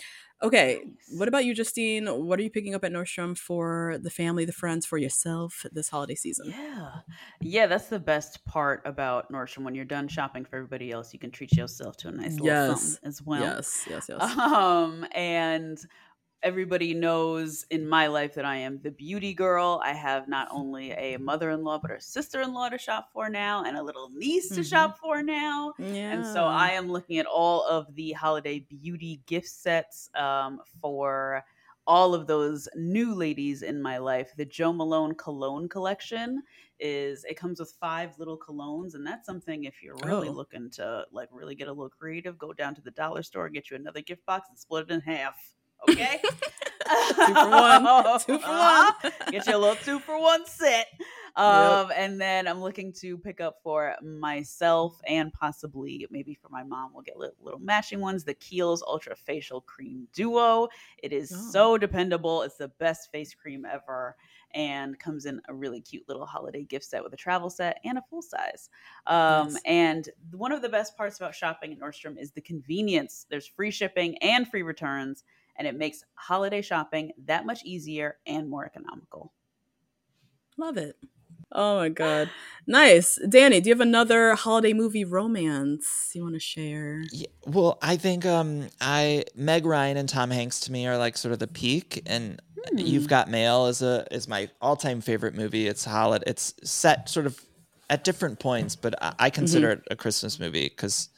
Okay, 0.42 0.82
what 1.08 1.28
about 1.28 1.44
you, 1.44 1.54
Justine? 1.54 2.06
What 2.06 2.38
are 2.38 2.42
you 2.42 2.50
picking 2.50 2.74
up 2.74 2.84
at 2.84 2.92
Nordstrom 2.92 3.36
for 3.38 3.96
the 4.00 4.10
family, 4.10 4.44
the 4.44 4.52
friends, 4.52 4.84
for 4.86 4.98
yourself 4.98 5.64
this 5.72 5.88
holiday 5.90 6.14
season? 6.14 6.54
Yeah. 6.54 7.00
Yeah, 7.40 7.66
that's 7.66 7.88
the 7.88 7.98
best 7.98 8.44
part 8.44 8.82
about 8.84 9.30
Nordstrom. 9.32 9.64
When 9.64 9.74
you're 9.74 9.84
done 9.84 10.08
shopping 10.08 10.44
for 10.44 10.56
everybody 10.56 10.92
else, 10.92 11.12
you 11.12 11.18
can 11.18 11.30
treat 11.30 11.56
yourself 11.56 11.96
to 11.98 12.08
a 12.08 12.12
nice 12.12 12.40
little 12.40 12.54
Yes. 12.54 12.56
something 12.56 12.98
as 13.02 13.22
well. 13.22 13.56
yes, 13.56 13.84
yes, 13.88 14.08
yes. 14.08 14.38
Um, 14.38 15.06
and 15.12 15.78
everybody 16.42 16.94
knows 16.94 17.64
in 17.70 17.88
my 17.88 18.06
life 18.06 18.34
that 18.34 18.44
I 18.44 18.56
am 18.56 18.80
the 18.82 18.90
beauty 18.90 19.34
girl. 19.34 19.80
I 19.84 19.92
have 19.92 20.28
not 20.28 20.48
only 20.52 20.92
a 20.92 21.16
mother 21.18 21.50
in 21.50 21.64
law, 21.64 21.78
but 21.78 21.90
a 21.90 22.00
sister 22.00 22.40
in 22.42 22.52
law 22.54 22.68
to 22.68 22.78
shop 22.78 23.08
for 23.12 23.28
now, 23.28 23.64
and 23.64 23.76
a 23.76 23.82
little 23.82 24.10
niece 24.10 24.48
to 24.50 24.60
Mhm. 24.60 24.68
shop 24.70 24.98
for 24.98 25.22
now. 25.22 25.74
yeah. 25.78 26.12
And 26.12 26.24
so 26.26 26.44
I 26.44 26.70
am 26.70 26.88
looking 26.88 27.18
at 27.18 27.26
all 27.26 27.64
of 27.66 27.94
the 27.94 28.12
holiday 28.12 28.60
beauty 28.60 29.22
gift 29.26 29.48
sets 29.48 30.10
um, 30.14 30.60
for 30.80 31.44
all 31.88 32.14
of 32.14 32.26
those 32.26 32.68
new 32.74 33.14
ladies 33.14 33.62
in 33.62 33.80
my 33.80 33.96
life. 33.98 34.32
The 34.36 34.44
Jo 34.44 34.72
Malone 34.72 35.14
cologne 35.14 35.68
collection 35.68 36.42
is 36.80 37.24
it 37.24 37.36
comes 37.36 37.60
with 37.60 37.72
five 37.80 38.18
little 38.18 38.36
colognes, 38.38 38.94
and 38.94 39.06
that's 39.06 39.24
something 39.24 39.64
if 39.64 39.82
you're 39.82 39.96
really 40.04 40.28
Oh. 40.28 40.32
looking 40.32 40.68
to 40.72 41.06
like 41.12 41.28
really 41.32 41.54
get 41.54 41.68
a 41.68 41.72
little 41.72 41.88
creative, 41.88 42.36
go 42.38 42.52
down 42.52 42.74
to 42.74 42.82
the 42.82 42.90
dollar 42.90 43.22
store, 43.22 43.48
get 43.48 43.70
you 43.70 43.76
another 43.76 44.00
gift 44.02 44.26
box, 44.26 44.48
and 44.50 44.58
split 44.58 44.90
it 44.90 44.94
in 44.94 45.00
half. 45.00 45.55
Okay. 45.88 46.20
Two 47.16 47.34
for 47.34 47.50
one. 47.50 48.20
Two 48.20 48.38
for 48.38 48.48
one. 48.48 48.92
Get 49.30 49.46
you 49.46 49.56
a 49.56 49.58
little 49.58 49.74
two 49.76 49.98
for 49.98 50.20
one 50.20 50.46
set. 50.46 50.86
Um, 51.34 51.90
and 51.94 52.18
then 52.20 52.46
I'm 52.48 52.60
looking 52.62 52.92
to 53.00 53.18
pick 53.18 53.40
up 53.42 53.56
for 53.62 53.94
myself 54.02 54.98
and 55.06 55.32
possibly 55.32 56.06
maybe 56.10 56.32
for 56.34 56.48
my 56.48 56.62
mom. 56.62 56.92
We'll 56.94 57.02
get 57.02 57.18
little, 57.18 57.34
little 57.42 57.60
matching 57.60 58.00
ones. 58.00 58.24
The 58.24 58.34
Kiehl's 58.34 58.82
Ultra 58.86 59.16
Facial 59.16 59.60
Cream 59.62 60.06
Duo. 60.14 60.68
It 61.02 61.12
is 61.12 61.32
Oh. 61.34 61.50
so 61.52 61.78
dependable. 61.78 62.42
It's 62.42 62.56
the 62.56 62.68
best 62.68 63.10
face 63.12 63.34
cream 63.34 63.66
ever, 63.66 64.16
and 64.54 64.98
comes 64.98 65.26
in 65.26 65.40
a 65.48 65.54
really 65.54 65.80
cute 65.82 66.04
little 66.08 66.24
holiday 66.24 66.62
gift 66.62 66.84
set 66.86 67.02
with 67.04 67.12
a 67.12 67.16
travel 67.18 67.50
set 67.50 67.80
and 67.84 67.98
a 67.98 68.02
full 68.08 68.22
size. 68.22 68.70
Um, 69.06 69.52
Nice. 69.52 69.62
And 69.66 70.08
one 70.32 70.52
of 70.52 70.62
the 70.62 70.68
best 70.70 70.96
parts 70.96 71.18
about 71.18 71.34
shopping 71.34 71.72
at 71.72 71.80
Nordstrom 71.80 72.18
is 72.18 72.30
the 72.30 72.40
convenience. 72.40 73.26
There's 73.28 73.46
free 73.46 73.70
shipping 73.72 74.16
and 74.18 74.48
free 74.48 74.62
returns, 74.62 75.24
and 75.58 75.66
it 75.66 75.76
makes 75.76 76.04
holiday 76.14 76.62
shopping 76.62 77.12
that 77.24 77.46
much 77.46 77.64
easier 77.64 78.18
and 78.26 78.48
more 78.48 78.64
economical. 78.64 79.32
Love 80.56 80.76
it. 80.76 80.96
Oh 81.52 81.76
my 81.76 81.88
god. 81.88 82.30
Nice. 82.66 83.18
Danny, 83.28 83.60
do 83.60 83.68
you 83.68 83.74
have 83.74 83.80
another 83.80 84.34
holiday 84.34 84.72
movie 84.72 85.04
romance 85.04 86.10
you 86.14 86.22
want 86.22 86.34
to 86.34 86.40
share? 86.40 87.02
Yeah, 87.12 87.28
well, 87.46 87.78
I 87.80 87.96
think 87.96 88.26
um, 88.26 88.68
I 88.80 89.24
Meg 89.34 89.64
Ryan 89.64 89.96
and 89.96 90.08
Tom 90.08 90.30
Hanks 90.30 90.60
to 90.60 90.72
me 90.72 90.86
are 90.86 90.98
like 90.98 91.16
sort 91.16 91.32
of 91.32 91.38
the 91.38 91.46
peak, 91.46 92.02
and 92.06 92.40
Hmm. 92.70 92.78
You've 92.78 93.08
Got 93.08 93.30
Mail 93.30 93.66
is 93.66 93.82
a 93.82 94.06
is 94.10 94.28
my 94.28 94.48
all 94.60 94.76
time 94.76 95.00
favorite 95.00 95.34
movie. 95.34 95.66
It's 95.66 95.84
holiday. 95.84 96.24
It's 96.26 96.54
set 96.64 97.08
sort 97.08 97.26
of 97.26 97.40
at 97.88 98.04
different 98.04 98.40
points, 98.40 98.74
but 98.74 99.00
I, 99.02 99.14
I 99.18 99.30
consider 99.30 99.70
it 99.70 99.82
a 99.90 99.96
Christmas 99.96 100.40
movie 100.40 100.64
because 100.64 101.08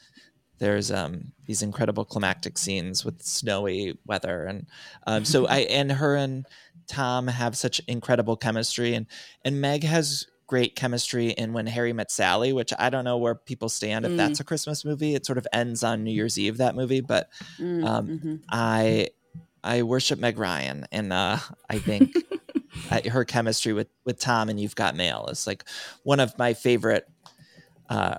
there's 0.59 0.91
um 0.91 1.31
these 1.45 1.61
incredible 1.61 2.05
climactic 2.05 2.57
scenes 2.57 3.03
with 3.03 3.21
snowy 3.23 3.97
weather, 4.05 4.45
and 4.45 4.67
um, 5.07 5.25
so 5.25 5.47
I 5.47 5.59
and 5.69 5.91
her 5.91 6.15
and 6.15 6.45
Tom 6.87 7.27
have 7.27 7.57
such 7.57 7.79
incredible 7.87 8.35
chemistry, 8.37 8.93
and 8.93 9.07
and 9.43 9.59
Meg 9.61 9.83
has 9.83 10.25
great 10.47 10.75
chemistry 10.75 11.29
in 11.29 11.53
When 11.53 11.67
Harry 11.67 11.93
Met 11.93 12.09
Sally, 12.11 12.53
which 12.53 12.73
I 12.79 12.89
don't 12.89 13.03
know 13.03 13.17
where 13.19 13.35
people 13.35 13.69
stand 13.69 14.03
if 14.05 14.13
Mm. 14.13 14.17
that's 14.17 14.39
a 14.39 14.43
Christmas 14.43 14.83
movie. 14.83 15.13
It 15.13 15.23
sort 15.25 15.37
of 15.37 15.45
ends 15.53 15.83
on 15.83 16.03
New 16.03 16.11
Year's 16.11 16.39
Eve 16.39 16.57
that 16.57 16.75
movie, 16.75 17.01
but 17.01 17.29
Mm, 17.59 17.85
Um, 17.85 18.07
mhm. 18.07 18.39
I 18.49 19.09
I 19.63 19.83
worship 19.83 20.19
Meg 20.19 20.39
Ryan, 20.39 20.87
and 20.91 21.13
uh, 21.13 21.37
I 21.69 21.79
think 21.79 22.15
her 23.11 23.25
chemistry 23.25 23.73
with 23.73 23.89
with 24.05 24.19
Tom 24.19 24.49
and 24.49 24.59
You've 24.59 24.75
Got 24.75 24.95
Mail 24.95 25.27
is 25.31 25.45
like 25.45 25.63
one 26.03 26.19
of 26.19 26.35
my 26.39 26.53
favorite 26.55 27.05
uh, 27.89 28.15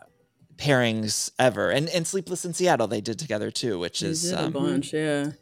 pairings 0.60 1.30
ever. 1.38 1.70
And 1.70 1.88
and 1.88 2.06
Sleepless 2.06 2.44
in 2.44 2.52
Seattle 2.52 2.86
they 2.86 3.00
did 3.00 3.18
together 3.18 3.50
too, 3.50 3.78
which 3.78 4.02
You 4.02 4.08
is 4.10 4.30
a 4.30 4.44
um, 4.46 4.52
bunch, 4.52 4.92
yeah. 4.92 5.32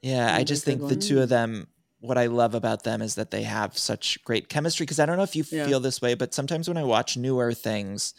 yeah. 0.00 0.34
I 0.34 0.44
just 0.44 0.64
think 0.64 0.86
the 0.88 0.96
two 0.96 1.20
of 1.20 1.28
them. 1.28 1.68
What 2.00 2.18
I 2.18 2.26
love 2.26 2.54
about 2.54 2.84
them 2.84 3.00
is 3.00 3.14
that 3.14 3.30
they 3.30 3.44
have 3.44 3.78
such 3.78 4.22
great 4.24 4.50
chemistry. 4.50 4.84
Because 4.84 5.00
I 5.00 5.06
don't 5.06 5.16
know 5.16 5.22
if 5.22 5.34
you 5.34 5.44
Yeah. 5.50 5.64
feel 5.64 5.80
this 5.80 6.02
way, 6.02 6.14
but 6.14 6.34
sometimes 6.34 6.68
when 6.68 6.76
I 6.76 6.84
watch 6.84 7.16
newer 7.16 7.54
things, 7.54 8.12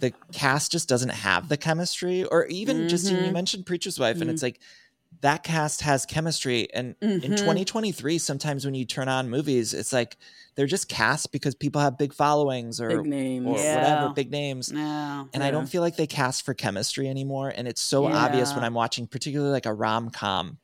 the 0.00 0.12
cast 0.32 0.72
just 0.72 0.88
doesn't 0.88 1.10
have 1.10 1.48
the 1.48 1.56
chemistry. 1.56 2.24
Or 2.24 2.46
even 2.46 2.88
just 2.88 3.08
you, 3.08 3.16
Mhm. 3.18 3.32
mentioned 3.32 3.66
Preacher's 3.66 4.00
Wife, 4.00 4.20
and 4.20 4.28
Mhm. 4.28 4.32
it's 4.32 4.42
like 4.42 4.58
that 5.24 5.42
cast 5.42 5.80
has 5.80 6.04
chemistry. 6.06 6.68
And 6.72 6.94
in 7.00 7.20
Mhm. 7.32 7.36
2023, 7.36 8.18
sometimes 8.18 8.64
when 8.64 8.74
you 8.74 8.84
turn 8.84 9.08
on 9.08 9.30
movies, 9.30 9.72
it's 9.74 9.92
like 9.92 10.16
they're 10.54 10.66
just 10.66 10.88
cast 10.88 11.32
because 11.32 11.54
people 11.54 11.80
have 11.80 11.96
big 11.98 12.12
followings 12.12 12.78
or 12.80 12.88
Big 13.02 13.06
names. 13.10 13.46
or 13.46 13.58
Yeah. 13.58 13.74
whatever, 13.74 14.08
big 14.14 14.30
names. 14.30 14.70
No. 14.70 15.28
And 15.32 15.42
I 15.42 15.50
don't 15.50 15.66
feel 15.66 15.80
like 15.82 15.96
they 15.96 16.06
cast 16.06 16.44
for 16.44 16.52
chemistry 16.54 17.08
anymore. 17.08 17.52
And 17.56 17.66
it's 17.66 17.80
so 17.80 18.06
obvious 18.06 18.54
when 18.54 18.64
I'm 18.64 18.74
watching, 18.74 19.06
particularly 19.06 19.50
like 19.52 19.66
a 19.66 19.74
rom 19.74 20.10
com. 20.10 20.58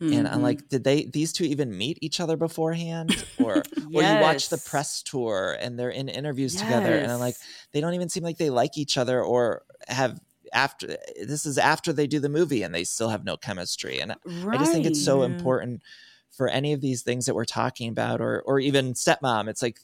And 0.00 0.28
I'm 0.28 0.40
Mhm. 0.40 0.42
like, 0.42 0.68
did 0.68 0.84
they 0.84 1.04
these 1.04 1.32
two 1.32 1.44
even 1.44 1.76
meet 1.76 1.98
each 2.02 2.18
other 2.20 2.36
beforehand? 2.36 3.10
Or 3.38 3.62
or 3.94 4.02
you 4.02 4.18
watch 4.18 4.48
the 4.50 4.58
press 4.58 5.02
tour 5.02 5.56
and 5.60 5.78
they're 5.78 5.90
in 5.90 6.08
interviews 6.08 6.54
together, 6.54 6.96
and 6.96 7.10
I'm 7.12 7.20
like, 7.20 7.36
they 7.72 7.80
don't 7.80 7.94
even 7.94 8.08
seem 8.10 8.22
like 8.22 8.36
they 8.38 8.50
like 8.50 8.76
each 8.76 8.96
other 8.98 9.22
or 9.22 9.62
have 9.88 10.18
after 10.56 10.96
this 11.20 11.46
is 11.46 11.58
after 11.58 11.92
they 11.92 12.06
do 12.06 12.18
the 12.18 12.28
movie 12.28 12.62
and 12.64 12.74
they 12.74 12.84
still 12.84 13.10
have 13.10 13.24
no 13.24 13.36
chemistry. 13.36 14.00
And 14.00 14.12
I 14.48 14.56
just 14.56 14.72
think 14.72 14.86
it's 14.86 15.04
so 15.04 15.22
important 15.22 15.82
for 16.30 16.48
any 16.48 16.72
of 16.72 16.80
these 16.80 17.02
things 17.02 17.26
that 17.26 17.34
we're 17.34 17.44
talking 17.44 17.88
about, 17.88 18.20
or 18.20 18.42
or 18.42 18.58
even 18.58 18.94
stepmom. 18.94 19.48
It's 19.48 19.62
like 19.62 19.78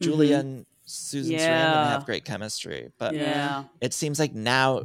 Julia 0.00 0.36
Mhm. 0.36 0.40
and 0.40 0.66
Susan 0.84 1.36
Sarandon 1.36 1.88
have 1.90 2.06
great 2.06 2.24
chemistry, 2.24 2.90
but 2.98 3.14
Yeah. 3.14 3.20
yeah. 3.22 3.64
it 3.80 3.92
seems 3.94 4.18
like 4.18 4.34
now. 4.34 4.84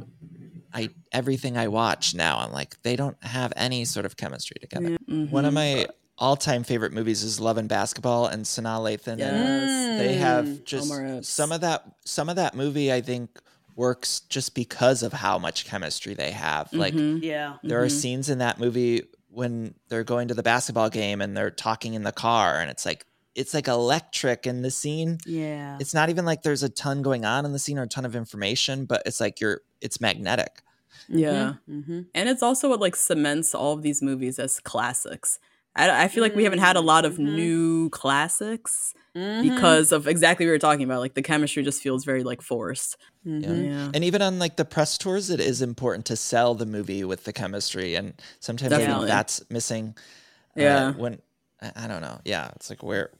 I 0.76 0.90
everything 1.12 1.56
I 1.56 1.68
watch 1.68 2.14
now, 2.16 2.38
I'm 2.40 2.50
like 2.50 2.82
they 2.82 2.96
don't 2.96 3.16
have 3.22 3.52
any 3.56 3.84
sort 3.84 4.04
of 4.06 4.16
chemistry 4.16 4.56
together. 4.60 4.96
Yeah. 5.06 5.24
One 5.26 5.44
of 5.44 5.54
my 5.54 5.86
all-time 6.18 6.64
favorite 6.64 6.92
movies 6.92 7.22
is 7.22 7.38
Love 7.38 7.58
and 7.58 7.68
Basketball, 7.68 8.26
and 8.26 8.44
Sanaa 8.44 8.80
Lathan. 8.82 9.18
Yes. 9.20 9.30
And 9.32 10.00
they 10.00 10.14
Mm. 10.16 10.18
have 10.18 10.64
just 10.64 10.92
some 11.32 11.52
of 11.52 11.60
that. 11.60 11.84
Some 12.04 12.28
of 12.28 12.34
that 12.36 12.56
movie, 12.56 12.92
I 12.92 13.00
think, 13.02 13.40
works 13.76 14.20
just 14.28 14.54
because 14.54 15.02
of 15.02 15.12
how 15.12 15.38
much 15.38 15.64
chemistry 15.66 16.14
they 16.14 16.30
have. 16.30 16.72
Like 16.72 16.94
Mhm. 16.94 17.22
Yeah. 17.22 17.56
there 17.62 17.82
are 17.82 17.86
Mhm. 17.86 17.90
scenes 18.00 18.28
in 18.28 18.38
that 18.38 18.58
movie 18.60 19.02
when 19.30 19.74
they're 19.88 20.04
going 20.04 20.28
to 20.28 20.34
the 20.34 20.42
basketball 20.44 20.90
game 20.90 21.20
and 21.20 21.36
they're 21.36 21.50
talking 21.50 21.94
in 21.94 22.02
the 22.04 22.12
car, 22.12 22.60
and 22.60 22.70
it's 22.70 22.86
like 22.86 23.04
it's 23.34 23.52
like 23.52 23.66
electric 23.66 24.46
in 24.46 24.62
the 24.62 24.70
scene. 24.70 25.18
Yeah. 25.26 25.76
It's 25.80 25.92
not 25.92 26.08
even 26.08 26.24
like 26.24 26.42
there's 26.42 26.62
a 26.62 26.68
ton 26.68 27.02
going 27.02 27.24
on 27.24 27.44
in 27.44 27.50
the 27.52 27.58
scene 27.58 27.78
or 27.80 27.82
a 27.82 27.88
ton 27.88 28.04
of 28.04 28.14
information, 28.14 28.84
but 28.84 29.02
it's 29.06 29.18
like 29.20 29.40
you're 29.40 29.60
it's 29.80 30.00
magnetic. 30.00 30.62
Yeah. 31.08 31.54
Mm-hmm. 31.68 32.02
And 32.14 32.28
it's 32.28 32.44
also 32.44 32.68
what 32.68 32.78
like 32.80 32.94
cements 32.94 33.52
all 33.52 33.72
of 33.72 33.82
these 33.82 34.00
movies 34.02 34.38
as 34.38 34.60
classics. 34.60 35.40
I, 35.76 36.04
I 36.04 36.08
feel 36.08 36.22
like 36.22 36.36
we 36.36 36.44
haven't 36.44 36.60
had 36.60 36.76
a 36.76 36.80
lot 36.80 37.04
of 37.04 37.14
Mhm. 37.14 37.34
new 37.34 37.90
classics 37.90 38.94
Mm-hmm. 39.16 39.48
because 39.54 39.92
of 39.92 40.08
exactly 40.08 40.44
what 40.44 40.48
we 40.48 40.52
were 40.54 40.58
talking 40.58 40.82
about. 40.84 40.98
Like 41.00 41.14
the 41.14 41.22
chemistry 41.22 41.62
just 41.62 41.80
feels 41.82 42.04
very 42.04 42.24
like 42.24 42.42
forced. 42.42 42.96
Mhm. 43.24 43.66
Yeah. 43.66 43.90
And 43.94 44.02
even 44.02 44.22
on 44.22 44.38
like 44.40 44.56
the 44.56 44.64
press 44.64 44.98
tours, 44.98 45.30
it 45.30 45.38
is 45.40 45.62
important 45.62 46.04
to 46.06 46.16
sell 46.16 46.54
the 46.56 46.66
movie 46.66 47.04
with 47.04 47.22
the 47.24 47.32
chemistry, 47.32 47.94
and 47.94 48.14
sometimes 48.40 48.72
I 48.72 48.84
think 48.84 49.06
that's 49.06 49.42
missing. 49.50 49.94
uh, 50.56 50.60
Yeah. 50.62 50.92
when 50.94 51.20
I 51.62 51.72
I 51.76 51.86
don't 51.88 52.00
know. 52.02 52.20
Yeah, 52.24 52.50
it's 52.56 52.70
like 52.70 52.82
where. 52.82 53.10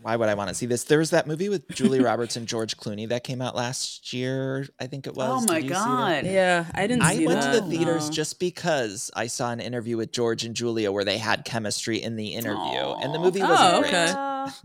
Why 0.00 0.14
would 0.16 0.28
I 0.28 0.34
want 0.34 0.48
to 0.48 0.54
see 0.54 0.66
this? 0.66 0.84
There 0.84 0.98
was 0.98 1.10
that 1.10 1.26
movie 1.26 1.48
with 1.48 1.68
Julia 1.70 2.02
Roberts 2.02 2.36
and 2.36 2.46
George 2.46 2.76
Clooney 2.76 3.08
that 3.08 3.24
came 3.24 3.42
out 3.42 3.56
last 3.56 4.12
year. 4.12 4.66
I 4.80 4.86
think 4.86 5.06
it 5.06 5.14
was. 5.14 5.44
Oh 5.44 5.52
my 5.52 5.58
you 5.58 5.62
see 5.64 5.68
that? 5.74 6.24
god. 6.24 6.26
Yeah, 6.26 6.66
I 6.74 6.86
didn't 6.86 7.02
I 7.02 7.16
see 7.16 7.26
went 7.26 7.40
that. 7.40 7.54
to 7.54 7.60
the 7.60 7.66
theaters 7.68 8.06
no. 8.08 8.12
just 8.12 8.38
because 8.38 9.10
I 9.16 9.26
saw 9.26 9.50
an 9.50 9.60
interview 9.60 9.96
with 9.96 10.12
George 10.12 10.44
and 10.44 10.54
Julia 10.54 10.92
where 10.92 11.04
they 11.04 11.18
had 11.18 11.44
chemistry 11.44 12.00
in 12.02 12.16
the 12.16 12.28
interview, 12.34 12.78
and 13.02 13.12
the 13.14 13.18
movie 13.18 13.42
Oh, 13.42 13.48
wasn't 13.48 13.80
great. 13.82 13.94
okay. 13.94 14.12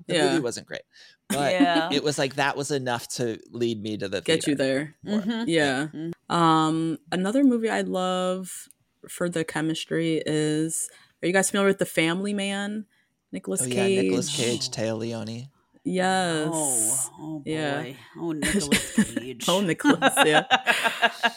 The 0.07 0.13
Yeah. 0.15 0.29
movie 0.29 0.39
wasn't 0.43 0.67
great, 0.67 0.83
but 1.29 1.51
Yeah. 1.53 1.89
it 1.91 2.03
was 2.03 2.17
like 2.19 2.35
that 2.35 2.55
was 2.55 2.69
enough 2.71 3.07
to 3.15 3.39
lead 3.51 3.81
me 3.81 3.97
to 3.97 4.07
the 4.07 4.21
get 4.21 4.45
you 4.47 4.55
theater. 4.55 4.95
there. 5.03 5.19
Mhm. 5.21 5.45
Yeah. 5.47 5.87
Mhm. 5.93 6.13
Um, 6.33 6.99
another 7.11 7.43
movie 7.43 7.69
I 7.69 7.81
love 7.81 8.69
for 9.09 9.27
the 9.29 9.43
chemistry 9.43 10.21
is. 10.25 10.89
Are 11.21 11.25
you 11.27 11.33
guys 11.33 11.49
familiar 11.51 11.69
with 11.69 11.79
The 11.79 11.85
Family 11.85 12.33
Man? 12.33 12.85
Nicolas 13.33 13.63
Oh 13.63 13.65
Cage. 13.65 13.75
yeah, 13.95 14.01
Nicolas 14.03 14.35
Cage, 14.35 14.69
Téa 14.69 14.97
Leoni. 14.97 15.49
Yes. 15.83 16.47
Oh, 16.49 17.09
oh 17.19 17.39
boy. 17.39 17.43
Yeah. 17.45 17.93
Oh, 18.17 18.31
Nicolas 18.31 18.95
Cage. 19.15 19.45
Oh, 19.49 19.59
Nicolas, 19.59 20.13
yeah. 20.25 20.45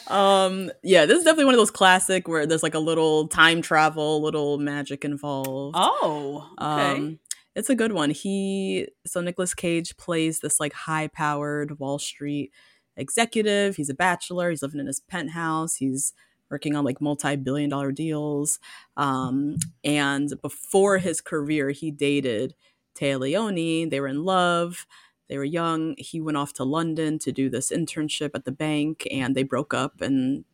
Um, 0.09 0.71
yeah, 0.85 1.05
this 1.05 1.19
is 1.19 1.25
definitely 1.25 1.47
one 1.47 1.55
of 1.55 1.59
those 1.59 1.73
classic 1.73 2.29
where 2.29 2.47
there's 2.47 2.63
like 2.63 2.75
a 2.75 2.79
little 2.79 3.27
time 3.27 3.61
travel, 3.61 4.23
little 4.23 4.57
magic 4.57 5.05
involved. 5.05 5.75
oh, 5.77 6.49
okay. 6.61 6.93
Um, 6.97 7.19
it's 7.57 7.71
a 7.71 7.75
good 7.75 7.91
one. 7.93 8.11
He 8.11 8.87
so 9.05 9.21
Nicolas 9.21 9.53
Cage 9.53 9.97
plays 9.97 10.39
this 10.41 10.61
like 10.61 10.75
high-powered 10.75 11.81
Wall 11.81 11.99
Street 11.99 12.53
executive. 12.97 13.75
He's 13.77 13.91
a 13.91 13.95
bachelor. 13.95 14.51
He's 14.51 14.63
living 14.63 14.79
in 14.79 14.87
his 14.87 15.01
penthouse. 15.01 15.75
He's 15.77 16.13
working 16.51 16.77
on 16.77 16.85
like 16.85 17.01
multi-billion 17.01 17.71
dollar 17.71 17.93
deals. 17.93 18.59
Um, 18.97 19.57
and 19.85 20.33
before 20.43 20.99
his 20.99 21.21
career, 21.21 21.71
he 21.71 21.91
dated 21.91 22.55
Téa 22.95 23.19
Leoni. 23.19 23.87
They 23.87 24.01
were 24.01 24.09
in 24.09 24.25
love. 24.25 24.87
They 25.29 25.39
were 25.39 25.45
young. 25.45 25.97
He 25.99 26.21
went 26.21 26.37
off 26.37 26.53
to 26.55 26.65
London 26.65 27.19
to 27.21 27.33
do 27.33 27.51
this 27.51 27.71
internship 27.71 28.31
at 28.35 28.45
the 28.45 28.53
bank, 28.53 29.07
and 29.11 29.35
they 29.35 29.43
broke 29.43 29.75
up. 29.75 30.01
And 30.01 30.45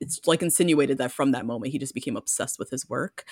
it's 0.00 0.26
like 0.26 0.42
insinuated 0.42 0.98
that 0.98 1.12
from 1.12 1.32
that 1.32 1.46
moment 1.46 1.72
he 1.72 1.78
just 1.78 1.94
became 1.94 2.16
obsessed 2.16 2.58
with 2.58 2.70
his 2.70 2.88
work. 2.88 3.24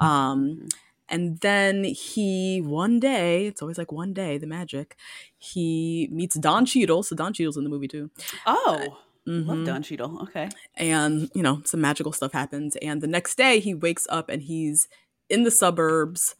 Um, 0.00 0.68
and 1.08 1.38
then 1.40 1.84
he 1.84 2.60
one 2.60 2.98
day, 2.98 3.46
it's 3.46 3.60
always 3.60 3.78
like 3.78 3.92
one 3.92 4.12
day, 4.12 4.38
the 4.38 4.46
magic. 4.46 4.96
He 5.36 6.08
meets 6.10 6.34
Don 6.36 6.64
Cheadle. 6.64 7.02
So 7.02 7.14
Don 7.14 7.32
Cheadle's 7.32 7.58
in 7.58 7.64
the 7.64 7.70
movie 7.70 7.88
too. 7.88 8.10
oh, 8.46 8.98
love 9.26 9.58
Mhm. 9.58 9.66
Don 9.66 9.82
Cheadle. 9.82 10.18
Okay. 10.22 10.48
And 10.76 11.30
you 11.34 11.42
know, 11.42 11.62
some 11.64 11.80
magical 11.80 12.12
stuff 12.12 12.32
happens. 12.32 12.76
And 12.82 13.00
the 13.00 13.06
next 13.06 13.36
day, 13.36 13.60
he 13.60 13.74
wakes 13.74 14.06
up 14.10 14.28
and 14.28 14.42
he's 14.42 14.88
in 15.28 15.44
the 15.44 15.50
suburbs 15.50 16.34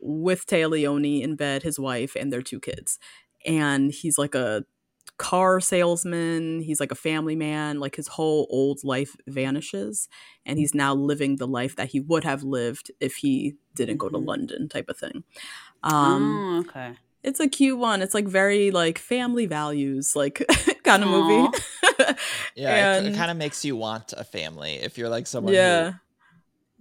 with 0.00 0.46
Téa 0.46 0.70
Leoni 0.70 1.22
in 1.22 1.36
bed, 1.36 1.62
his 1.62 1.78
wife, 1.78 2.16
and 2.16 2.32
their 2.32 2.42
two 2.42 2.58
kids. 2.60 2.98
And 3.44 3.92
he's 3.92 4.16
like 4.16 4.34
a 4.34 4.64
car 5.18 5.60
salesman. 5.60 6.60
He's 6.60 6.80
like 6.80 6.90
a 6.92 6.94
family 6.94 7.36
man. 7.36 7.78
Like 7.78 7.96
his 7.96 8.08
whole 8.08 8.46
old 8.50 8.82
life 8.84 9.14
vanishes, 9.26 10.08
and 10.46 10.58
he's 10.58 10.74
now 10.74 10.94
living 10.94 11.36
the 11.36 11.46
life 11.46 11.76
that 11.76 11.88
he 11.90 12.00
would 12.00 12.24
have 12.24 12.42
lived 12.42 12.90
if 13.00 13.16
he 13.16 13.56
didn't 13.74 13.98
go 13.98 14.08
to 14.08 14.16
Mhm. 14.18 14.26
London, 14.26 14.68
type 14.68 14.88
of 14.88 14.96
thing. 14.96 15.24
Um, 15.82 16.36
oh, 16.38 16.58
okay. 16.60 16.94
it's 17.22 17.40
a 17.40 17.48
cute 17.48 17.78
one. 17.78 18.00
It's 18.02 18.14
like 18.14 18.26
very 18.26 18.70
like 18.70 18.98
family 18.98 19.44
values, 19.46 20.16
like 20.16 20.42
kind 20.90 21.02
of 21.04 21.08
Aw. 21.10 21.12
movie. 21.12 21.58
Yeah, 22.54 22.98
it, 22.98 23.06
And- 23.06 23.16
kind 23.16 23.30
of 23.30 23.36
makes 23.36 23.64
you 23.64 23.76
want 23.76 24.12
a 24.16 24.24
family 24.24 24.74
if 24.74 24.98
you're 24.98 25.08
like 25.08 25.26
someone. 25.26 25.54
yeah. 25.54 25.92
who, 25.92 25.98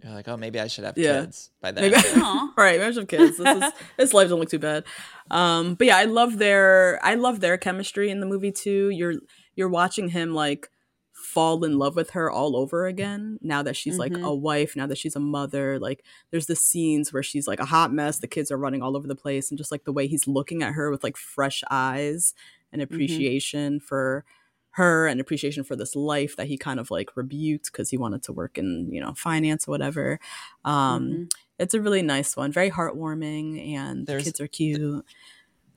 you're 0.08 0.14
like, 0.16 0.28
oh, 0.30 0.38
maybe 0.38 0.60
I 0.60 0.68
should 0.68 0.86
have 0.86 0.98
Yeah. 0.98 1.22
kids 1.22 1.52
by 1.62 1.72
then. 1.72 1.92
Maybe- 1.92 2.04
Aw. 2.16 2.54
right 2.58 2.80
maybe 2.80 2.94
some 2.94 3.06
kids 3.06 3.38
this 3.38 3.64
is 3.64 3.72
this 3.98 4.14
life 4.14 4.30
don't 4.30 4.40
look 4.40 4.50
too 4.50 4.60
bad 4.60 4.84
um 5.32 5.76
but 5.76 5.88
yeah 5.88 5.98
i 5.98 6.06
love 6.06 6.38
their 6.40 7.00
i 7.04 7.14
love 7.16 7.40
their 7.42 7.58
chemistry 7.58 8.10
in 8.10 8.20
the 8.20 8.26
movie 8.26 8.52
too 8.52 8.90
you're 8.90 9.16
you're 9.56 9.70
watching 9.70 10.10
him 10.10 10.34
like 10.34 10.70
fall 11.14 11.64
in 11.64 11.78
love 11.78 11.96
with 11.96 12.12
her 12.12 12.32
all 12.32 12.56
over 12.56 12.88
again 12.88 13.38
now 13.42 13.62
that 13.62 13.76
she's 13.76 13.98
like 14.00 14.12
Mhm. 14.14 14.24
a 14.26 14.34
wife 14.34 14.76
now 14.76 14.88
that 14.88 14.98
she's 14.98 15.16
a 15.16 15.20
mother 15.20 15.78
like 15.80 16.04
there's 16.32 16.48
the 16.48 16.56
scenes 16.56 17.14
where 17.14 17.22
she's 17.24 17.48
like 17.48 17.60
a 17.60 17.66
hot 17.66 17.94
mess 17.94 18.20
the 18.20 18.28
kids 18.28 18.50
are 18.52 18.58
running 18.58 18.82
all 18.82 18.98
over 18.98 19.08
the 19.08 19.16
place 19.16 19.52
and 19.52 19.58
just 19.58 19.72
like 19.72 19.84
the 19.84 19.94
way 19.94 20.08
he's 20.08 20.28
looking 20.28 20.64
at 20.64 20.74
her 20.74 20.90
with 20.90 21.04
like 21.04 21.18
fresh 21.18 21.62
eyes 21.70 22.34
and 22.72 22.82
appreciation 22.82 23.80
for 23.80 24.24
her 24.72 25.08
and 25.08 25.20
appreciation 25.20 25.64
for 25.64 25.76
this 25.76 25.96
life 25.96 26.36
that 26.38 26.48
he 26.48 26.58
kind 26.58 26.80
of 26.80 26.92
like 26.92 27.16
rebuked 27.18 27.66
because 27.72 27.90
he 27.90 27.98
wanted 27.98 28.22
to 28.24 28.32
work 28.32 28.58
in 28.58 28.88
you 28.92 29.02
know 29.02 29.14
finance 29.16 29.68
or 29.68 29.72
whatever 29.72 30.20
um 30.64 31.04
Mhm. 31.10 31.32
it's 31.58 31.74
a 31.74 31.82
really 31.82 32.02
nice 32.02 32.38
one, 32.38 32.54
very 32.54 32.72
heartwarming, 32.72 33.74
and 33.76 34.08
the 34.08 34.14
kids 34.24 34.40
are 34.40 34.48
cute. 34.48 35.04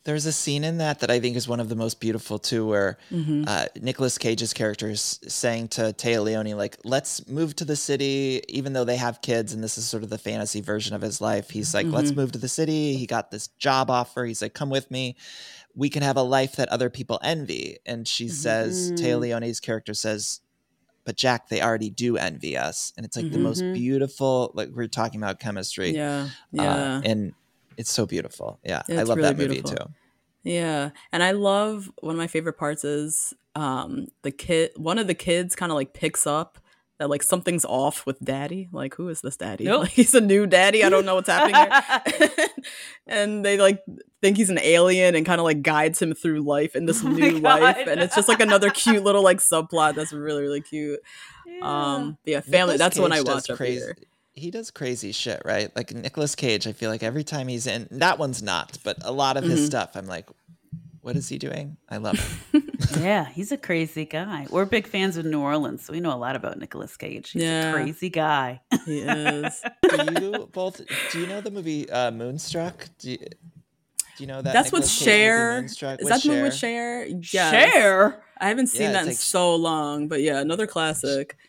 There's 0.05 0.27
a 0.27 0.33
scene 0.33 0.65
in 0.65 0.79
that 0.79 0.99
that 1.01 1.11
I 1.11 1.21
think 1.21 1.37
is 1.37 1.47
one 1.49 1.61
of 1.61 1.69
the 1.69 1.77
most 1.77 2.01
beautiful 2.01 2.39
too, 2.39 2.67
where 2.67 2.99
Mhm. 3.13 3.45
uh, 3.49 3.67
Nicolas 3.81 4.19
Cage's 4.19 4.53
character 4.53 4.91
is 4.91 5.21
saying 5.29 5.69
to 5.69 5.83
Téa 5.93 6.23
Leoni, 6.23 6.55
like, 6.55 6.77
let's 6.85 7.27
move 7.29 7.55
to 7.57 7.65
the 7.65 7.75
city, 7.77 8.43
even 8.49 8.73
though 8.73 8.85
they 8.85 8.97
have 8.97 9.23
kids, 9.23 9.53
and 9.53 9.63
this 9.63 9.79
is 9.79 9.85
sort 9.87 10.03
of 10.05 10.11
the 10.11 10.19
fantasy 10.19 10.61
version 10.61 10.95
of 10.95 11.03
his 11.03 11.21
life. 11.21 11.51
He's 11.51 11.73
like, 11.75 11.87
let's 11.93 12.13
Mhm. 12.13 12.17
move 12.17 12.33
to 12.33 12.39
the 12.39 12.49
city. 12.49 12.97
He 12.97 13.07
got 13.07 13.31
this 13.31 13.47
job 13.59 13.91
offer. 13.91 14.25
He's 14.25 14.43
like, 14.43 14.55
come 14.55 14.71
with 14.71 14.89
me. 14.91 15.17
We 15.75 15.89
can 15.89 16.03
have 16.03 16.17
a 16.17 16.23
life 16.23 16.57
that 16.57 16.69
other 16.69 16.91
people 16.91 17.19
envy. 17.23 17.79
And 17.87 18.07
she 18.07 18.29
says, 18.29 18.93
Téa. 18.97 19.19
Leoni's 19.19 19.61
character 19.61 19.95
says, 19.95 20.41
but 21.05 21.17
Jack, 21.17 21.49
they 21.49 21.61
already 21.63 21.91
do 21.91 22.17
envy 22.17 22.57
us. 22.57 22.93
And 22.97 23.05
it's 23.07 23.17
like 23.17 23.31
the 23.31 23.39
most 23.39 23.63
Mhm. 23.65 23.75
beautiful, 23.75 24.53
like 24.55 24.69
we're 24.73 24.87
talking 24.87 25.19
about 25.21 25.41
chemistry. 25.41 25.95
Yeah, 25.97 26.25
uh, 26.25 26.29
yeah, 26.53 27.01
and 27.05 27.33
it's 27.77 27.91
so 27.91 28.07
beautiful. 28.07 28.61
Yeah. 28.65 28.83
I 28.89 29.03
love 29.03 29.17
really 29.17 29.23
that 29.31 29.37
movie 29.39 29.55
beautiful. 29.63 29.77
too. 29.87 29.93
yeah. 30.45 30.91
And 31.11 31.23
I 31.23 31.31
love 31.33 31.91
one 32.01 32.15
of 32.15 32.19
my 32.19 32.27
favorite 32.27 32.59
parts 32.59 32.85
is 32.85 33.35
um 33.55 34.07
the 34.23 34.31
kid. 34.31 34.71
One 34.77 34.99
of 34.99 35.07
the 35.07 35.15
kids 35.15 35.55
kind 35.57 35.73
of 35.73 35.77
like 35.77 35.93
picks 35.93 36.27
up 36.27 36.59
that 37.03 37.09
like 37.11 37.25
something's 37.25 37.65
off 37.65 38.07
with 38.07 38.21
daddy. 38.21 38.69
Like, 38.71 38.95
who 38.95 39.09
is 39.09 39.21
this 39.23 39.37
daddy? 39.37 39.65
Nope. 39.65 39.81
Like, 39.83 39.91
he's 39.91 40.15
a 40.15 40.21
new 40.21 40.47
daddy. 40.47 40.85
I 40.85 40.89
don't 40.89 41.05
know 41.05 41.17
what's 41.17 41.29
happening 41.29 41.57
here. 41.57 42.47
and 43.09 43.45
they 43.45 43.59
like 43.59 43.83
think 44.21 44.37
he's 44.37 44.51
an 44.51 44.61
alien 44.61 45.17
and 45.17 45.27
kind 45.27 45.41
of 45.41 45.45
like 45.45 45.63
guides 45.63 46.01
him 46.01 46.15
through 46.15 46.41
life 46.43 46.77
in 46.77 46.87
this 46.87 47.03
Oh 47.05 47.09
new 47.09 47.39
life. 47.41 47.77
And 47.89 48.01
it's 48.01 48.15
just 48.15 48.29
like 48.29 48.39
another 48.41 48.71
cute 48.71 49.03
little 49.03 49.23
like 49.25 49.39
subplot 49.39 49.97
that's 49.97 50.13
really 50.13 50.43
really 50.43 50.61
cute. 50.61 51.01
Yeah. 51.45 51.61
Um, 51.95 52.19
but 52.25 52.31
yeah, 52.31 52.41
family. 52.41 52.75
Nicolas 52.75 52.79
that's 52.79 52.97
the 52.97 53.03
one 53.03 53.13
I 53.13 53.17
Cage 53.17 53.27
does 53.27 53.49
watch 53.49 53.59
every. 53.59 53.95
He 54.35 54.51
does 54.51 54.71
crazy 54.71 55.11
shit, 55.13 55.43
right? 55.45 55.75
Like 55.77 55.93
Nicolas 55.93 56.35
Cage, 56.37 56.67
I 56.69 56.73
feel 56.73 56.89
like 56.89 57.03
every 57.03 57.25
time 57.25 57.49
he's 57.49 57.67
in 57.67 57.89
that 57.91 58.19
one's 58.19 58.43
not, 58.43 58.79
but 58.85 58.97
a 59.03 59.13
lot 59.13 59.37
of 59.37 59.45
his 59.45 59.61
Mhm. 59.61 59.67
stuff, 59.67 59.91
I'm 59.95 60.07
like, 60.07 60.27
what 61.03 61.17
is 61.17 61.29
he 61.29 61.37
doing? 61.39 61.77
I 61.89 61.99
love 61.99 62.47
it. 62.53 62.63
yeah, 63.01 63.27
he's 63.27 63.53
a 63.53 63.57
crazy 63.57 64.05
guy. 64.05 64.47
We're 64.51 64.65
big 64.65 64.87
fans 64.87 65.17
of 65.17 65.25
New 65.27 65.41
Orleans, 65.41 65.85
so 65.85 65.93
we 65.93 66.01
know 66.01 66.13
a 66.15 66.17
lot 66.17 66.35
about 66.37 66.59
Nicolas 66.59 66.97
Cage. 66.97 67.31
He's 67.33 67.43
Yeah. 67.43 67.71
a 67.71 67.75
crazy 67.75 68.09
guy. 68.09 68.61
He 68.87 69.01
is. 69.01 69.63
do 69.89 70.23
you 70.23 70.49
both? 70.53 70.81
Do 71.13 71.21
you 71.21 71.27
know 71.27 71.41
the 71.41 71.51
movie 71.51 71.91
uh, 71.91 72.11
Moonstruck? 72.11 72.89
Do 72.99 73.11
you, 73.13 73.19
do 73.19 73.27
you 74.19 74.27
know 74.27 74.41
that? 74.43 74.53
That's 74.53 74.73
with 74.73 74.83
Nicolas 74.83 74.99
Cage 75.05 75.83
movie, 75.83 75.95
Is 75.95 76.05
with 76.05 76.09
that 76.09 76.23
the 76.23 76.29
one 76.31 76.43
with 76.43 76.55
Cher? 76.55 77.07
Cher? 77.09 77.19
Yes. 77.21 77.73
Cher. 77.75 78.25
I 78.39 78.49
haven't 78.49 78.69
seen 78.69 78.83
Yeah, 78.83 78.93
that 78.93 79.03
in 79.03 79.07
like- 79.09 79.17
so 79.17 79.55
long, 79.55 80.09
but 80.09 80.21
yeah, 80.23 80.41
another 80.41 80.67
classic. 80.67 81.37
Cher 81.37 81.49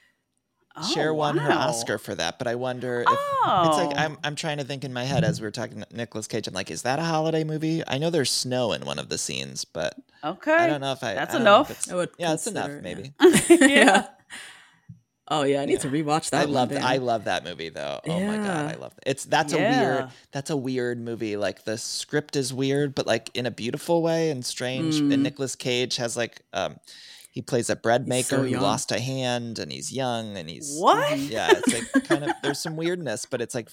Oh, 0.75 1.13
won 1.13 1.37
her. 1.37 1.51
Oscar 1.51 1.97
for 1.99 2.15
that, 2.15 2.39
but 2.39 2.47
I 2.47 2.55
wonder 2.55 3.01
if 3.01 3.07
it's 3.09 3.19
Oh. 3.45 3.85
like 3.87 3.97
I'm 3.97 4.17
I'm 4.23 4.35
trying 4.35 4.57
to 4.57 4.63
think 4.63 4.83
in 4.83 4.91
my 4.91 5.03
head 5.03 5.23
as 5.23 5.39
we 5.39 5.45
were 5.45 5.51
talking 5.51 5.83
Nicolas 5.91 6.25
Cage. 6.27 6.47
I'm 6.47 6.53
like, 6.53 6.71
is 6.71 6.81
that 6.81 6.97
a 6.99 7.03
holiday 7.03 7.43
movie? 7.43 7.83
I 7.87 7.97
know 7.99 8.09
there's 8.09 8.31
snow 8.31 8.71
in 8.71 8.83
one 8.85 8.97
of 8.97 9.09
the 9.09 9.17
scenes, 9.19 9.65
but 9.65 9.95
Okay. 10.23 10.51
I 10.53 10.67
don't 10.67 10.81
know 10.81 10.91
if 10.93 11.03
I. 11.03 11.13
That's 11.13 11.35
I 11.35 11.37
don't 11.37 11.41
if 11.41 11.47
enough. 11.47 11.71
it's- 11.71 11.91
I 11.91 11.95
would 11.95 12.09
yeah, 12.17 12.33
it's 12.33 12.47
enough. 12.47 12.69
it, 12.69 12.81
Maybe. 12.83 13.13
yeah. 13.71 14.07
Oh 15.29 15.43
yeah, 15.43 15.61
I 15.61 15.65
need 15.65 15.79
to 15.81 15.89
rewatch 15.89 16.31
that. 16.31 16.41
I 16.41 16.45
love 16.45 16.69
then. 16.69 16.83
I 16.83 16.97
love 16.97 17.25
that 17.25 17.43
movie 17.45 17.69
though. 17.69 17.99
Oh 18.05 18.19
my 18.19 18.35
god, 18.37 18.71
I 18.71 18.75
love 18.75 18.93
it. 18.97 19.03
It's 19.05 19.23
that's 19.25 19.53
a 19.53 19.57
weird 19.57 20.09
that's 20.31 20.49
a 20.49 20.57
weird 20.57 20.99
movie. 20.99 21.37
Like 21.37 21.63
the 21.63 21.77
script 21.77 22.35
is 22.35 22.53
weird, 22.53 22.93
but 22.93 23.07
like 23.07 23.29
in 23.33 23.45
a 23.45 23.51
beautiful 23.51 24.01
way 24.01 24.31
and 24.31 24.45
strange. 24.45 24.95
Mm. 24.95 25.13
And 25.13 25.23
Nicolas 25.23 25.55
Cage 25.55 25.95
has 25.95 26.17
like 26.17 26.41
um 26.51 26.77
he 27.33 27.41
plays 27.41 27.71
a 27.71 27.75
bread 27.75 28.07
maker 28.07 28.37
so 28.37 28.43
who 28.43 28.57
lost 28.57 28.91
a 28.91 28.99
hand 28.99 29.57
and 29.57 29.71
he's 29.71 29.91
young 29.91 30.37
and 30.37 30.47
he's 30.47 30.77
What? 30.77 31.17
yeah, 31.17 31.49
it's 31.51 31.73
like 31.73 32.03
kind 32.05 32.23
of 32.23 32.31
there's 32.43 32.59
some 32.61 32.77
weirdness, 32.77 33.25
but 33.25 33.41
it's 33.41 33.55
like 33.55 33.69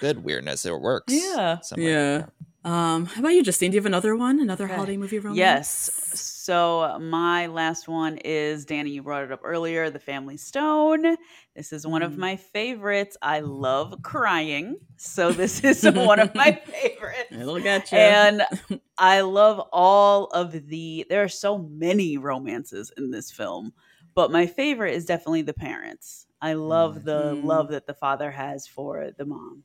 good 0.00 0.22
weirdness. 0.22 0.66
It 0.66 0.78
works. 0.78 1.10
Yeah. 1.10 1.60
somewhere. 1.60 1.88
Yeah. 1.88 2.26
Um, 2.64 3.06
how 3.06 3.20
about 3.20 3.30
you, 3.30 3.42
Justine? 3.42 3.72
Do 3.72 3.74
you 3.74 3.80
have 3.80 3.86
another 3.86 4.14
one? 4.14 4.40
Another 4.40 4.66
Okay. 4.66 4.74
holiday 4.74 4.96
movie 4.96 5.18
romance? 5.18 5.38
Yes. 5.38 5.90
So 6.14 6.98
my 7.00 7.46
last 7.46 7.88
one 7.88 8.18
is 8.18 8.64
Danny. 8.64 8.90
You 8.90 9.02
brought 9.02 9.24
it 9.24 9.32
up 9.32 9.40
earlier. 9.42 9.90
The 9.90 9.98
Family 9.98 10.36
Stone. 10.36 11.16
This 11.56 11.72
is 11.72 11.86
one 11.86 12.02
of 12.02 12.12
Mm. 12.12 12.18
my 12.18 12.36
favorites. 12.36 13.16
I 13.20 13.40
love 13.40 14.00
crying, 14.02 14.76
so 14.96 15.32
this 15.32 15.64
is 15.64 15.82
one 15.90 16.20
of 16.20 16.34
my 16.36 16.52
favorites. 16.52 17.32
I 17.32 17.42
look 17.44 17.66
at 17.66 17.90
you. 17.90 17.98
And 17.98 18.42
I 18.98 19.22
love 19.22 19.58
all 19.72 20.26
of 20.26 20.52
the. 20.68 21.04
There 21.08 21.22
are 21.24 21.28
so 21.28 21.58
many 21.58 22.16
romances 22.16 22.92
in 22.96 23.10
this 23.10 23.32
film, 23.32 23.72
but 24.14 24.30
my 24.30 24.46
favorite 24.46 24.94
is 24.94 25.04
definitely 25.06 25.42
the 25.42 25.54
parents. 25.54 26.26
I 26.40 26.52
love 26.54 27.02
the 27.04 27.34
Mm. 27.36 27.44
love 27.44 27.68
that 27.70 27.86
the 27.86 27.94
father 27.94 28.30
has 28.30 28.68
for 28.68 29.10
the 29.16 29.24
mom 29.24 29.64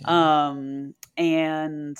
Yeah. 0.00 0.48
um 0.48 0.94
and 1.16 1.96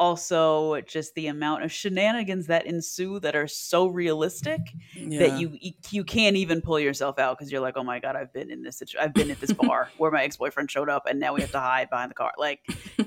also 0.00 0.80
just 0.80 1.14
the 1.14 1.26
amount 1.26 1.62
of 1.62 1.70
shenanigans 1.70 2.46
that 2.46 2.64
ensue 2.64 3.20
that 3.20 3.36
are 3.36 3.46
so 3.46 3.86
realistic 3.86 4.58
yeah. 4.96 5.18
that 5.18 5.38
you 5.38 5.54
you 5.90 6.02
can't 6.02 6.36
even 6.36 6.62
pull 6.62 6.80
yourself 6.80 7.18
out 7.18 7.36
because 7.36 7.52
you're 7.52 7.60
like 7.60 7.76
oh 7.76 7.84
my 7.84 8.00
god 8.00 8.16
i've 8.16 8.32
been 8.32 8.50
in 8.50 8.62
this 8.62 8.78
situ- 8.78 8.96
i've 8.98 9.12
been 9.12 9.30
at 9.30 9.38
this 9.40 9.52
bar 9.52 9.90
where 9.98 10.10
my 10.10 10.24
ex-boyfriend 10.24 10.70
showed 10.70 10.88
up 10.88 11.04
and 11.06 11.20
now 11.20 11.34
we 11.34 11.42
have 11.42 11.50
to 11.50 11.60
hide 11.60 11.90
behind 11.90 12.10
the 12.10 12.14
car. 12.14 12.32
Like 12.38 12.60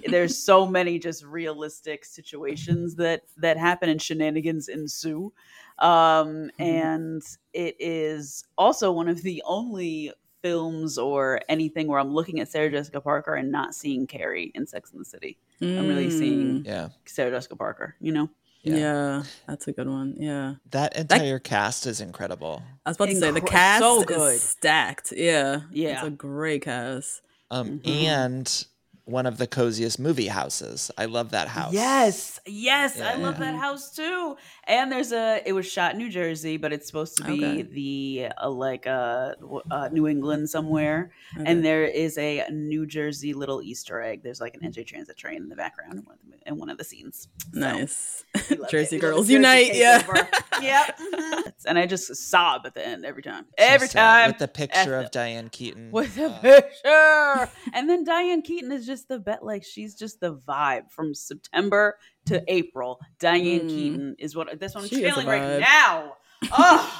there's 0.07 0.37
so 0.45 0.67
many 0.67 0.99
just 0.99 1.25
realistic 1.25 2.05
situations 2.05 2.93
that 2.95 3.23
that 3.37 3.57
happen 3.57 3.89
and 3.89 3.99
shenanigans 3.99 4.67
ensue 4.67 5.33
um 5.79 6.51
and 6.59 7.23
it 7.53 7.75
is 7.79 8.43
also 8.55 8.91
one 8.91 9.07
of 9.07 9.23
the 9.23 9.41
only 9.47 10.11
films 10.43 10.99
or 10.99 11.39
anything 11.49 11.87
where 11.87 11.99
i'm 11.99 12.13
looking 12.13 12.39
at 12.39 12.47
sarah 12.47 12.69
jessica 12.69 13.01
parker 13.01 13.33
and 13.33 13.51
not 13.51 13.73
seeing 13.73 14.05
carrie 14.05 14.51
in 14.53 14.67
sex 14.67 14.91
in 14.91 14.99
the 14.99 15.05
city 15.05 15.39
I'm 15.63 15.87
really 15.87 16.09
seeing- 16.09 16.63
Mm, 16.63 16.65
yeah. 16.67 16.89
sarah 17.05 17.31
jessica 17.31 17.55
parker 17.55 17.95
you 17.99 18.11
know 18.11 18.29
Yeah. 18.63 18.75
Yeah. 18.77 19.23
that's 19.47 19.67
a 19.67 19.73
good 19.73 19.89
one. 19.89 20.15
Yeah, 20.17 20.55
That 20.71 20.95
entire 20.95 21.37
cast 21.39 21.85
is 21.85 21.99
incredible. 21.99 22.63
I 22.85 22.89
was 22.91 22.95
about 22.97 23.09
to 23.09 23.15
say 23.19 23.31
the 23.31 23.41
cast 23.41 23.81
so 23.83 23.99
is 23.99 24.05
good. 24.05 24.39
stacked. 24.39 25.11
Yeah, 25.11 25.61
Yeah. 25.71 25.95
it's 25.99 26.03
a 26.07 26.09
great 26.09 26.61
cast. 26.63 27.21
Um 27.51 27.79
Mhm. 27.79 28.03
and 28.07 28.65
one 29.05 29.25
of 29.25 29.35
the 29.37 29.47
coziest 29.47 29.99
movie 29.99 30.29
houses. 30.29 30.89
I 30.97 31.05
love 31.11 31.31
that 31.31 31.49
house. 31.49 31.73
Yes, 31.73 32.39
yes, 32.45 33.01
I 33.01 33.15
love 33.15 33.37
that 33.39 33.55
house 33.55 33.93
too. 33.93 34.37
And 34.65 34.91
there's 34.91 35.11
a. 35.11 35.41
It 35.45 35.53
was 35.53 35.65
shot 35.69 35.91
in 35.93 35.97
New 35.97 36.09
Jersey, 36.09 36.55
but 36.57 36.71
it's 36.71 36.87
supposed 36.87 37.17
to 37.17 37.23
be 37.25 37.43
Okay. 37.45 37.61
the 37.63 38.27
uh, 38.41 38.49
like 38.49 38.87
uh, 38.87 39.33
uh, 39.69 39.89
New 39.91 40.07
England 40.07 40.49
somewhere. 40.49 41.11
Okay. 41.37 41.43
And 41.51 41.65
there 41.65 41.83
is 41.83 42.17
a 42.17 42.45
New 42.49 42.85
Jersey 42.85 43.33
little 43.33 43.61
Easter 43.61 44.01
egg. 44.01 44.23
There's 44.23 44.39
like 44.39 44.55
an 44.55 44.61
NJ 44.61 44.85
Transit 44.87 45.17
train 45.17 45.37
in 45.43 45.49
the 45.49 45.55
background 45.55 45.99
in 45.99 46.05
one 46.05 46.15
of 46.15 46.45
the, 46.47 46.55
one 46.55 46.69
of 46.69 46.77
the 46.77 46.83
scenes. 46.85 47.27
So, 47.53 47.59
nice. 47.59 48.23
it. 48.35 48.69
Jersey 48.69 48.97
a 48.97 48.99
girls 48.99 49.25
Jersey 49.27 49.33
unite. 49.33 49.75
Yeah. 49.75 50.01
yep. 50.61 50.99
And 51.65 51.79
I 51.79 51.85
just 51.85 52.13
sob 52.15 52.63
at 52.65 52.73
the 52.73 52.85
end 52.85 53.05
every 53.05 53.23
time. 53.23 53.45
Every 53.57 53.87
So 53.87 53.93
time. 53.93 54.29
with 54.31 54.37
the 54.37 54.49
picture 54.49 54.97
of 54.97 55.11
Diane 55.11 55.47
Keaton. 55.49 55.91
with 55.91 56.17
a 56.17 56.25
Uh, 56.25 56.39
picture. 56.41 57.51
and 57.73 57.89
then 57.89 58.03
Diane 58.03 58.41
Keaton 58.41 58.69
is 58.73 58.85
just 58.85 59.07
the 59.07 59.17
bet 59.17 59.45
like 59.45 59.63
she's 59.63 59.95
just 59.95 60.19
the 60.19 60.35
vibe 60.35 60.91
from 60.91 61.13
September 61.15 61.97
to 62.25 62.43
April. 62.47 62.99
Diane 63.19 63.61
Mm. 63.61 63.69
Keaton 63.69 64.15
is 64.19 64.35
what 64.35 64.59
that's 64.59 64.75
what 64.75 64.81
I'm 64.83 64.87
She 64.89 65.01
feeling 65.01 65.27
right 65.27 65.59
now. 65.59 66.13
Oh 66.51 66.99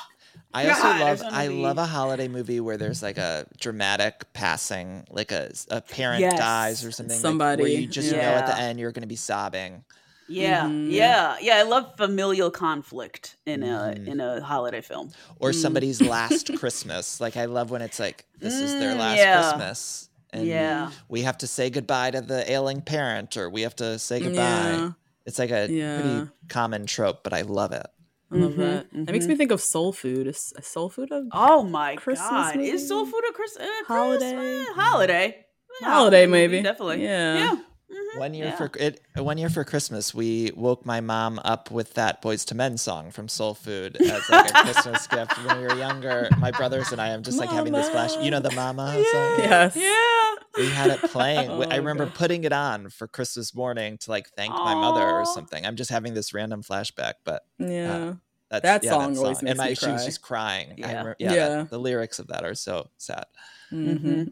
I 0.56 0.70
also 0.70 0.84
God, 0.84 1.02
love 1.02 1.24
I 1.34 1.48
be- 1.48 1.54
love 1.62 1.78
a 1.80 1.86
holiday 1.86 2.28
movie 2.28 2.60
where 2.60 2.78
there's 2.78 3.02
like 3.02 3.18
a 3.18 3.46
dramatic 3.60 4.32
passing, 4.34 5.04
like 5.10 5.32
a 5.32 5.52
a 5.70 5.82
parent 5.82 6.22
Yes. 6.22 6.38
dies 6.38 6.86
or 6.86 6.92
something. 6.92 7.16
like, 7.16 7.22
Somebody, 7.22 7.62
where 7.64 7.72
you 7.72 7.88
just 7.88 8.12
know 8.12 8.20
at 8.20 8.46
the 8.46 8.58
end 8.58 8.80
you're 8.80 8.92
going 8.92 9.02
to 9.02 9.08
be 9.08 9.16
sobbing. 9.16 9.84
Yeah, 10.28 10.66
Mhm. 10.68 10.92
yeah, 10.92 11.36
yeah. 11.42 11.56
I 11.58 11.64
love 11.64 11.98
familial 11.98 12.50
conflict 12.52 13.36
in 13.46 13.64
a 13.64 13.94
Mhm. 13.98 14.08
in 14.08 14.20
a 14.22 14.42
holiday 14.42 14.82
film. 14.82 15.12
or 15.40 15.50
Mm. 15.52 15.56
somebody's 15.62 16.02
last 16.02 16.52
Christmas. 16.60 17.20
Like 17.20 17.36
I 17.36 17.46
love 17.46 17.72
when 17.72 17.82
it's 17.82 18.00
like 18.00 18.26
this 18.40 18.54
is 18.54 18.72
their 18.80 18.94
Mm, 18.96 19.00
last 19.00 19.18
yeah. 19.18 19.42
Christmas, 19.42 20.10
and 20.32 20.46
Yeah. 20.46 20.92
we 21.10 21.24
have 21.24 21.38
to 21.40 21.48
say 21.48 21.70
goodbye 21.70 22.12
to 22.12 22.22
the 22.22 22.50
ailing 22.50 22.82
parent, 22.82 23.36
or 23.38 23.50
we 23.50 23.64
have 23.64 23.76
to 23.78 23.98
say 24.00 24.20
goodbye. 24.20 24.38
Yeah. 24.78 24.92
It's 25.26 25.40
like 25.40 25.52
a 25.52 25.70
Yeah. 25.72 25.96
pretty 25.96 26.32
common 26.50 26.86
trope, 26.86 27.24
but 27.24 27.34
I 27.34 27.42
love 27.42 27.72
it. 27.72 27.86
I 28.32 28.36
love 28.36 28.54
Mhm, 28.54 28.58
that. 28.58 28.88
That 29.06 29.12
makes 29.12 29.28
me 29.28 29.36
think 29.36 29.52
of 29.52 29.62
soul 29.62 29.94
food. 29.94 30.28
Is, 30.28 30.54
is 30.58 30.66
soul 30.68 30.90
food 30.90 31.12
a 31.12 31.28
Oh 31.32 31.64
my 31.64 31.96
Christmas 31.96 32.30
god! 32.48 32.56
movie? 32.58 32.70
Is 32.70 32.88
soul 32.88 33.06
food 33.06 33.24
a 33.30 33.34
Chris, 33.34 33.56
uh, 33.58 33.66
Holiday? 33.88 34.34
Christmas? 34.34 34.76
Holiday? 34.76 35.46
Yeah, 35.82 35.88
holiday? 35.90 36.26
Maybe 36.28 36.62
definitely. 36.62 37.04
Yeah. 37.04 37.36
Yeah. 37.38 37.56
Mhm, 37.94 38.20
One 38.20 38.34
year 38.34 38.46
yeah. 38.46 38.56
for 38.56 38.72
it. 38.80 39.02
One 39.16 39.38
year 39.38 39.50
for 39.50 39.64
Christmas, 39.64 40.14
we 40.14 40.52
woke 40.56 40.86
my 40.86 41.00
mom 41.02 41.40
up 41.46 41.70
with 41.72 41.94
that 41.94 42.22
Boyz 42.22 42.52
II 42.52 42.58
Men 42.58 42.78
song 42.78 43.12
from 43.12 43.28
Soul 43.28 43.54
Food 43.54 43.98
as 44.02 44.30
like 44.30 44.50
a 44.50 44.54
Christmas 44.64 45.06
gift 45.08 45.38
when 45.46 45.58
we 45.60 45.64
were 45.66 45.76
younger. 45.76 46.28
My 46.40 46.52
brothers 46.52 46.92
and 46.92 47.00
I, 47.02 47.14
I'm 47.14 47.24
just 47.24 47.38
like 47.38 47.50
having 47.50 47.74
this 47.74 47.90
flash. 47.90 48.16
You 48.18 48.32
know 48.32 48.40
the 48.40 48.52
Mama 48.52 48.92
song? 48.94 49.36
Yes. 49.40 49.76
Yeah. 49.76 50.36
We 50.58 50.70
had 50.70 50.92
it 50.92 51.02
playing. 51.12 51.50
Oh, 51.50 51.64
I 51.64 51.78
remember 51.78 52.06
God. 52.06 52.14
putting 52.16 52.44
it 52.44 52.54
on 52.54 52.90
for 52.90 53.08
Christmas 53.08 53.56
morning 53.56 53.98
to 54.00 54.12
like 54.12 54.30
thank 54.36 54.54
my 54.54 54.76
mother 54.76 55.02
or 55.06 55.26
something. 55.26 55.66
I'm 55.66 55.76
just 55.76 55.90
having 55.90 56.14
this 56.14 56.34
random 56.34 56.62
flashback, 56.62 57.14
but 57.26 57.44
Yeah. 57.58 58.14
that's, 58.52 58.64
That 58.64 58.84
yeah, 58.84 58.92
song 58.92 59.18
always 59.18 59.40
and 59.40 59.48
makes 59.48 59.58
my, 59.58 59.70
me 59.70 59.76
She 59.76 59.88
was 59.88 60.02
cry. 60.02 60.06
just 60.06 60.22
crying. 60.22 60.70
I 60.72 60.74
Yeah. 60.78 60.88
remember- 60.90 61.16
yeah, 61.20 61.34
Yeah. 61.34 61.50
that- 61.50 61.70
the 61.72 61.80
lyrics 61.80 62.20
of 62.20 62.28
that 62.28 62.44
are 62.46 62.54
so 62.56 62.90
sad. 62.98 63.26
Hmm 63.74 64.24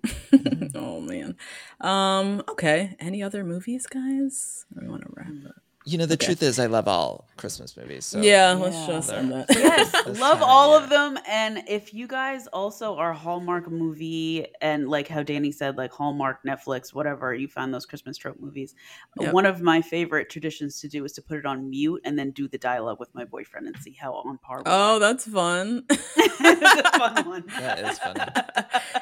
oh 0.75 1.01
man. 1.01 1.35
Um. 1.81 2.43
Okay. 2.49 2.95
Any 2.99 3.23
other 3.23 3.43
movies, 3.43 3.87
guys? 3.87 4.65
We 4.79 4.87
want 4.87 5.01
to 5.01 5.09
wrap 5.15 5.27
up. 5.47 5.55
You 5.83 5.97
know, 5.97 6.05
the 6.05 6.13
Okay. 6.13 6.27
truth 6.27 6.43
is, 6.43 6.59
I 6.59 6.67
love 6.67 6.87
all 6.87 7.27
Christmas 7.37 7.75
movies. 7.75 8.05
So 8.05 8.21
yeah, 8.21 8.53
Let's 8.53 8.75
Yeah. 8.77 8.85
just 8.97 9.11
end 9.11 9.31
that. 9.31 9.47
yes, 9.49 9.91
love 10.19 10.37
time 10.37 10.43
all 10.47 10.73
year. 10.75 10.83
of 10.83 10.89
them. 10.91 11.17
And 11.27 11.63
if 11.67 11.91
you 11.91 12.05
guys 12.05 12.45
also 12.45 12.95
are 12.97 13.13
Hallmark 13.13 13.67
movie 13.71 14.45
and 14.61 14.87
like 14.87 15.07
how 15.07 15.23
Danny 15.23 15.51
said, 15.51 15.77
like 15.77 15.91
Hallmark, 15.91 16.41
Netflix, 16.47 16.93
whatever, 16.93 17.33
you 17.33 17.47
found 17.47 17.73
those 17.73 17.87
Christmas 17.87 18.15
trope 18.15 18.39
movies. 18.39 18.75
Yep. 19.19 19.33
One 19.33 19.47
of 19.47 19.63
my 19.63 19.81
favorite 19.81 20.29
traditions 20.29 20.79
to 20.81 20.87
do 20.87 21.03
is 21.03 21.13
to 21.13 21.21
put 21.23 21.39
it 21.39 21.47
on 21.47 21.67
mute 21.67 22.01
and 22.05 22.17
then 22.17 22.29
do 22.29 22.47
the 22.47 22.59
dialogue 22.59 22.99
with 22.99 23.09
my 23.15 23.25
boyfriend 23.25 23.65
and 23.65 23.75
see 23.77 23.93
how 23.99 24.13
on 24.13 24.37
par. 24.37 24.57
we 24.59 24.63
Oh, 24.67 24.99
that's 24.99 25.25
fun. 25.27 25.83
it's 25.89 26.79
a 26.79 26.91
fun 26.91 27.25
one. 27.27 27.43
That 27.57 27.79
is 27.79 27.97
fun. 27.97 28.17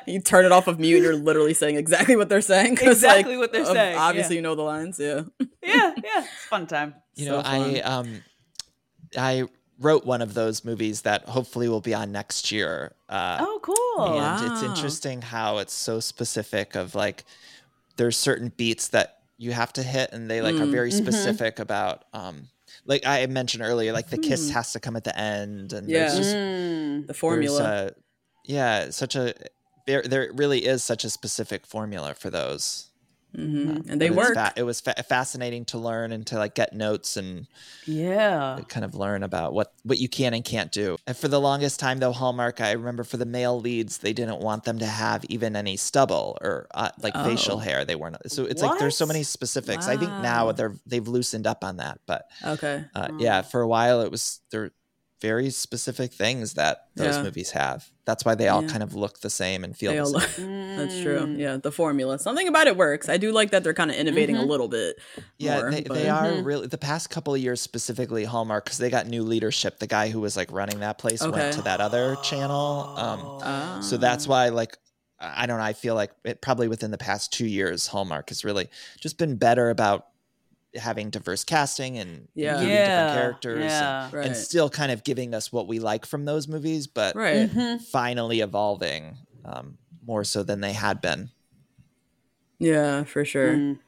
You 0.07 0.19
turn 0.19 0.45
it 0.45 0.51
off 0.51 0.67
of 0.67 0.79
mute. 0.79 0.97
and 0.97 1.03
You're 1.05 1.15
literally 1.15 1.53
saying 1.53 1.75
exactly 1.77 2.15
what 2.15 2.29
they're 2.29 2.41
saying. 2.41 2.75
'cause, 2.75 2.87
Exactly 2.87 3.33
like, 3.35 3.39
what 3.41 3.51
they're 3.51 3.65
ob- 3.65 3.75
saying, 3.75 3.97
Obviously, 3.97 4.35
yeah. 4.35 4.39
you 4.39 4.41
know 4.43 4.55
the 4.55 4.61
lines. 4.63 4.99
Yeah. 4.99 5.21
yeah, 5.39 5.47
yeah, 5.63 5.93
it's 6.19 6.27
a 6.45 6.47
fun 6.49 6.67
time. 6.67 6.95
You 7.15 7.25
So 7.25 7.31
know, 7.31 7.41
I 7.45 7.81
um, 7.81 8.23
I 9.17 9.43
wrote 9.79 10.05
one 10.05 10.21
of 10.21 10.33
those 10.33 10.63
movies 10.65 11.01
that 11.01 11.23
hopefully 11.27 11.67
will 11.69 11.81
be 11.81 11.93
on 11.93 12.11
next 12.11 12.51
year. 12.51 12.93
Uh, 13.09 13.37
Oh, 13.41 13.59
cool. 13.61 14.13
and 14.19 14.51
it's 14.51 14.63
interesting 14.63 15.21
how 15.21 15.57
it's 15.57 15.73
so 15.73 15.99
specific 15.99 16.75
of 16.75 16.95
like 16.95 17.25
there's 17.97 18.17
certain 18.17 18.51
beats 18.55 18.89
that 18.89 19.19
you 19.37 19.51
have 19.51 19.71
to 19.73 19.83
hit 19.83 20.11
and 20.13 20.29
they 20.29 20.41
like 20.41 20.55
are 20.55 20.65
Mm, 20.65 20.71
very 20.71 20.91
mhm. 20.91 20.97
specific 20.97 21.59
about 21.59 22.03
um 22.13 22.47
like 22.85 23.05
I 23.05 23.25
mentioned 23.25 23.63
earlier 23.63 23.91
like 23.93 24.09
the 24.09 24.17
kiss 24.17 24.47
Hmm. 24.49 24.53
has 24.53 24.71
to 24.73 24.79
come 24.79 24.95
at 24.95 25.03
the 25.03 25.17
end 25.17 25.73
and 25.73 25.89
Yeah. 25.89 25.99
there's 25.99 26.17
just 26.17 26.35
Mm. 26.35 27.07
The 27.07 27.13
formula. 27.13 27.87
a- 27.87 27.91
yeah 28.45 28.89
such 28.91 29.15
a 29.15 29.33
there 29.89 30.03
there 30.03 30.31
really 30.33 30.61
is 30.73 30.83
such 30.83 31.03
a 31.03 31.09
specific 31.09 31.65
formula 31.65 32.13
for 32.13 32.29
those 32.29 32.85
hmm 33.35 33.69
Uh, 33.69 33.81
And 33.89 34.01
they 34.01 34.09
work. 34.09 34.33
fa- 34.33 34.53
it 34.55 34.63
was 34.63 34.81
fa- 34.81 35.03
fascinating 35.07 35.63
to 35.71 35.77
learn 35.77 36.11
and 36.11 36.25
to 36.29 36.35
like 36.43 36.55
get 36.55 36.73
notes 36.73 37.15
and 37.21 37.45
Yeah. 37.85 38.59
kind 38.73 38.83
of 38.83 38.95
learn 38.95 39.21
about 39.23 39.53
what 39.53 39.71
what 39.89 39.99
you 39.99 40.09
can 40.09 40.33
and 40.33 40.43
can't 40.43 40.71
do. 40.71 40.97
And 41.05 41.15
for 41.15 41.27
the 41.27 41.39
longest 41.39 41.79
time, 41.79 41.99
though, 41.99 42.11
Hallmark, 42.11 42.59
I 42.59 42.71
remember 42.71 43.03
for 43.03 43.17
the 43.17 43.27
male 43.37 43.59
leads, 43.61 43.99
they 43.99 44.13
didn't 44.13 44.39
want 44.39 44.63
them 44.63 44.79
to 44.79 44.85
have 44.87 45.25
even 45.35 45.55
any 45.55 45.77
stubble 45.77 46.37
or 46.41 46.67
uh, 46.73 46.89
like 47.05 47.13
facial 47.13 47.57
Oh. 47.57 47.59
hair. 47.67 47.85
They 47.85 47.95
weren't. 47.95 48.17
So 48.31 48.45
it's 48.45 48.63
like 48.63 48.79
there's 48.79 48.97
so 48.97 49.05
many 49.05 49.21
specifics. 49.23 49.87
I 49.87 49.95
think 49.97 50.11
now 50.33 50.51
they're 50.51 50.75
they've 50.87 51.07
loosened 51.07 51.45
up 51.45 51.63
on 51.63 51.77
that, 51.77 51.99
but 52.07 52.21
okay. 52.43 52.85
uh, 52.95 53.09
Oh. 53.11 53.17
yeah, 53.19 53.43
for 53.43 53.61
a 53.61 53.67
while 53.67 54.01
it 54.01 54.09
was 54.11 54.39
there 54.51 54.71
very 55.21 55.49
specific 55.49 56.13
things 56.13 56.53
that 56.53 56.87
those 56.95 57.15
Yeah. 57.17 57.23
movies 57.23 57.51
have. 57.51 57.89
That's 58.05 58.23
why 58.23 58.35
they 58.35 58.47
all 58.47 58.61
Yeah. 58.63 58.69
kind 58.69 58.83
of 58.83 58.95
look 58.95 59.19
the 59.19 59.29
same 59.29 59.63
and 59.63 59.75
feel 59.77 59.91
They 59.91 59.99
the 59.99 60.05
same. 60.05 60.13
look- 60.47 60.77
That's 60.79 61.01
true. 61.01 61.35
Yeah, 61.37 61.57
the 61.57 61.71
formula. 61.71 62.17
Something 62.19 62.47
about 62.47 62.67
it 62.67 62.77
works. 62.77 63.09
I 63.09 63.17
do 63.17 63.31
like 63.31 63.51
that 63.51 63.63
they're 63.63 63.73
kind 63.73 63.91
of 63.91 63.97
innovating 63.97 64.37
a 64.37 64.41
Mhm. 64.41 64.47
little 64.47 64.67
bit. 64.67 64.97
Yeah, 65.37 65.59
more, 65.61 65.71
they, 65.71 65.81
but- 65.81 65.93
they 65.95 66.09
are 66.09 66.41
really 66.41 66.67
the 66.67 66.77
past 66.77 67.09
couple 67.09 67.33
of 67.35 67.41
years 67.41 67.59
specifically 67.61 68.23
Hallmark 68.23 68.63
because 68.65 68.77
they 68.77 68.89
got 68.89 69.07
new 69.07 69.23
leadership. 69.23 69.79
The 69.79 69.87
guy 69.87 70.09
who 70.09 70.21
was 70.21 70.37
like 70.37 70.51
running 70.51 70.79
that 70.79 70.97
place 70.97 71.21
Okay. 71.21 71.31
went 71.31 71.53
to 71.55 71.61
that 71.63 71.81
other 71.81 72.15
channel. 72.23 72.93
Um, 72.97 73.39
Ah. 73.43 73.79
So 73.81 73.97
that's 73.97 74.27
why, 74.27 74.49
like, 74.49 74.77
I 75.19 75.43
I 75.43 75.45
don't 75.47 75.57
know. 75.57 75.63
I 75.65 75.73
feel 75.73 75.95
like 75.95 76.11
it 76.23 76.41
probably 76.41 76.69
within 76.69 76.91
the 76.91 76.97
past 76.97 77.33
two 77.33 77.45
years, 77.45 77.87
Hallmark 77.87 78.29
has 78.29 78.45
really 78.45 78.69
just 79.01 79.17
been 79.17 79.35
better 79.35 79.69
about 79.69 80.05
having 80.75 81.09
diverse 81.09 81.43
casting 81.43 81.97
and 81.97 82.27
Yeah. 82.35 82.61
Yeah. 82.61 82.67
different 83.07 83.13
characters 83.21 83.71
and- 83.71 84.13
right. 84.13 84.25
and, 84.27 84.35
still 84.37 84.69
kind 84.69 84.91
of 84.91 85.03
giving 85.03 85.33
us 85.33 85.51
what 85.51 85.67
we 85.67 85.79
like 85.79 86.05
from 86.05 86.25
those 86.25 86.47
movies, 86.47 86.85
but 86.87 87.15
right. 87.15 87.49
Mhm. 87.49 87.81
finally 87.81 88.39
evolving 88.41 89.17
um, 89.45 89.77
more 90.05 90.23
so 90.23 90.43
than 90.43 90.61
they 90.61 90.73
had 90.73 91.01
been. 91.01 91.29
Yeah, 92.59 93.03
for 93.05 93.23
sure. 93.25 93.53
Mm. 93.55 93.79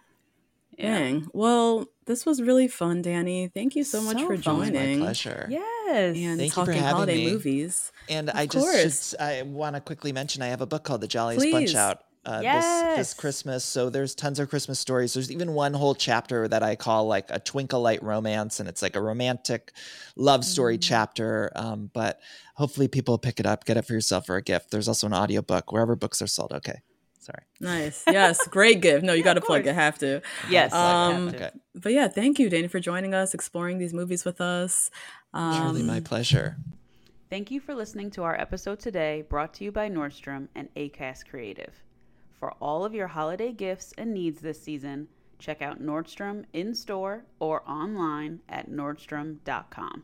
Yeah. 0.77 0.97
Dang. 0.99 1.27
Well, 1.33 1.85
this 2.05 2.25
was 2.25 2.41
really 2.41 2.67
fun, 2.67 3.01
Danny. 3.01 3.47
Thank 3.53 3.75
you 3.75 3.83
so 3.83 4.01
much 4.01 4.17
So 4.17 4.25
for 4.27 4.37
fun. 4.37 4.37
It's 4.37 4.47
my 4.47 4.65
joining. 4.79 4.99
pleasure. 4.99 5.47
Yes. 5.51 6.15
And 6.17 6.39
Thank 6.39 6.41
you 6.41 6.49
for 6.49 6.55
talking 6.65 6.73
having 6.75 6.93
holiday 6.95 7.25
me. 7.25 7.31
movies. 7.33 7.91
And 8.09 8.29
Of 8.29 8.35
I 8.35 8.45
just 8.47 8.65
course. 8.65 9.09
should, 9.11 9.19
I 9.19 9.41
want 9.43 9.75
to 9.75 9.81
quickly 9.81 10.11
mention 10.13 10.41
I 10.41 10.47
have 10.47 10.61
a 10.61 10.65
book 10.65 10.83
called 10.83 11.01
The 11.01 11.07
Jolliest 11.07 11.41
Please. 11.43 11.51
Bunch 11.73 11.75
Out. 11.75 12.03
Uh, 12.23 12.37
this 12.37 12.43
Yes. 12.43 12.97
this 12.97 13.13
Christmas, 13.15 13.65
so 13.65 13.89
there's 13.89 14.13
tons 14.13 14.37
of 14.39 14.47
Christmas 14.49 14.79
stories. 14.79 15.13
There's 15.15 15.31
even 15.31 15.53
one 15.53 15.73
whole 15.73 15.95
chapter 15.95 16.47
that 16.47 16.61
I 16.61 16.75
call 16.75 17.07
like 17.07 17.25
a 17.29 17.39
twinkle 17.39 17.81
light 17.81 18.03
romance, 18.03 18.59
and 18.59 18.69
it's 18.69 18.81
like 18.83 18.95
a 18.95 19.01
romantic 19.01 19.71
love 20.15 20.45
story 20.45 20.77
Mm. 20.77 20.81
chapter. 20.83 21.51
Um, 21.55 21.89
but 21.93 22.19
hopefully, 22.55 22.87
people 22.87 23.17
pick 23.17 23.39
it 23.39 23.47
up, 23.47 23.65
get 23.65 23.77
it 23.77 23.85
for 23.85 23.93
yourself 23.93 24.27
for 24.27 24.35
a 24.35 24.41
gift. 24.43 24.69
There's 24.69 24.87
also 24.87 25.07
an 25.07 25.13
audiobook 25.13 25.71
wherever 25.71 25.95
books 25.95 26.21
are 26.21 26.27
sold. 26.27 26.51
Okay, 26.53 26.81
sorry. 27.19 27.43
Nice. 27.59 28.03
Yes. 28.05 28.37
Great 28.49 28.81
gift. 28.81 29.03
No, 29.03 29.13
you 29.13 29.23
got 29.29 29.33
to 29.33 29.41
plug 29.41 29.65
it. 29.65 29.73
Have 29.73 29.97
to. 29.99 30.21
Yes. 30.47 30.73
Um, 30.73 31.25
have 31.29 31.31
to. 31.31 31.45
Okay, 31.47 31.55
But 31.73 31.93
yeah, 31.93 32.07
thank 32.07 32.37
you, 32.37 32.49
Danny, 32.51 32.67
for 32.67 32.79
joining 32.79 33.15
us, 33.15 33.33
exploring 33.33 33.79
these 33.79 33.93
movies 33.95 34.25
with 34.25 34.39
us. 34.39 34.91
Um, 35.33 35.59
truly 35.59 35.81
my 35.81 35.99
pleasure. 36.01 36.57
Thank 37.31 37.49
you 37.49 37.59
for 37.59 37.73
listening 37.73 38.11
to 38.11 38.23
our 38.23 38.39
episode 38.39 38.79
today, 38.79 39.23
brought 39.27 39.53
to 39.55 39.63
you 39.63 39.71
by 39.71 39.89
Nordstrom 39.89 40.49
and 40.53 40.67
ACAST 40.75 41.27
Creative. 41.27 41.73
For 42.41 42.55
all 42.59 42.83
of 42.83 42.95
your 42.95 43.09
holiday 43.09 43.51
gifts 43.51 43.93
and 43.99 44.15
needs 44.15 44.41
this 44.41 44.59
season, 44.59 45.09
check 45.37 45.61
out 45.61 45.79
Nordstrom 45.79 46.45
in 46.53 46.73
store 46.73 47.23
or 47.39 47.61
online 47.69 48.39
at 48.49 48.67
nordstrom.com. 48.67 50.03